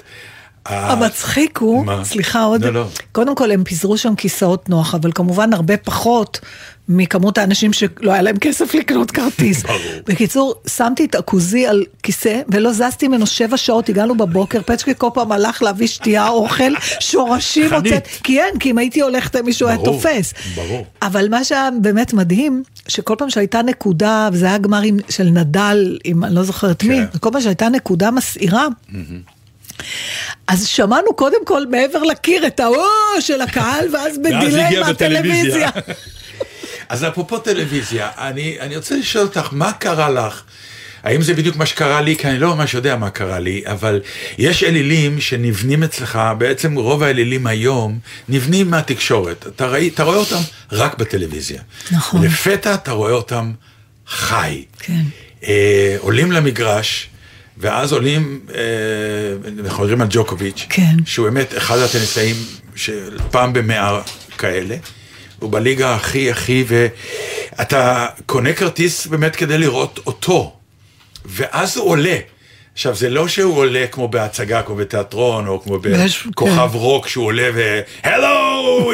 המצחיק 0.67 1.59
הוא, 1.59 1.87
מה? 1.87 2.05
סליחה 2.05 2.43
עוד, 2.43 2.65
לא, 2.65 2.73
לא. 2.73 2.87
קודם 3.13 3.35
כל 3.35 3.51
הם 3.51 3.65
פיזרו 3.65 3.99
שם 3.99 4.15
כיסאות 4.15 4.69
נוח, 4.69 4.95
אבל 4.95 5.13
כמובן 5.15 5.53
הרבה 5.53 5.77
פחות 5.77 6.41
מכמות 6.89 7.39
האנשים 7.39 7.73
שלא 7.73 8.13
היה 8.13 8.23
להם 8.23 8.37
כסף 8.37 8.75
לקנות 8.75 9.11
כרטיס. 9.11 9.63
בקיצור, 10.07 10.55
שמתי 10.77 11.05
את 11.05 11.15
הכוזי 11.15 11.67
על 11.67 11.85
כיסא 12.03 12.41
ולא 12.49 12.73
זזתי 12.73 13.09
ממנו 13.09 13.27
שבע 13.27 13.57
שעות, 13.57 13.89
הגענו 13.89 14.17
בבוקר, 14.17 14.61
פצ'קה 14.67 14.95
כל 14.95 15.09
פעם 15.15 15.33
הלך 15.33 15.63
להביא 15.63 15.87
שתייה, 15.87 16.29
אוכל, 16.29 16.73
שורשים. 17.01 17.73
הוצאת, 17.73 18.07
כי 18.23 18.41
אין, 18.41 18.59
כי 18.59 18.71
אם 18.71 18.79
הייתי 18.79 19.01
הולכת 19.01 19.37
מישהו 19.37 19.69
היה 19.69 19.77
ברור, 19.77 19.97
תופס. 19.97 20.35
ברור. 20.55 20.87
אבל 21.03 21.29
מה 21.29 21.45
שהיה 21.45 21.69
באמת 21.83 22.13
מדהים, 22.13 22.63
שכל 22.89 23.15
פעם 23.19 23.31
שהייתה 23.31 23.63
נקודה, 23.63 24.29
וזה 24.33 24.47
היה 24.47 24.59
גמר 24.59 24.81
של 25.09 25.25
נדל, 25.25 25.99
עם 26.05 26.25
אני 26.25 26.35
לא 26.35 26.43
זוכרת 26.43 26.85
מי, 26.85 26.97
כן. 26.97 27.05
וכל 27.15 27.31
פעם 27.33 27.41
שהייתה 27.41 27.69
נקודה 27.69 28.11
מסעירה, 28.11 28.67
אז 30.47 30.67
שמענו 30.67 31.15
קודם 31.17 31.45
כל 31.45 31.67
מעבר 31.67 32.03
לקיר 32.03 32.47
את 32.47 32.61
ההוא 32.61 33.21
של 33.21 33.41
הקהל, 33.41 33.89
ואז 33.93 34.19
בדיליי 34.19 34.81
מהטלוויזיה. 34.81 35.71
אז 36.89 37.05
אפרופו 37.05 37.39
טלוויזיה, 37.39 38.11
אני, 38.19 38.57
אני 38.61 38.77
רוצה 38.77 38.97
לשאול 38.97 39.25
אותך, 39.25 39.49
מה 39.53 39.73
קרה 39.73 40.11
לך? 40.11 40.43
האם 41.05 41.23
זה 41.23 41.35
בדיוק 41.35 41.57
מה 41.57 41.67
שקרה 41.67 42.01
לי? 42.01 42.17
כי 42.17 42.29
אני 42.29 42.39
לא 42.39 42.57
ממש 42.57 42.75
יודע 42.75 42.97
מה 42.97 43.11
קרה 43.11 43.39
לי, 43.39 43.63
אבל 43.67 44.01
יש 44.39 44.65
אלילים 44.65 45.21
שנבנים 45.21 45.83
אצלך, 45.83 46.19
בעצם 46.39 46.75
רוב 46.75 47.03
האלילים 47.03 47.47
היום 47.47 47.99
נבנים 48.29 48.71
מהתקשורת. 48.71 49.47
אתה, 49.47 49.67
ראי, 49.67 49.89
אתה 49.89 50.03
רואה 50.03 50.17
אותם 50.17 50.41
רק 50.73 50.99
בטלוויזיה. 50.99 51.63
נכון. 51.91 52.25
לפתע 52.25 52.75
אתה 52.75 52.93
רואה 52.93 53.13
אותם 53.13 53.53
חי. 54.07 54.65
כן. 54.79 55.03
אה, 55.47 55.97
עולים 55.99 56.33
למגרש, 56.33 57.09
ואז 57.59 57.93
עולים, 57.93 58.41
אה, 58.55 58.61
אנחנו 59.65 59.83
מדברים 59.83 60.01
על 60.01 60.07
ג'וקוביץ', 60.11 60.67
כן. 60.69 60.97
שהוא 61.07 61.29
באמת 61.29 61.57
אחד 61.57 61.79
הטניסאים 61.79 62.37
של 62.77 63.19
פעם 63.31 63.53
במאה 63.53 64.01
כאלה. 64.39 64.77
הוא 65.39 65.53
בליגה 65.53 65.95
הכי 65.95 66.31
הכי, 66.31 66.65
ואתה 66.67 68.07
קונה 68.27 68.53
כרטיס 68.53 69.07
באמת 69.07 69.37
כדי 69.37 69.59
לראות 69.59 70.01
אותו. 70.07 70.57
ואז 71.25 71.77
הוא 71.77 71.89
עולה. 71.91 72.17
עכשיו, 72.75 72.95
זה 72.95 73.11
לא 73.11 73.29
שהוא 73.29 73.57
עולה 73.57 73.85
כמו 73.91 74.09
בהצגה, 74.09 74.63
כמו 74.63 74.75
בתיאטרון, 74.75 75.47
או 75.47 75.63
כמו 75.63 75.79
בכוכב 75.79 76.69
כן. 76.73 76.79
רוק, 76.79 77.09
שהוא 77.09 77.27
עולה 77.27 77.51
ו... 77.55 77.81
הלו, 78.03 78.44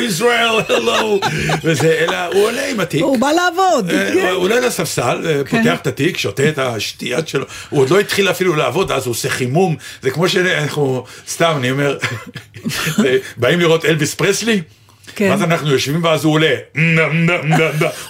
ישראל, 0.01 0.61
הלו. 0.69 1.21
וזה, 1.65 1.99
אלא 1.99 2.27
הוא 2.27 2.47
עולה 2.47 2.71
עם 2.71 2.81
התיק. 2.81 3.03
הוא 3.03 3.19
בא 3.19 3.31
לעבוד. 3.31 3.91
אה, 3.91 4.11
כן. 4.15 4.27
הוא 4.35 4.43
עולה 4.43 4.61
לספסל, 4.61 5.27
אה, 5.27 5.45
כן. 5.45 5.63
פותח 5.63 5.81
את 5.81 5.87
התיק, 5.87 6.17
שותה 6.17 6.49
את 6.49 6.59
השתייה 6.59 7.19
שלו, 7.27 7.45
הוא 7.71 7.81
עוד 7.81 7.91
לא 7.91 8.01
התחיל 8.01 8.31
אפילו 8.31 8.57
לעבוד, 8.57 8.93
אז 8.93 9.07
הוא 9.07 9.11
עושה 9.11 9.29
חימום, 9.29 9.77
זה 10.03 10.11
כמו 10.11 10.29
שאנחנו, 10.29 11.05
סתם, 11.29 11.55
אני 11.57 11.71
אומר, 11.71 11.99
אה, 13.07 13.17
באים 13.37 13.61
לראות 13.61 13.85
אלוויס 13.85 14.15
פרסלי? 14.15 14.63
כן. 15.15 15.31
ואז 15.31 15.43
אנחנו 15.43 15.71
יושבים 15.71 16.05
ואז 16.05 16.25
הוא 16.25 16.33
עולה, 16.33 16.55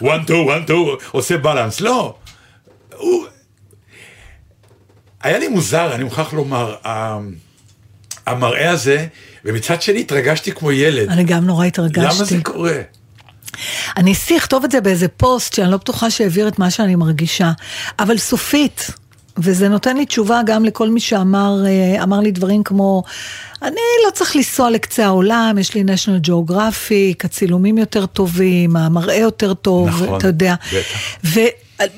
one 0.01 0.27
two 0.27 0.49
one 0.49 0.71
two, 0.71 1.05
עושה 1.11 1.37
בלנס, 1.37 1.81
לא. 1.81 2.15
הוא... 2.97 3.27
היה 5.23 5.39
לי 5.39 5.49
מוזר, 5.49 5.95
אני 5.95 6.05
מוכרח 6.05 6.33
לומר, 6.33 6.75
המראה 8.27 8.71
הזה, 8.71 9.07
ומצד 9.45 9.83
שני 9.83 10.01
התרגשתי 10.01 10.53
כמו 10.53 10.73
ילד. 10.73 11.09
אני 11.09 11.25
גם 11.25 11.47
נורא 11.47 11.65
התרגשתי. 11.65 12.17
למה 12.17 12.25
זה 12.25 12.37
קורה? 12.43 12.81
אני 13.97 14.11
ניסיתי 14.11 14.37
לכתוב 14.37 14.65
את 14.65 14.71
זה 14.71 14.81
באיזה 14.81 15.09
פוסט 15.09 15.55
שאני 15.55 15.71
לא 15.71 15.77
בטוחה 15.77 16.11
שהעביר 16.11 16.49
את 16.49 16.59
מה 16.59 16.71
שאני 16.71 16.95
מרגישה, 16.95 17.53
אבל 17.99 18.19
סופית, 18.19 18.91
וזה 19.39 19.69
נותן 19.69 19.97
לי 19.97 20.07
תשובה 20.07 20.41
גם 20.47 20.65
לכל 20.65 20.89
מי 20.89 21.01
שאמר 21.01 21.65
אה, 21.67 22.03
אמר 22.03 22.21
לי 22.21 22.31
דברים 22.31 22.63
כמו, 22.63 23.03
אני 23.63 23.81
לא 24.07 24.11
צריך 24.11 24.37
לנסוע 24.37 24.71
לקצה 24.71 25.07
העולם, 25.07 25.57
יש 25.61 25.75
לי 25.75 25.83
national 25.83 26.29
geographic, 26.29 27.25
הצילומים 27.25 27.79
יותר 27.79 28.07
טובים, 28.07 28.77
המראה 28.77 29.17
יותר 29.17 29.55
טוב, 29.55 29.89
נכון, 29.89 30.19
אתה 30.19 30.27
יודע. 30.27 30.55
בטח. 30.73 31.29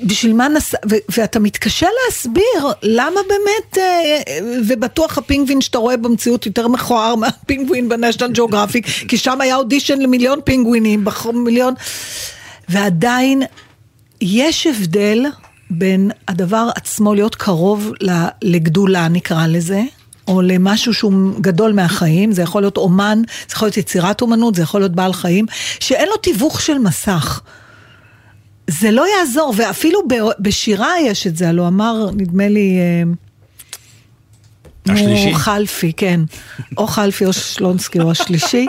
ובשביל 0.03 0.33
מה 0.33 0.47
נסע, 0.47 0.77
ו- 0.91 0.95
ואתה 1.17 1.39
מתקשה 1.39 1.87
להסביר 2.05 2.43
למה 2.83 3.19
באמת, 3.29 3.77
אה, 3.77 4.21
ובטוח 4.67 5.17
הפינגווין 5.17 5.61
שאתה 5.61 5.77
רואה 5.77 5.97
במציאות 5.97 6.45
יותר 6.45 6.67
מכוער 6.67 7.15
מהפינגווין 7.15 7.89
בניישנל 7.89 8.31
ג'אוגרפיק, 8.31 8.85
כי 9.09 9.17
שם 9.17 9.41
היה 9.41 9.55
אודישן 9.55 9.99
למיליון 9.99 10.39
פינגווינים, 10.43 11.05
בח- 11.05 11.25
מיליון, 11.25 11.73
ועדיין 12.69 13.43
יש 14.21 14.67
הבדל 14.67 15.25
בין 15.69 16.11
הדבר 16.27 16.69
עצמו 16.75 17.13
להיות 17.13 17.35
קרוב 17.35 17.91
ל- 18.01 18.11
לגדולה 18.43 19.07
נקרא 19.07 19.47
לזה, 19.47 19.81
או 20.27 20.41
למשהו 20.41 20.93
שהוא 20.93 21.13
גדול 21.41 21.73
מהחיים, 21.73 22.31
זה 22.31 22.41
יכול 22.41 22.61
להיות 22.61 22.77
אומן, 22.77 23.21
זה 23.27 23.53
יכול 23.53 23.65
להיות 23.65 23.77
יצירת 23.77 24.21
אומנות, 24.21 24.55
זה 24.55 24.61
יכול 24.61 24.81
להיות 24.81 24.91
בעל 24.91 25.13
חיים, 25.13 25.45
שאין 25.79 26.07
לו 26.09 26.17
תיווך 26.17 26.61
של 26.61 26.77
מסך. 26.77 27.41
זה 28.67 28.91
לא 28.91 29.05
יעזור, 29.19 29.53
ואפילו 29.57 30.07
ב- 30.07 30.13
בשירה 30.39 30.93
יש 31.05 31.27
את 31.27 31.37
זה, 31.37 31.49
הלוא 31.49 31.67
אמר, 31.67 32.09
נדמה 32.17 32.47
לי... 32.47 32.77
אה, 32.79 33.03
השלישי? 34.93 35.31
נו, 35.31 35.37
חלפי, 35.37 35.93
כן. 35.97 36.19
או 36.77 36.87
חלפי 36.87 37.25
או 37.25 37.33
שלונסקי 37.33 37.99
או 37.99 38.11
השלישי. 38.11 38.65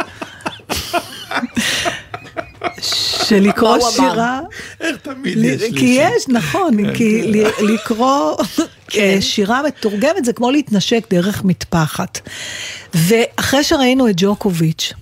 שלקרוא? 2.80 3.90
שירה, 3.90 4.40
איך 4.80 4.96
תמיד 4.96 5.38
יש 5.38 5.62
לי 5.62 5.78
כי. 5.78 5.84
יש, 6.00 6.28
נכון, 6.28 6.92
כי 6.94 7.22
ל- 7.22 7.72
לקרוא 7.74 8.36
אה, 8.98 9.16
שירה 9.30 9.62
מתורגמת 9.62 10.24
זה 10.24 10.32
כמו 10.32 10.50
להתנשק 10.50 11.06
דרך 11.10 11.44
מטפחת. 11.44 12.28
ואחרי 12.94 13.64
שראינו 13.64 14.08
את 14.08 14.14
ג'וקוביץ', 14.16 14.92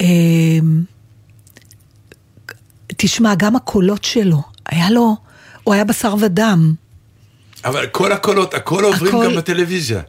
אה, 0.00 0.06
תשמע, 2.96 3.34
גם 3.34 3.56
הקולות 3.56 4.04
שלו, 4.04 4.42
היה 4.68 4.90
לו, 4.90 5.16
הוא 5.64 5.74
היה 5.74 5.84
בשר 5.84 6.14
ודם. 6.20 6.74
אבל 7.64 7.86
כל 7.86 8.12
הקולות, 8.12 8.54
הכל 8.54 8.84
עוברים 8.84 9.14
הכל- 9.16 9.24
גם 9.30 9.36
בטלוויזיה. 9.36 10.00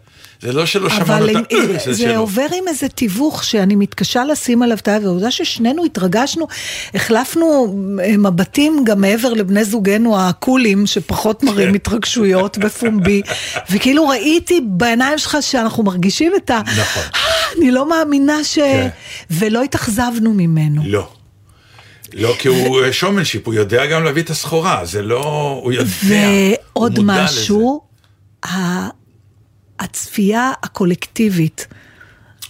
זה 0.41 0.53
לא 0.53 0.65
שלא 0.65 0.89
שמענו 0.89 1.29
את 1.29 1.35
ה... 1.35 1.91
זה, 1.93 1.97
שלו. 2.03 2.15
עובר 2.17 2.45
עם 2.57 2.67
איזה 2.67 2.87
תיווך 2.89 3.43
שאני 3.43 3.75
מתקשה 3.75 4.23
לשים 4.25 4.63
עליו 4.63 4.77
את 4.77 4.87
היד, 4.87 5.03
והעובדה 5.03 5.31
ששנינו 5.31 5.85
התרגשנו, 5.85 6.47
החלפנו 6.93 7.75
אה, 8.03 8.17
מבטים 8.17 8.83
גם 8.83 9.01
מעבר 9.01 9.33
לבני 9.33 9.63
זוגנו 9.65 10.19
הקולים, 10.21 10.87
שפחות 10.87 11.43
מראים 11.43 11.73
התרגשויות 11.73 12.57
בפומבי, 12.57 13.21
וכאילו 13.71 14.07
ראיתי 14.07 14.61
בעיניים 14.63 15.17
שלך 15.17 15.37
שאנחנו 15.41 15.83
מרגישים 15.83 16.33
את 16.35 16.49
ה... 16.49 16.61
נכון. 16.65 17.03
"אה, 17.15 17.19
אני 17.57 17.71
לא 17.71 17.89
מאמינה 17.89 18.43
ש... 18.43 18.59
כן. 18.59 18.87
ולא 19.31 19.63
התאכזבנו 19.63 20.33
ממנו. 20.33 20.81
לא. 20.85 21.09
לא, 22.13 22.35
כי 22.39 22.47
הוא 22.47 22.91
שומנשיפ, 22.91 23.45
הוא 23.45 23.53
יודע 23.53 23.85
גם 23.85 24.03
להביא 24.03 24.23
את 24.23 24.29
הסחורה, 24.29 24.85
זה 24.85 25.01
לא... 25.01 25.59
הוא 25.63 25.71
יודע. 25.73 25.89
ועוד 26.73 26.97
הוא 26.97 27.05
מודע 27.05 27.23
משהו, 27.23 27.81
ה- 28.45 28.87
הצפייה 29.79 30.51
הקולקטיבית, 30.63 31.67
לזה. 31.69 31.77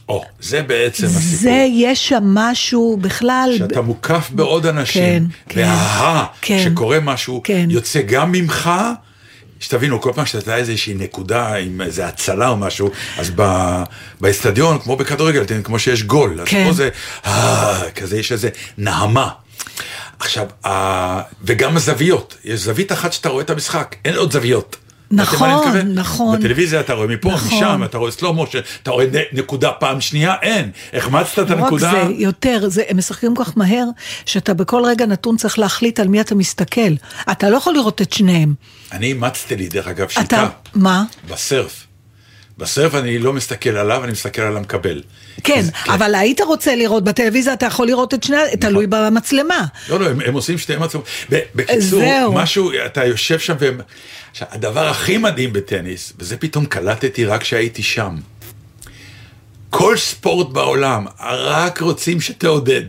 או, 0.09 0.23
זה 0.39 0.61
בעצם 0.61 1.05
הסיפור. 1.05 1.21
זה, 1.39 1.65
יש 1.71 2.09
שם 2.09 2.23
משהו 2.23 2.97
בכלל... 3.01 3.53
שאתה 3.57 3.81
מוקף 3.81 4.29
בעוד 4.31 4.65
אנשים, 4.65 5.03
כן, 5.03 5.23
כן, 5.49 5.61
וההה, 5.61 6.25
כן, 6.41 6.61
שקורה 6.63 6.99
משהו, 6.99 7.41
כן. 7.43 7.67
יוצא 7.69 8.01
גם 8.01 8.31
ממך, 8.31 8.69
שתבינו, 9.59 10.01
כל 10.01 10.11
פעם 10.15 10.25
שאתה 10.25 10.55
איזושהי 10.55 10.93
נקודה 10.93 11.55
עם 11.55 11.81
איזה 11.81 12.07
הצלה 12.07 12.49
או 12.49 12.57
משהו, 12.57 12.89
אז 13.17 13.31
באצטדיון, 14.21 14.79
כמו 14.79 14.95
בכדורגל, 14.95 15.43
כמו 15.63 15.79
שיש 15.79 16.03
גול, 16.03 16.41
אז 16.41 16.47
כן. 16.47 16.65
פה 16.67 16.73
זה, 16.73 16.89
אה, 17.25 17.91
כזה, 17.95 18.19
יש 18.19 18.31
איזה 18.31 18.49
נעמה. 18.77 19.29
עכשיו, 20.19 20.47
וגם 21.43 21.77
הזוויות, 21.77 22.37
יש 22.43 22.59
זווית 22.59 22.91
אחת 22.91 23.13
שאתה 23.13 23.29
רואה 23.29 23.43
את 23.43 23.49
המשחק, 23.49 23.95
אין 24.05 24.15
עוד 24.15 24.31
זוויות. 24.31 24.77
נכון? 25.11 25.77
נכון. 25.93 26.39
בטלוויזיה 26.39 26.79
אתה 26.79 26.93
רואה 26.93 27.07
מפה, 27.07 27.31
נכון. 27.31 27.57
משם, 27.57 27.83
אתה 27.83 27.97
רואה 27.97 28.11
סלומו, 28.11 28.45
אתה 28.83 28.91
רואה 28.91 29.05
נקודה 29.33 29.71
פעם 29.71 30.01
שנייה, 30.01 30.35
אין. 30.41 30.71
החמצת 30.93 31.39
את 31.39 31.49
לא 31.49 31.55
רק 31.55 31.61
הנקודה. 31.61 31.91
זה, 31.91 32.13
יותר, 32.13 32.63
זה, 32.67 32.83
הם 32.89 32.97
משחקים 32.97 33.35
כל 33.35 33.43
כך 33.43 33.57
מהר, 33.57 33.85
שאתה 34.25 34.53
בכל 34.53 34.83
רגע 34.85 35.05
נתון 35.05 35.37
צריך 35.37 35.59
להחליט 35.59 35.99
על 35.99 36.07
מי 36.07 36.21
אתה 36.21 36.35
מסתכל. 36.35 36.91
אתה 37.31 37.49
לא 37.49 37.57
יכול 37.57 37.73
לראות 37.73 38.01
את 38.01 38.13
שניהם. 38.13 38.53
אני 38.91 39.07
אימצתי 39.07 39.55
לי, 39.55 39.67
דרך 39.67 39.87
אגב, 39.87 40.09
שיטה. 40.09 40.23
אתה, 40.23 40.47
מה? 40.75 41.03
בסרף. 41.29 41.86
בסרף 42.57 42.95
אני 42.95 43.19
לא 43.19 43.33
מסתכל 43.33 43.69
עליו, 43.69 44.03
אני 44.03 44.11
מסתכל 44.11 44.41
על 44.41 44.57
המקבל. 44.57 45.01
כן, 45.43 45.61
כי- 45.83 45.91
אבל 45.91 46.15
היית 46.15 46.41
רוצה 46.41 46.75
לראות, 46.75 47.03
בטלוויזיה 47.03 47.53
אתה 47.53 47.65
יכול 47.65 47.87
לראות 47.87 48.13
את 48.13 48.23
שני, 48.23 48.37
תלוי 48.59 48.87
במצלמה. 48.87 49.65
לא, 49.89 49.99
לא, 49.99 50.09
הם, 50.09 50.21
הם 50.25 50.33
עושים 50.33 50.57
שתי 50.57 50.75
מצלמות. 50.75 51.07
בקיצור, 51.55 51.99
זהו. 51.99 52.33
משהו, 52.33 52.71
אתה 52.85 53.05
יושב 53.05 53.39
שם, 53.39 53.53
והם... 53.59 53.81
עכשיו, 54.31 54.47
הדבר 54.51 54.87
הכי 54.87 55.17
מדהים 55.17 55.53
בטניס, 55.53 56.13
וזה 56.19 56.37
פתאום 56.37 56.65
קלטתי 56.65 57.25
רק 57.25 57.41
כשהייתי 57.41 57.83
שם. 57.83 58.15
כל 59.69 59.97
ספורט 59.97 60.49
בעולם, 60.49 61.05
רק 61.29 61.81
רוצים 61.81 62.21
שתעודד. 62.21 62.83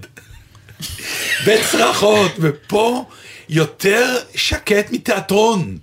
בצרחות, 1.46 2.32
ופה 2.40 3.04
יותר 3.48 4.16
שקט 4.34 4.90
מתיאטרון. 4.90 5.78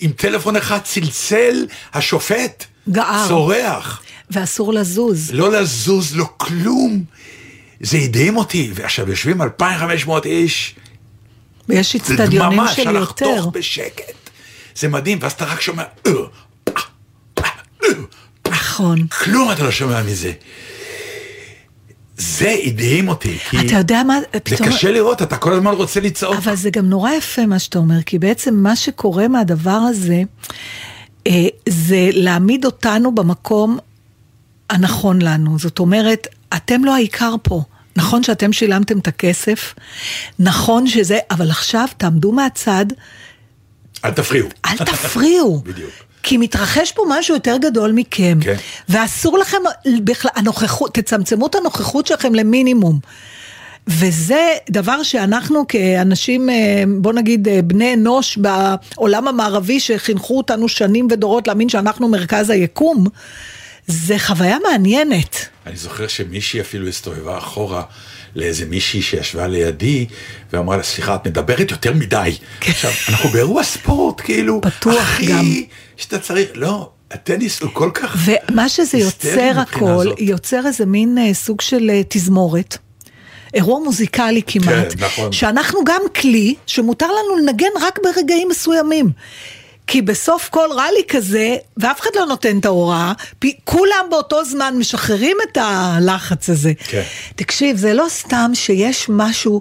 עם 0.00 0.12
טלפון 0.12 0.56
אחד 0.56 0.78
צלצל, 0.84 1.66
השופט 1.94 2.64
גער. 2.88 3.28
צורח. 3.28 4.02
ואסור 4.30 4.72
לזוז. 4.72 5.30
לא 5.32 5.52
לזוז, 5.52 6.16
לא 6.16 6.28
כלום. 6.36 7.04
זה 7.80 7.96
הדהים 7.98 8.36
אותי, 8.36 8.70
ועכשיו 8.74 9.10
יושבים 9.10 9.42
2,500 9.42 10.26
איש, 10.26 10.74
ויש 11.68 11.92
זה 11.92 11.98
אצטדיונים 11.98 12.58
דממה, 12.58 12.72
של 12.72 12.82
יותר. 12.82 13.00
לחתוך 13.00 13.46
בשקט. 13.52 14.30
זה 14.76 14.88
מדהים, 14.88 15.18
ואז 15.20 15.32
אתה 15.32 15.44
רק 15.44 15.60
שומע, 15.60 15.82
"אה, 16.06 16.12
אה, 16.68 16.72
פah." 17.40 17.42
נכון. 18.50 19.06
כלום 19.06 19.52
אתה 19.52 19.64
לא 19.64 19.70
שומע 19.70 20.02
מזה. 20.02 20.32
זה 22.16 22.56
הדהים 22.64 23.08
אותי, 23.08 23.38
כי 23.50 23.66
אתה 23.66 23.74
יודע 23.74 24.02
מה, 24.02 24.18
זה 24.32 24.40
פתאום... 24.40 24.68
קשה 24.68 24.90
לראות, 24.90 25.22
אתה 25.22 25.36
כל 25.36 25.52
הזמן 25.52 25.72
רוצה 25.74 26.00
לצעוק. 26.00 26.36
אבל 26.36 26.56
זה 26.56 26.70
גם 26.70 26.88
נורא 26.88 27.10
יפה 27.12 27.46
מה 27.46 27.58
שאתה 27.58 27.78
אומר, 27.78 28.02
כי 28.06 28.18
בעצם 28.18 28.54
מה 28.54 28.76
שקורה 28.76 29.28
מהדבר 29.28 29.70
הזה, 29.70 30.12
אה, 30.12 30.22
זה 31.68 32.08
להעמיד 32.12 32.64
אותנו 32.64 33.14
במקום 33.14 33.78
הנכון 34.70 35.22
לנו. 35.22 35.58
זאת 35.58 35.78
אומרת, 35.78 36.26
אתם 36.56 36.84
לא 36.84 36.94
העיקר 36.94 37.34
פה. 37.42 37.62
נכון 37.96 38.22
שאתם 38.22 38.52
שילמתם 38.52 38.98
את 38.98 39.08
הכסף, 39.08 39.74
נכון 40.38 40.86
שזה, 40.86 41.18
אבל 41.30 41.50
עכשיו 41.50 41.88
תעמדו 41.96 42.32
מהצד, 42.32 42.86
אל 44.04 44.10
תפריעו. 44.10 44.48
אל 44.66 44.76
תפריעו. 44.76 45.62
בדיוק. 45.66 45.90
כי 46.22 46.36
מתרחש 46.36 46.92
פה 46.92 47.02
משהו 47.08 47.34
יותר 47.34 47.56
גדול 47.60 47.92
מכם. 47.92 48.38
כן. 48.40 48.56
ואסור 48.88 49.38
לכם 49.38 49.58
בכלל, 50.04 50.30
הנוכחות, 50.34 50.94
תצמצמו 50.94 51.46
את 51.46 51.54
הנוכחות 51.54 52.06
שלכם 52.06 52.34
למינימום. 52.34 52.98
וזה 53.86 54.54
דבר 54.70 55.02
שאנחנו 55.02 55.64
כאנשים, 55.68 56.50
אה, 56.50 56.84
בוא 56.98 57.12
נגיד, 57.12 57.48
אה, 57.48 57.62
בני 57.62 57.94
אנוש 57.94 58.38
בעולם 58.38 59.28
המערבי 59.28 59.80
שחינכו 59.80 60.36
אותנו 60.36 60.68
שנים 60.68 61.08
ודורות 61.10 61.46
להאמין 61.46 61.68
שאנחנו 61.68 62.08
מרכז 62.08 62.50
היקום, 62.50 63.06
זה 63.86 64.18
חוויה 64.18 64.56
מעניינת. 64.70 65.46
אני 65.66 65.76
זוכר 65.76 66.06
שמישהי 66.06 66.60
אפילו 66.60 66.88
הסתובבה 66.88 67.38
אחורה 67.38 67.82
לאיזה 68.36 68.64
מישהי 68.64 69.02
שישבה 69.02 69.46
לידי, 69.46 70.06
ואמרה 70.52 70.76
לה, 70.76 70.82
סליחה, 70.82 71.14
את 71.14 71.26
מדברת 71.26 71.70
יותר 71.70 71.94
מדי. 71.94 72.36
עכשיו, 72.60 72.90
אנחנו 73.08 73.28
באירוע 73.30 73.62
ספורט, 73.62 74.20
כאילו, 74.20 74.60
כן. 74.62 74.70
פתוח 74.70 75.02
הכי 75.02 75.26
גם. 75.26 75.44
שאתה 75.96 76.18
צריך, 76.18 76.48
לא, 76.54 76.90
הטניס 77.10 77.62
הוא 77.62 77.70
כל 77.72 77.90
כך... 77.94 78.16
ומה 78.24 78.68
שזה 78.68 78.98
יוצר 78.98 79.60
הכל, 79.60 80.04
זאת. 80.04 80.20
יוצר 80.20 80.66
איזה 80.66 80.86
מין 80.86 81.18
אה, 81.18 81.34
סוג 81.34 81.60
של 81.60 81.90
תזמורת. 82.08 82.78
אירוע 83.54 83.80
מוזיקלי 83.80 84.42
כמעט, 84.46 84.92
כן, 84.98 85.04
נכון. 85.04 85.32
שאנחנו 85.32 85.84
גם 85.84 86.00
כלי 86.20 86.54
שמותר 86.66 87.06
לנו 87.06 87.36
לנגן 87.36 87.66
רק 87.82 87.98
ברגעים 88.04 88.48
מסוימים. 88.48 89.10
כי 89.86 90.02
בסוף 90.02 90.48
כל 90.48 90.68
רלי 90.72 91.02
כזה, 91.08 91.56
ואף 91.76 92.00
אחד 92.00 92.10
לא 92.14 92.26
נותן 92.26 92.58
את 92.58 92.64
ההוראה, 92.64 93.12
פי- 93.38 93.56
כולם 93.64 94.06
באותו 94.10 94.44
זמן 94.44 94.74
משחררים 94.78 95.36
את 95.52 95.58
הלחץ 95.60 96.50
הזה. 96.50 96.72
כן. 96.88 97.02
תקשיב, 97.36 97.76
זה 97.76 97.94
לא 97.94 98.06
סתם 98.08 98.50
שיש 98.54 99.06
משהו, 99.08 99.60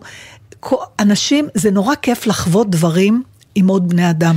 אנשים, 0.99 1.47
זה 1.53 1.71
נורא 1.71 1.95
כיף 1.95 2.27
לחוות 2.27 2.69
דברים 2.69 3.23
עם 3.55 3.67
עוד 3.67 3.89
בני 3.89 4.09
אדם. 4.09 4.35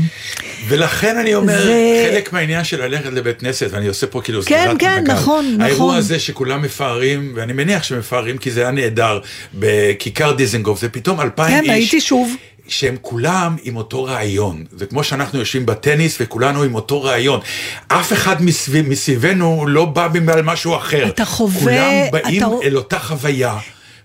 ולכן 0.69 1.17
אני 1.19 1.35
אומר, 1.35 1.63
זה- 1.65 2.09
חלק 2.13 2.33
מהעניין 2.33 2.65
של 2.65 2.85
ללכת 2.87 3.13
לבית 3.13 3.41
כנסת, 3.41 3.67
ואני 3.71 3.87
עושה 3.87 4.07
פה 4.07 4.21
כאילו 4.25 4.43
כן, 4.43 4.45
סגירת 4.45 4.77
כן, 4.81 4.95
מעגל. 4.95 5.13
נכון, 5.13 5.47
נכון. 5.47 5.61
האירוע 5.61 5.97
הזה 5.97 6.19
שכולם 6.19 6.63
מפארים, 6.63 7.33
ואני 7.37 7.53
מניח 7.53 7.83
שמפארים 7.83 8.39
כי 8.39 8.51
זה 8.51 8.61
היה 8.61 8.71
נהדר, 8.71 9.19
בכיכר 9.55 10.33
דיזנגוף, 10.33 10.81
זה 10.81 10.89
פתאום 10.89 11.21
אלפיים 11.21 11.51
כן, 11.57 11.63
איש. 11.63 11.71
הייתי 11.71 12.01
שוב. 12.01 12.37
שהם 12.69 12.97
כולם 13.01 13.57
עם 13.63 13.77
אותו 13.77 14.05
רעיון. 14.05 14.65
זה 14.77 14.87
כמו 14.87 15.05
שאנחנו 15.05 15.39
יושבים 15.39 15.67
בטניס 15.67 16.17
וכולנו 16.21 16.63
עם 16.63 16.75
אותו 16.75 17.03
רעיון. 17.03 17.41
אף 17.89 18.13
אחד 18.13 18.43
מסביב, 18.43 18.89
מסביבנו 18.89 19.65
לא 19.69 19.85
בא 19.85 20.09
בגלל 20.09 20.43
משהו 20.43 20.77
אחר. 20.77 21.09
אתה 21.09 21.25
חווה- 21.25 21.61
כולם 21.61 22.11
באים 22.13 22.43
אתה- 22.43 22.67
אל 22.67 22.77
אותה 22.77 22.99
חוויה, 22.99 23.57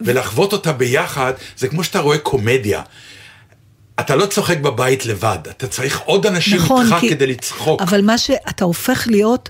ולחוות 0.01 0.53
אותה 0.53 0.71
ביחד, 0.73 1.33
זה 1.57 1.67
כמו 1.67 1.83
שאתה 1.83 1.99
רואה 1.99 2.17
קומדיה. 2.17 2.81
אתה 3.99 4.15
לא 4.15 4.25
צוחק 4.25 4.57
בבית 4.57 5.05
לבד, 5.05 5.37
אתה 5.49 5.67
צריך 5.67 5.99
עוד 5.99 6.25
אנשים 6.25 6.57
נכון, 6.57 6.85
איתך 6.85 6.95
כי- 6.99 7.09
כדי 7.09 7.27
לצחוק. 7.27 7.81
אבל 7.81 8.01
מה 8.01 8.17
שאתה 8.17 8.65
הופך 8.65 9.03
להיות 9.07 9.49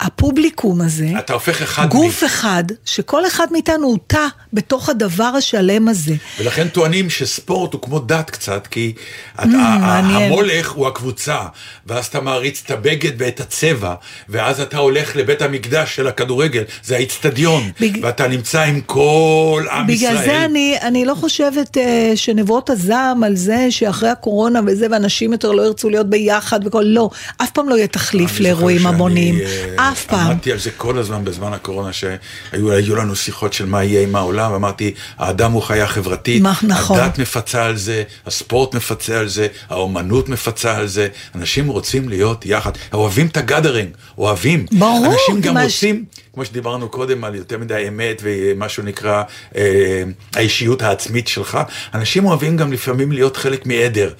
הפובליקום 0.00 0.80
הזה, 0.80 1.06
אתה 1.18 1.32
הופך 1.32 1.62
אחד 1.62 1.88
גוף 1.88 2.22
מ- 2.22 2.26
אחד, 2.26 2.64
שכל 2.84 3.26
אחד 3.26 3.46
מאיתנו 3.52 3.86
הוא 3.86 3.98
תא 4.06 4.26
בתוך 4.52 4.88
הדבר 4.88 5.24
השלם 5.24 5.88
הזה. 5.88 6.14
ולכן 6.40 6.68
טוענים 6.68 7.10
שספורט 7.10 7.72
הוא 7.72 7.82
כמו 7.82 7.98
דת 7.98 8.30
קצת, 8.30 8.66
כי 8.66 8.92
mm, 9.38 9.46
מעניין. 9.46 10.22
המולך 10.32 10.70
הוא 10.70 10.86
הקבוצה, 10.86 11.38
ואז 11.86 12.06
אתה 12.06 12.20
מעריץ 12.20 12.62
את 12.66 12.70
הבגד 12.70 13.12
ואת 13.18 13.40
הצבע, 13.40 13.94
ואז 14.28 14.60
אתה 14.60 14.78
הולך 14.78 15.16
לבית 15.16 15.42
המקדש 15.42 15.96
של 15.96 16.06
הכדורגל, 16.06 16.62
זה 16.84 16.96
האיצטדיון, 16.96 17.70
בג- 17.80 17.98
ואתה 18.02 18.28
נמצא 18.28 18.62
עם 18.62 18.80
כל 18.80 19.64
עם 19.72 19.86
בגלל 19.86 19.96
ישראל. 20.14 20.26
זה 20.26 20.44
אני, 20.44 20.76
אני 20.82 21.04
לא 21.04 21.14
חושבת 21.14 21.76
uh, 21.76 21.80
שנבואות 22.14 22.70
הזעם 22.70 23.24
על 23.24 23.36
זה 23.36 23.66
שאחרי 23.70 24.08
הקורונה 24.08 24.60
וזה, 24.66 24.86
ואנשים 24.90 25.32
יותר 25.32 25.52
לא 25.52 25.62
ירצו 25.62 25.90
להיות 25.90 26.10
ביחד 26.10 26.60
וכל, 26.66 26.82
לא, 26.86 27.10
אף 27.42 27.50
פעם 27.50 27.68
לא 27.68 27.74
יהיה 27.74 27.86
תחליף 27.86 28.40
לאירועים 28.40 28.86
המוניים, 28.86 29.38
אה, 29.78 29.87
אף 29.92 30.04
פעם. 30.04 30.30
עמדתי 30.30 30.52
על 30.52 30.58
זה 30.58 30.70
כל 30.70 30.98
הזמן 30.98 31.24
בזמן 31.24 31.52
הקורונה, 31.52 31.92
שהיו 31.92 32.72
היו 32.72 32.96
לנו 32.96 33.16
שיחות 33.16 33.52
של 33.52 33.66
מה 33.66 33.84
יהיה 33.84 34.02
עם 34.02 34.16
העולם, 34.16 34.52
ואמרתי, 34.52 34.94
האדם 35.18 35.52
הוא 35.52 35.62
חיה 35.62 35.86
חברתית, 35.86 36.42
מה- 36.42 36.54
נכון. 36.62 37.00
הדת 37.00 37.18
מפצה 37.18 37.64
על 37.64 37.76
זה, 37.76 38.02
הספורט 38.26 38.74
מפצה 38.74 39.18
על 39.20 39.28
זה, 39.28 39.46
האומנות 39.68 40.28
מפצה 40.28 40.76
על 40.76 40.86
זה, 40.86 41.08
אנשים 41.34 41.68
רוצים 41.68 42.08
להיות 42.08 42.46
יחד, 42.46 42.70
אוהבים 42.92 43.26
את 43.26 43.36
הגאדרינג, 43.36 43.88
אוהבים. 44.18 44.66
ברור, 44.72 45.06
אנשים 45.06 45.40
גם 45.40 45.54
מה 45.54 45.68
ש- 45.68 45.74
רוצים, 45.74 46.04
כמו 46.34 46.44
שדיברנו 46.44 46.88
קודם, 46.88 47.24
על 47.24 47.34
יותר 47.34 47.58
מדי 47.58 47.84
אמת 47.88 48.22
ומה 48.22 48.68
שנקרא 48.68 49.22
אה, 49.56 50.02
האישיות 50.34 50.82
העצמית 50.82 51.28
שלך, 51.28 51.58
אנשים 51.94 52.24
אוהבים 52.26 52.56
גם 52.56 52.72
לפעמים 52.72 53.12
להיות 53.12 53.36
חלק 53.36 53.66
מעדר. 53.66 54.12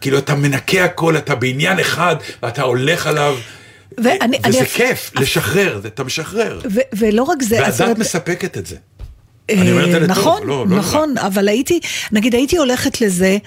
כאילו 0.00 0.18
אתה 0.18 0.34
מנקה 0.34 0.84
הכל, 0.84 1.16
אתה 1.16 1.34
בעניין 1.34 1.80
אחד, 1.80 2.16
ואתה 2.42 2.62
הולך 2.62 3.06
עליו. 3.06 3.36
ואני- 3.98 4.38
וזה 4.48 4.58
אני- 4.58 4.66
כיף, 4.68 5.10
לשחרר, 5.20 5.80
זה- 5.82 5.88
אתה 5.88 6.04
משחרר. 6.04 6.60
ו- 6.70 6.80
ולא 6.92 7.22
רק 7.22 7.42
זה, 7.42 7.56
והדת 7.60 7.80
אומרת, 7.80 7.98
מספקת 7.98 8.58
את 8.58 8.66
זה. 8.66 8.76
אה, 9.50 9.54
אני 9.60 9.72
אומר 9.72 9.86
את 9.86 9.90
זה 9.90 9.98
לטוב, 10.00 10.10
נכון, 10.10 10.46
לא- 10.46 10.66
לא. 10.68 10.76
נכון, 10.76 11.18
אבל 11.18 11.48
הייתי, 11.48 11.80
נגיד 12.12 12.34
הייתי 12.34 12.56
הולכת 12.56 13.00
לזה, 13.00 13.38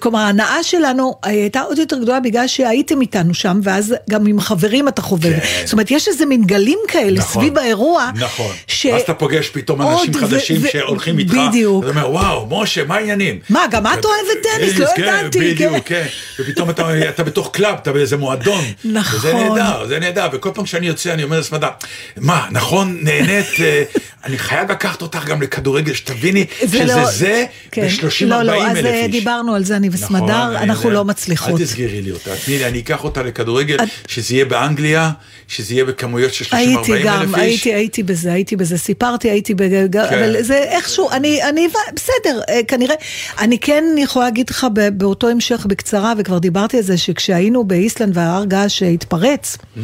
כלומר 0.00 0.18
ההנאה 0.18 0.62
שלנו 0.62 1.14
הייתה 1.22 1.60
עוד 1.60 1.78
יותר 1.78 1.96
גדולה 1.98 2.20
בגלל 2.20 2.46
שהייתם 2.46 3.00
איתנו 3.00 3.34
שם, 3.34 3.60
ואז 3.62 3.94
גם 4.10 4.26
עם 4.26 4.40
חברים 4.40 4.88
אתה 4.88 5.02
חובב. 5.02 5.40
כן. 5.40 5.62
זאת 5.64 5.72
אומרת, 5.72 5.90
יש 5.90 6.08
איזה 6.08 6.26
מין 6.26 6.44
גלים 6.44 6.78
כאלה 6.88 7.18
נכון, 7.18 7.42
סביב 7.42 7.58
האירוע. 7.58 8.10
נכון. 8.16 8.52
ש- 8.66 8.86
ואז 8.86 9.02
אתה 9.02 9.14
פוגש 9.14 9.48
פתאום 9.48 9.82
אנשים 9.82 10.14
חדשים 10.14 10.60
ו- 10.64 10.68
שהולכים 10.72 11.18
איתך. 11.18 11.34
בדיוק. 11.48 11.84
אתה 11.84 11.90
אומר, 11.92 12.10
וואו, 12.10 12.46
משה, 12.62 12.84
מה 12.84 12.94
העניינים? 12.96 13.38
מה, 13.50 13.60
גם 13.70 13.86
את 13.86 14.04
אוהבת 14.04 14.42
טניס? 14.56 14.78
לא 14.78 14.86
כן, 14.96 15.02
ידעתי, 15.02 15.38
בדיוק, 15.52 15.72
כן. 15.72 15.80
כן. 15.84 16.06
ופתאום 16.42 16.70
אתה 16.70 17.08
אתה 17.08 17.24
בתוך 17.24 17.50
club, 17.52 17.74
אתה 17.82 17.92
באיזה 17.92 18.16
מועדון. 18.16 18.64
נכון. 18.84 19.18
וזה 19.18 19.32
נהדר, 19.34 19.86
זה 19.88 19.98
נהדר. 19.98 20.26
וכל 20.32 20.50
פעם 20.54 20.66
שאני 20.66 20.86
יוצא, 20.86 21.12
אני 21.12 21.22
אומר 21.24 21.38
לסמדר, 21.40 21.68
מה, 22.16 22.46
נכון, 22.50 22.98
נהנית, 23.02 23.46
אה, 23.60 23.82
אני 24.26 24.38
חייב 24.38 24.70
לקחת 24.72 25.02
אותך 25.02 25.24
גם 25.24 25.42
לכדורגל, 25.42 25.92
שתביני 25.94 26.44
זה 26.62 26.78
שזה 26.78 26.84
לא- 26.96 27.10
זה 27.10 27.44
כן. 27.70 27.86
ב-30-40 27.88 28.24
לא, 28.26 28.42
לא, 28.42 28.52
אלף 28.54 28.70
אז 28.70 28.76
איש. 28.76 28.84
אה, 28.86 29.06
דיברנו 29.10 29.54
על 29.54 29.64
זה, 29.64 29.76
אני 29.76 29.88
וסמדר, 29.92 30.22
נכון, 30.50 30.56
אנחנו. 30.56 30.90
לא 30.90 31.04
מצליחות. 31.04 31.60
אל 31.60 31.64
תסגרי 31.66 32.02
לי 32.02 32.10
אותה, 32.10 32.30
תני 32.46 32.58
לי, 32.58 32.64
אני 32.66 32.78
אקח 32.80 33.04
אותה 33.04 33.22
לכדורגל, 33.22 33.76
את- 33.82 33.88
שזה 34.10 34.34
יהיה 34.34 34.44
באנגליה, 34.44 35.10
שזה 35.48 35.74
יהיה 35.74 35.84
בכמויות 35.84 36.34
של 36.34 36.44
30-40 36.44 36.54
אלף 36.56 36.78
איש. 36.78 36.88
הייתי 36.90 37.02
גם, 37.04 37.34
הייתי, 37.34 37.74
הייתי 37.74 38.02
בזה, 38.02 38.32
הייתי 38.32 38.56
בזה, 38.56 38.78
סיפרתי, 38.78 39.30
הייתי 39.30 39.54
בזה, 39.54 39.86
כן. 39.92 39.98
אבל 40.00 40.42
זה 40.42 40.56
איכשהו, 40.58 41.10
אני, 41.10 41.42
אני, 41.48 41.68
בסדר, 41.94 42.40
אה, 42.48 42.60
כנראה, 42.68 42.94
אני 43.38 43.58
כן 43.58 43.84
יכולה 43.98 44.24
להגיד 44.24 44.50
לך 44.50 44.66
באותו 44.92 45.28
המשך 45.28 45.66
בקצרה, 45.68 46.12
וכבר 46.18 46.38
דיברתי 46.38 46.76
על 46.76 46.82
זה, 46.82 46.98
שכשהיינו 46.98 47.64
באיסלנד 47.64 48.16
וההר 48.16 48.44
געש 48.44 48.82
התפרץ, 48.82 49.56
Mm. 49.76 49.78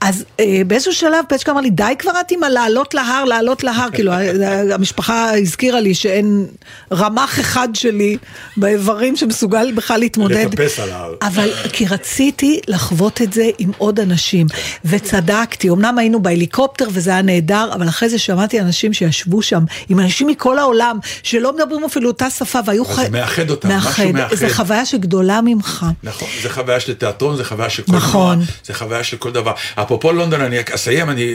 אז 0.00 0.24
אה, 0.40 0.62
באיזשהו 0.66 0.92
שלב 0.92 1.24
פצ'קה 1.28 1.52
אמר 1.52 1.60
לי, 1.60 1.70
די 1.70 1.92
כבר 1.98 2.10
את 2.20 2.30
עם 2.30 2.44
הלעלות 2.44 2.94
להר, 2.94 3.24
לעלות 3.24 3.64
להר, 3.64 3.79
כאילו, 3.92 4.12
ה- 4.12 4.74
המשפחה 4.74 5.30
הזכירה 5.38 5.80
לי 5.80 5.94
שאין 5.94 6.46
רמ"ח 6.92 7.40
אחד 7.40 7.68
שלי 7.74 8.16
באיברים 8.56 9.16
שמסוגל 9.16 9.72
בכלל 9.74 10.00
להתמודד. 10.00 10.36
לטפס 10.52 10.78
על 10.80 10.90
ההר. 10.90 11.14
אבל 11.22 11.50
כי 11.72 11.86
רציתי 11.86 12.60
לחוות 12.68 13.22
את 13.22 13.32
זה 13.32 13.50
עם 13.58 13.70
עוד 13.78 14.00
אנשים, 14.00 14.46
וצדקתי, 14.84 15.70
אמנם 15.70 15.98
היינו 15.98 16.22
בהליקופטר 16.22 16.88
וזה 16.92 17.10
היה 17.10 17.22
נהדר, 17.22 17.70
אבל 17.74 17.88
אחרי 17.88 18.08
זה 18.08 18.18
שמעתי 18.18 18.60
אנשים 18.60 18.92
שישבו 18.92 19.42
שם, 19.42 19.64
עם 19.88 20.00
אנשים 20.00 20.26
מכל 20.26 20.58
העולם, 20.58 20.98
שלא 21.22 21.52
מדברים 21.56 21.84
אפילו 21.84 22.08
אותה 22.08 22.30
שפה, 22.30 22.58
והיו 22.66 22.84
אבל 22.84 22.94
זה 23.04 23.10
מאחד 23.10 23.50
אותם, 23.50 23.68
משהו 23.68 23.88
מאחד. 23.88 24.04
מאחד. 24.12 24.34
זו 24.36 24.46
חוויה 24.48 24.86
שגדולה 24.86 25.40
ממך. 25.40 25.86
נכון, 26.02 26.28
זה 26.42 26.50
חוויה 26.50 26.80
של 26.80 26.94
תיאטרון, 26.94 27.36
זה 27.36 27.44
חוויה 27.44 27.70
של 27.70 27.82
כל 27.82 27.92
נכון. 27.92 28.36
דבר, 28.38 28.52
זה 28.64 28.74
חוויה 28.74 29.04
של 29.04 29.16
כל 29.16 29.30
דבר. 29.32 29.52
אפרופו 29.74 30.12
לונדון, 30.12 30.40
אני 30.40 30.56
אסיים, 30.74 31.10
אני, 31.10 31.34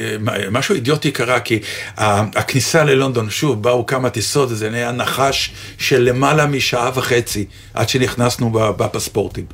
משהו 0.52 0.76
אידיוטי 0.76 1.12
קרה, 1.12 1.40
כי 1.40 1.60
הכניסה 2.36 2.84
ללונדון, 2.84 3.30
שוב, 3.30 3.64
באו 3.64 3.86
כמה 3.86 4.10
טיסות, 4.10 4.50
זה 4.50 4.70
נהיה 4.70 4.92
נחש 4.92 5.52
של 5.78 6.02
למעלה 6.02 6.46
משעה 6.46 6.92
וחצי, 6.96 7.46
עד 7.74 7.90
שנכנסנו 7.90 8.52
בפספורטים. 8.52 9.46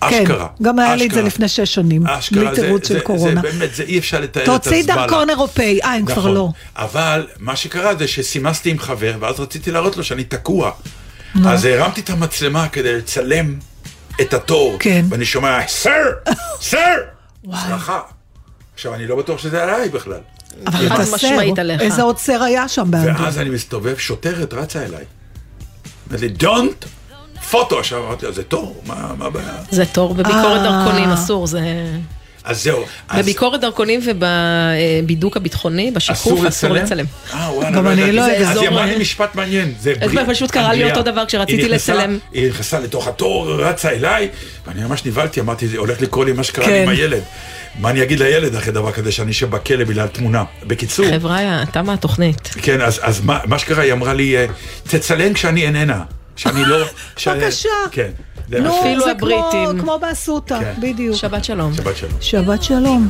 כן, 0.00 0.22
אשכרה. 0.22 0.46
גם 0.62 0.78
היה 0.78 0.96
לי 0.96 1.06
את 1.06 1.10
זה. 1.10 1.22
לפני 1.22 1.48
שש 1.48 1.74
שנים, 1.74 2.06
אשכרה, 2.06 2.44
בלי 2.44 2.54
תירוץ 2.54 2.88
של 2.88 3.00
קורונה. 3.00 3.40
זה 3.40 3.50
באמת, 3.50 3.74
זה 3.74 3.82
אי 3.82 3.98
אפשר 3.98 4.20
לתאר 4.20 4.42
את 4.42 4.46
תוציא 4.46 4.78
הזבלה. 4.78 5.06
דרכון 5.06 5.30
אירופאי, 5.30 5.80
אה, 5.84 5.94
הם 5.94 6.06
כבר 6.06 6.16
נכון. 6.16 6.34
לא. 6.34 6.48
אבל 6.76 7.26
מה 7.38 7.56
שקרה 7.56 7.94
זה 7.94 8.08
שסימסתי 8.08 8.70
עם 8.70 8.78
חבר, 8.78 9.14
ואז 9.20 9.40
רציתי 9.40 9.70
להראות 9.70 9.96
לו 9.96 10.04
שאני 10.04 10.24
תקוע. 10.24 10.70
אז 11.46 11.64
הרמתי 11.64 12.00
את 12.00 12.10
המצלמה 12.10 12.68
כדי 12.68 12.96
לצלם 12.96 13.54
את 14.20 14.34
התור. 14.34 14.76
כן. 14.80 15.04
ואני 15.08 15.24
שומע, 15.24 15.66
סר! 15.66 16.04
סר! 16.60 16.96
צרחה. 17.68 18.00
עכשיו, 18.74 18.94
אני 18.94 19.06
לא 19.06 19.16
בטוח 19.16 19.38
שזה 19.38 19.62
עליי 19.62 19.88
בכלל. 19.88 20.20
אבל 20.66 20.88
חד 20.88 21.04
משמעית 21.14 21.58
עליך. 21.58 21.80
איזה 21.80 22.02
עוד 22.02 22.18
סר 22.18 22.42
היה 22.42 22.68
שם 22.68 22.90
באנגליה? 22.90 23.16
ואז 23.20 23.38
אני 23.38 23.50
מסתובב, 23.50 23.98
שוטרת 23.98 24.54
רצה 24.54 24.84
אליי. 24.84 25.04
אומרת 26.06 26.20
לי, 26.20 26.28
don't 26.40 26.86
פוטו. 27.50 27.78
עכשיו 27.78 28.06
אמרתי 28.06 28.26
לה, 28.26 28.32
זה 28.32 28.42
תור, 28.42 28.82
מה 28.86 29.26
הבעיה? 29.26 29.54
זה 29.70 29.86
תור, 29.86 30.14
בביקורת 30.14 30.60
אה. 30.60 30.62
דרכונים 30.62 31.10
אסור, 31.10 31.46
זה... 31.46 31.60
אז 32.44 32.62
זהו. 32.62 32.84
בביקורת 33.16 33.60
דרכונים 33.60 34.00
ובבידוק 34.04 35.36
הביטחוני, 35.36 35.90
בשיקוף, 35.90 36.46
אסור 36.48 36.70
לצלם. 36.70 37.04
אה, 37.34 37.50
וואלה, 37.54 37.70
גם 37.70 37.86
אני 37.86 38.12
לא. 38.12 38.22
יודעת. 38.22 38.56
אז 38.56 38.56
היא 38.56 38.68
אמרה 38.68 38.86
לי 38.86 38.98
משפט 38.98 39.34
מעניין. 39.34 39.74
זה 39.80 39.94
ברית 40.00 40.28
פשוט 40.28 40.50
קרה 40.50 40.72
לי. 40.72 40.90
אותו 40.90 41.02
דבר 41.02 41.26
כשרציתי 41.26 41.68
לצלם. 41.68 42.18
היא 42.32 42.48
נכנסה 42.48 42.80
לתוך 42.80 43.08
התור, 43.08 43.52
רצה 43.52 43.90
אליי, 43.90 44.28
ואני 44.66 44.84
ממש 44.84 45.06
נבהלתי, 45.06 45.40
אמרתי, 45.40 45.76
הולך 45.76 46.00
לקרוא 46.00 46.24
לי 46.24 46.32
מה 46.32 46.42
שקרה 46.42 46.66
לי 46.66 46.72
כן. 46.72 46.82
עם 46.82 46.88
הילד. 46.88 47.22
מה 47.78 47.90
אני 47.90 48.02
אגיד 48.02 48.18
לילד 48.20 48.54
אחרי 48.54 48.72
דבר 48.72 48.92
כזה 48.92 49.12
שאני 49.12 49.30
אשב 49.30 49.50
בכלא 49.50 49.84
בגלל 49.84 50.06
תמונה? 50.06 50.44
בקיצור, 50.66 51.06
חבריא, 51.10 51.64
תמה 51.72 51.92
התוכנית. 51.92 52.48
כן, 52.62 52.80
אז, 52.80 53.00
אז 53.02 53.20
מה, 53.24 53.38
מה 53.46 53.58
שקרה, 53.58 53.82
היא 53.82 53.92
אמרה 53.92 54.14
לי, 54.14 54.36
אה, 54.36 54.46
תצלם 54.84 55.34
כשאני 55.34 55.62
איננה. 55.66 56.02
שאני 56.36 56.64
לא... 56.64 56.86
שאני- 57.16 57.40
בבקשה. 57.44 57.68
כן. 57.90 58.10
נו, 58.48 58.82
זה 59.04 59.12
כמו-. 59.18 59.50
כמו 59.80 59.98
באסותא, 60.00 60.58
כן. 60.60 60.72
בדיוק. 60.82 61.16
שבת 61.16 61.44
שלום. 61.44 61.74
שבת 61.74 61.96
שלום. 61.96 62.12
שבת 62.20 62.62
שלום. 62.62 63.08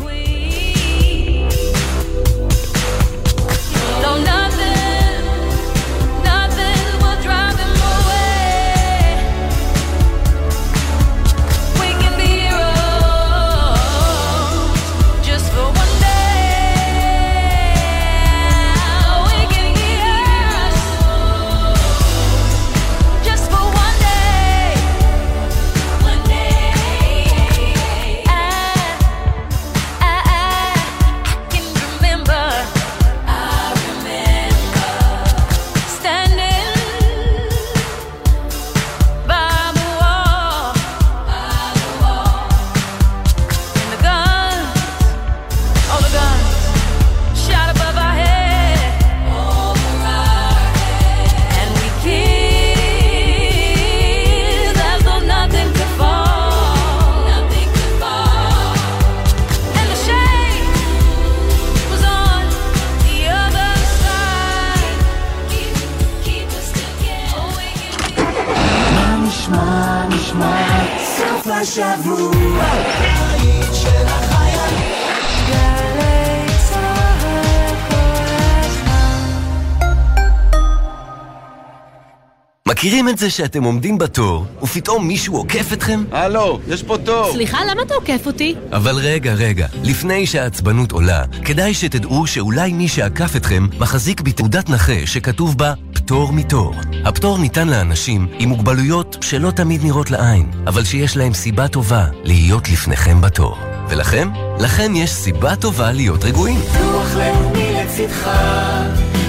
מכירים 82.81 83.09
את 83.09 83.19
זה 83.19 83.31
שאתם 83.31 83.65
עומדים 83.65 83.99
בתור, 83.99 84.47
ופתאום 84.63 85.09
מישהו 85.09 85.37
עוקף 85.37 85.73
אתכם? 85.73 86.05
הלו, 86.13 86.61
יש 86.69 86.83
פה 86.83 86.97
תור. 87.05 87.33
סליחה, 87.33 87.59
למה 87.71 87.83
אתה 87.83 87.95
עוקף 87.95 88.27
אותי? 88.27 88.55
אבל 88.73 88.97
רגע, 88.97 89.35
רגע, 89.35 89.67
לפני 89.85 90.27
שהעצבנות 90.27 90.93
עולה, 90.93 91.25
כדאי 91.45 91.75
שתדעו 91.75 92.27
שאולי 92.27 92.73
מי 92.73 92.89
שעקף 92.89 93.37
אתכם 93.37 93.67
מחזיק 93.79 94.21
בתעודת 94.21 94.69
נכה 94.69 95.07
שכתוב 95.07 95.59
בה 95.59 95.75
פטור 95.93 96.33
מתור. 96.33 96.75
הפטור 97.05 97.39
ניתן 97.39 97.69
לאנשים 97.69 98.29
עם 98.39 98.49
מוגבלויות 98.49 99.17
שלא 99.21 99.51
תמיד 99.51 99.85
נראות 99.85 100.11
לעין, 100.11 100.51
אבל 100.67 100.85
שיש 100.85 101.17
להם 101.17 101.35
סיבה 101.35 101.69
טובה 101.69 102.07
להיות 102.25 102.69
לפניכם 102.69 103.21
בתור. 103.21 103.59
ולכם? 103.89 104.29
לכם 104.61 104.93
יש 104.97 105.11
סיבה 105.11 105.57
טובה 105.57 105.93
להיות 105.93 106.25
רגועים. 106.25 106.61
ביטוח 106.61 107.17
לאומי 107.17 107.73
לצדך, 107.73 108.31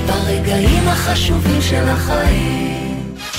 ברגעים 0.08 0.88
החשובים 0.88 1.62
של 1.62 1.90
החיים. 1.90 2.91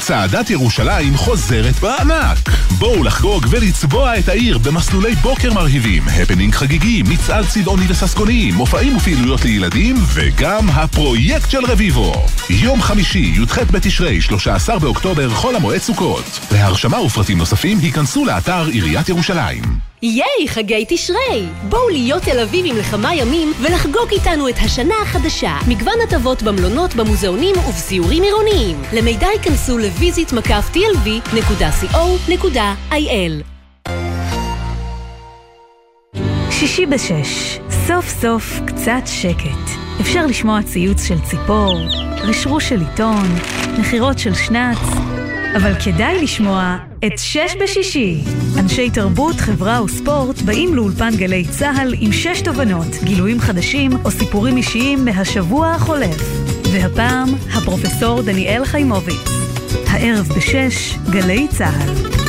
צעדת 0.02 0.50
ירושלים 0.50 1.16
חוזרת 1.16 1.78
בענק. 1.80 2.38
בואו 2.78 3.04
לחגוג 3.04 3.46
ולצבוע 3.50 4.18
את 4.18 4.28
העיר 4.28 4.58
במסלולי 4.58 5.14
בוקר 5.14 5.52
מרהיבים, 5.52 6.02
הפנינג 6.08 6.54
חגיגי, 6.54 7.02
מצעד 7.02 7.44
צבעוני 7.46 7.84
וססגוני, 7.88 8.52
מופעים 8.52 8.96
ופעילויות 8.96 9.44
לילדים, 9.44 9.96
וגם 10.14 10.70
הפרויקט 10.70 11.50
של 11.50 11.64
רביבו. 11.64 12.26
יום 12.50 12.82
חמישי, 12.82 13.32
י"ח 13.36 13.58
בתשרי, 13.58 14.20
13 14.20 14.78
באוקטובר, 14.78 15.30
חול 15.30 15.56
המועד 15.56 15.80
סוכות. 15.80 16.40
להרשמה 16.52 17.00
ופרטים 17.00 17.38
נוספים, 17.38 17.78
היכנסו 17.78 18.24
לאתר 18.24 18.66
עיריית 18.66 19.08
ירושלים. 19.08 19.91
ייי, 20.04 20.48
חגי 20.48 20.84
תשרי! 20.88 21.46
בואו 21.68 21.88
להיות 21.88 22.22
תל 22.22 22.40
אביבים 22.40 22.76
לכמה 22.76 23.14
ימים 23.14 23.52
ולחגוג 23.60 24.08
איתנו 24.12 24.48
את 24.48 24.54
השנה 24.64 24.94
החדשה. 25.02 25.56
מגוון 25.68 25.94
הטבות 26.04 26.42
במלונות, 26.42 26.94
במוזיאונים 26.94 27.54
ובסיורים 27.68 28.22
עירוניים. 28.22 28.82
למידע 28.92 29.26
ייכנסו 29.26 29.78
לויזית 29.78 30.32
מקף 30.32 30.70
tlv.co.il 30.74 31.32
שישי 36.50 36.86
בשש, 36.86 37.58
סוף 37.86 38.08
סוף 38.08 38.60
קצת 38.66 39.02
שקט. 39.06 39.78
אפשר 40.00 40.26
לשמוע 40.26 40.62
ציוץ 40.62 41.04
של 41.04 41.20
ציפור, 41.30 41.78
רשרוש 42.22 42.68
של 42.68 42.80
עיתון, 42.80 43.26
נחירות 43.78 44.18
של 44.18 44.34
שנץ, 44.34 44.78
אבל 45.56 45.72
כדאי 45.84 46.22
לשמוע 46.22 46.76
את 47.06 47.12
שש 47.16 47.56
בשישי. 47.62 48.20
אנשי 48.58 48.90
תרבות, 48.90 49.36
חברה 49.36 49.82
וספורט 49.84 50.42
באים 50.42 50.74
לאולפן 50.74 51.16
גלי 51.16 51.44
צה"ל 51.44 51.94
עם 52.00 52.12
שש 52.12 52.40
תובנות, 52.40 52.86
גילויים 53.04 53.40
חדשים 53.40 53.90
או 54.04 54.10
סיפורים 54.10 54.56
אישיים 54.56 55.04
מהשבוע 55.04 55.70
החולף. 55.70 56.16
והפעם, 56.72 57.28
הפרופסור 57.52 58.22
דניאל 58.22 58.64
חיימוביץ. 58.64 59.28
הערב 59.86 60.28
בשש, 60.36 60.94
גלי 61.10 61.48
צה"ל. 61.48 62.21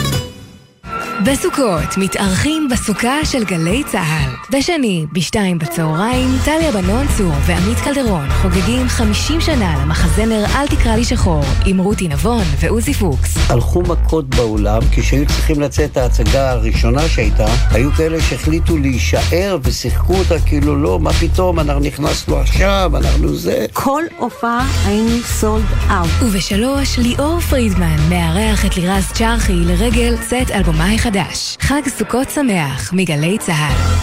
בסוכות 1.26 1.98
מתארחים 1.98 2.68
בסוכה 2.72 3.26
של 3.26 3.44
גלי 3.44 3.84
צה"ל. 3.84 4.58
בשני, 4.58 5.06
בשתיים 5.12 5.60
בצהריים, 5.60 6.30
טליה 6.46 6.72
בנון 6.72 7.06
צור 7.18 7.34
ועמית 7.46 7.78
קלדרון 7.78 8.30
חוגגים 8.30 8.88
50 8.88 9.42
שנה 9.42 9.76
למחזמר 9.82 10.44
"אל 10.56 10.68
תקרא 10.68 10.96
לי 10.96 11.04
שחור" 11.04 11.44
עם 11.66 11.78
רותי 11.78 12.08
נבון 12.08 12.44
ועוזי 12.60 12.94
פוקס. 12.94 13.38
הלכו 13.50 13.82
מכות 13.82 14.36
באולם, 14.36 14.82
כשהיו 14.92 15.28
צריכים 15.28 15.62
לצאת 15.62 15.98
ההצגה 15.98 16.52
הראשונה 16.52 17.08
שהייתה, 17.08 17.48
היו 17.72 17.92
כאלה 17.92 18.22
שהחליטו 18.22 18.78
להישאר 18.78 19.58
ושיחקו 19.64 20.16
אותה 20.16 20.40
כאילו 20.40 20.76
לא, 20.76 21.00
מה 21.00 21.14
פתאום, 21.14 21.60
אנחנו 21.60 21.82
נכנסנו 21.82 22.38
עכשיו, 22.38 22.92
אנחנו 22.96 23.36
זה. 23.36 23.66
כל 23.74 24.04
הופעה 24.18 24.68
היינו 24.86 25.20
סולד 25.24 25.66
אאוט. 25.90 26.10
ובשלוש, 26.22 27.00
ליאור 27.00 27.40
פרידמן 27.40 27.98
מארח 28.10 28.66
את 28.66 28.78
לירז 28.78 29.12
צ'רחי 29.14 29.54
לרגל 29.54 30.16
צאת 30.30 30.52
אלבומה 30.52 30.94
החדש. 30.94 31.13
חג 31.62 31.82
סוכות 31.88 32.30
שמח 32.30 32.94
מגלי 32.94 33.38
צה"ל. 33.38 33.96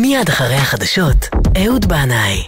מיד 0.00 0.28
אחרי 0.28 0.54
החדשות, 0.54 1.16
אהוד 1.64 1.86
בנאי. 1.88 2.42